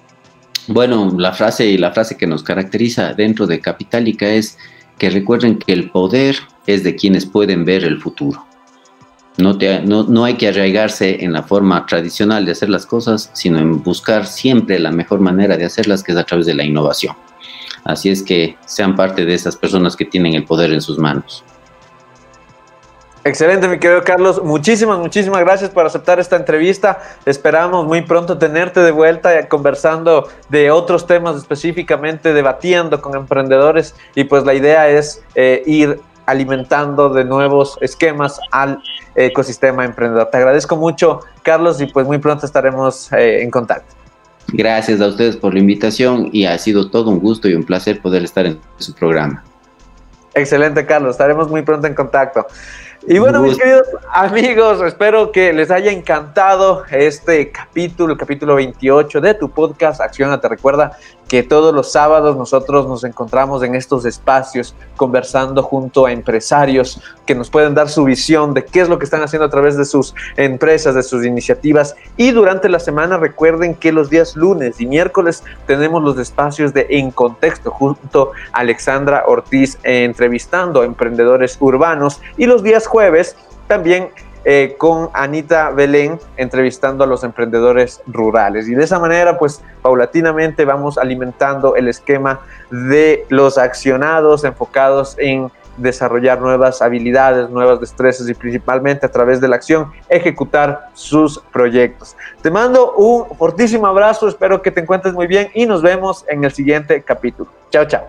Bueno, 0.68 1.14
la 1.16 1.32
frase 1.32 1.78
la 1.78 1.92
frase 1.92 2.18
que 2.18 2.26
nos 2.26 2.42
caracteriza 2.42 3.14
dentro 3.14 3.46
de 3.46 3.60
Capitalica 3.60 4.28
es 4.28 4.58
que 4.98 5.08
recuerden 5.08 5.58
que 5.58 5.72
el 5.72 5.90
poder 5.90 6.36
es 6.66 6.84
de 6.84 6.94
quienes 6.94 7.24
pueden 7.24 7.64
ver 7.64 7.84
el 7.84 7.98
futuro. 7.98 8.44
No, 9.38 9.54
no, 9.54 10.24
hay 10.24 10.34
que 10.34 10.48
arraigarse 10.48 11.24
en 11.24 11.32
la 11.32 11.44
forma 11.44 11.86
tradicional 11.86 12.44
de 12.44 12.52
hacer 12.52 12.68
las 12.68 12.84
cosas, 12.84 13.30
sino 13.34 13.58
en 13.60 13.82
buscar 13.84 14.26
siempre 14.26 14.80
la 14.80 14.90
mejor 14.90 15.20
manera 15.20 15.56
de 15.56 15.64
hacerlas, 15.64 16.02
que 16.02 16.10
es 16.10 16.18
a 16.18 16.24
través 16.24 16.44
de 16.44 16.54
la 16.54 16.64
innovación. 16.64 17.14
Así 17.84 18.10
es 18.10 18.22
que 18.22 18.56
sean 18.66 18.96
parte 18.96 19.24
de 19.24 19.34
esas 19.34 19.54
personas 19.54 19.94
que 19.94 20.04
tienen 20.04 20.34
el 20.34 20.44
poder 20.44 20.72
en 20.72 20.82
sus 20.82 20.98
manos. 20.98 21.44
Excelente, 23.29 23.68
mi 23.68 23.79
querido 23.79 24.03
Carlos. 24.03 24.43
Muchísimas, 24.43 24.99
muchísimas 24.99 25.41
gracias 25.41 25.68
por 25.68 25.85
aceptar 25.85 26.18
esta 26.18 26.37
entrevista. 26.37 26.99
Esperamos 27.26 27.85
muy 27.85 28.01
pronto 28.01 28.39
tenerte 28.39 28.81
de 28.81 28.91
vuelta 28.91 29.47
conversando 29.49 30.29
de 30.49 30.70
otros 30.70 31.07
temas 31.07 31.37
específicamente, 31.37 32.33
debatiendo 32.33 33.03
con 33.03 33.14
emprendedores 33.14 33.95
y 34.14 34.24
pues 34.24 34.45
la 34.45 34.55
idea 34.55 34.89
es 34.89 35.22
eh, 35.35 35.62
ir 35.66 36.01
alimentando 36.24 37.11
de 37.11 37.24
nuevos 37.24 37.76
esquemas 37.83 38.41
al 38.51 38.83
ecosistema 39.14 39.85
emprendedor. 39.85 40.29
Te 40.31 40.39
agradezco 40.39 40.76
mucho, 40.76 41.20
Carlos, 41.43 41.83
y 41.83 41.87
pues 41.87 42.07
muy 42.07 42.16
pronto 42.16 42.47
estaremos 42.47 43.12
eh, 43.12 43.43
en 43.43 43.51
contacto. 43.51 43.95
Gracias 44.55 45.03
a 45.03 45.09
ustedes 45.09 45.37
por 45.37 45.53
la 45.53 45.61
invitación 45.61 46.31
y 46.33 46.47
ha 46.47 46.57
sido 46.57 46.89
todo 46.89 47.11
un 47.11 47.20
gusto 47.20 47.47
y 47.47 47.53
un 47.53 47.64
placer 47.64 48.01
poder 48.01 48.24
estar 48.24 48.47
en 48.47 48.59
su 48.79 48.95
programa. 48.95 49.45
Excelente, 50.35 50.87
Carlos. 50.87 51.12
Estaremos 51.12 51.51
muy 51.51 51.62
pronto 51.62 51.87
en 51.87 51.95
contacto. 51.95 52.47
Y 53.11 53.18
bueno, 53.18 53.40
mis 53.40 53.56
queridos 53.56 53.88
amigos, 54.12 54.82
espero 54.82 55.32
que 55.32 55.50
les 55.54 55.70
haya 55.70 55.90
encantado 55.90 56.84
este 56.90 57.50
capítulo, 57.50 58.12
el 58.12 58.18
capítulo 58.18 58.56
28 58.56 59.22
de 59.22 59.32
tu 59.32 59.48
podcast 59.48 60.02
Acciona. 60.02 60.38
Te 60.38 60.46
recuerda 60.46 60.94
que 61.29 61.43
todos 61.43 61.74
los 61.74 61.93
sábados 61.93 62.37
nosotros 62.37 62.89
nos 62.89 63.05
encontramos 63.05 63.62
en 63.62 63.74
estos 63.74 64.05
espacios 64.07 64.74
conversando 64.97 65.62
junto 65.62 66.07
a 66.07 66.12
empresarios 66.12 67.01
que 67.26 67.35
nos 67.35 67.51
pueden 67.51 67.74
dar 67.74 67.89
su 67.91 68.05
visión 68.05 68.55
de 68.55 68.64
qué 68.64 68.81
es 68.81 68.89
lo 68.89 68.99
que 68.99 69.05
están 69.05 69.22
haciendo 69.22 69.45
a 69.45 69.51
través 69.51 69.76
de 69.76 69.85
sus 69.85 70.14
empresas, 70.37 70.95
de 70.95 71.03
sus 71.03 71.24
iniciativas. 71.24 71.95
Y 72.16 72.31
durante 72.31 72.68
la 72.68 72.81
semana 72.81 73.18
recuerden 73.18 73.74
que 73.74 73.93
los 73.93 74.09
días 74.09 74.37
lunes 74.37 74.81
y 74.81 74.87
miércoles 74.87 75.45
tenemos 75.66 76.03
los 76.03 76.18
espacios 76.18 76.72
de 76.72 76.87
En 76.89 77.11
Contexto 77.11 77.70
junto 77.70 78.33
a 78.53 78.61
Alexandra 78.61 79.24
Ortiz 79.26 79.79
entrevistando 79.83 80.81
a 80.81 80.87
emprendedores 80.87 81.59
urbanos 81.61 82.20
y 82.37 82.47
los 82.47 82.62
días 82.62 82.87
jueves 82.87 83.37
también 83.66 84.09
eh, 84.45 84.76
con 84.78 85.11
Anita 85.12 85.70
Belén 85.70 86.18
entrevistando 86.36 87.05
a 87.05 87.07
los 87.07 87.24
emprendedores 87.24 88.01
rurales. 88.07 88.68
Y 88.68 88.74
de 88.74 88.84
esa 88.84 88.99
manera, 88.99 89.39
pues 89.39 89.62
paulatinamente 89.82 90.64
vamos 90.64 90.99
alimentando 90.99 91.76
el 91.76 91.89
esquema 91.89 92.41
de 92.70 93.26
los 93.28 93.59
accionados 93.59 94.45
enfocados 94.45 95.16
en 95.18 95.51
desarrollar 95.78 96.41
nuevas 96.41 96.82
habilidades, 96.82 97.49
nuevas 97.51 97.80
destrezas 97.80 98.28
y 98.28 98.34
principalmente 98.34 99.07
a 99.07 99.11
través 99.11 99.41
de 99.41 99.49
la 99.49 99.57
acción 99.57 99.93
ejecutar 100.09 100.91
sus 100.93 101.39
proyectos. 101.53 102.16
Te 102.43 102.51
mando 102.51 102.93
un 102.95 103.36
fortísimo 103.36 103.86
abrazo, 103.86 104.28
espero 104.28 104.61
que 104.61 104.70
te 104.70 104.80
encuentres 104.80 105.14
muy 105.14 105.26
bien 105.26 105.51
y 105.55 105.66
nos 105.66 105.82
vemos 105.82 106.24
en 106.28 106.45
el 106.45 106.53
siguiente 106.53 107.03
capítulo. 107.03 107.51
Chao, 107.70 107.86
chao. 107.86 108.09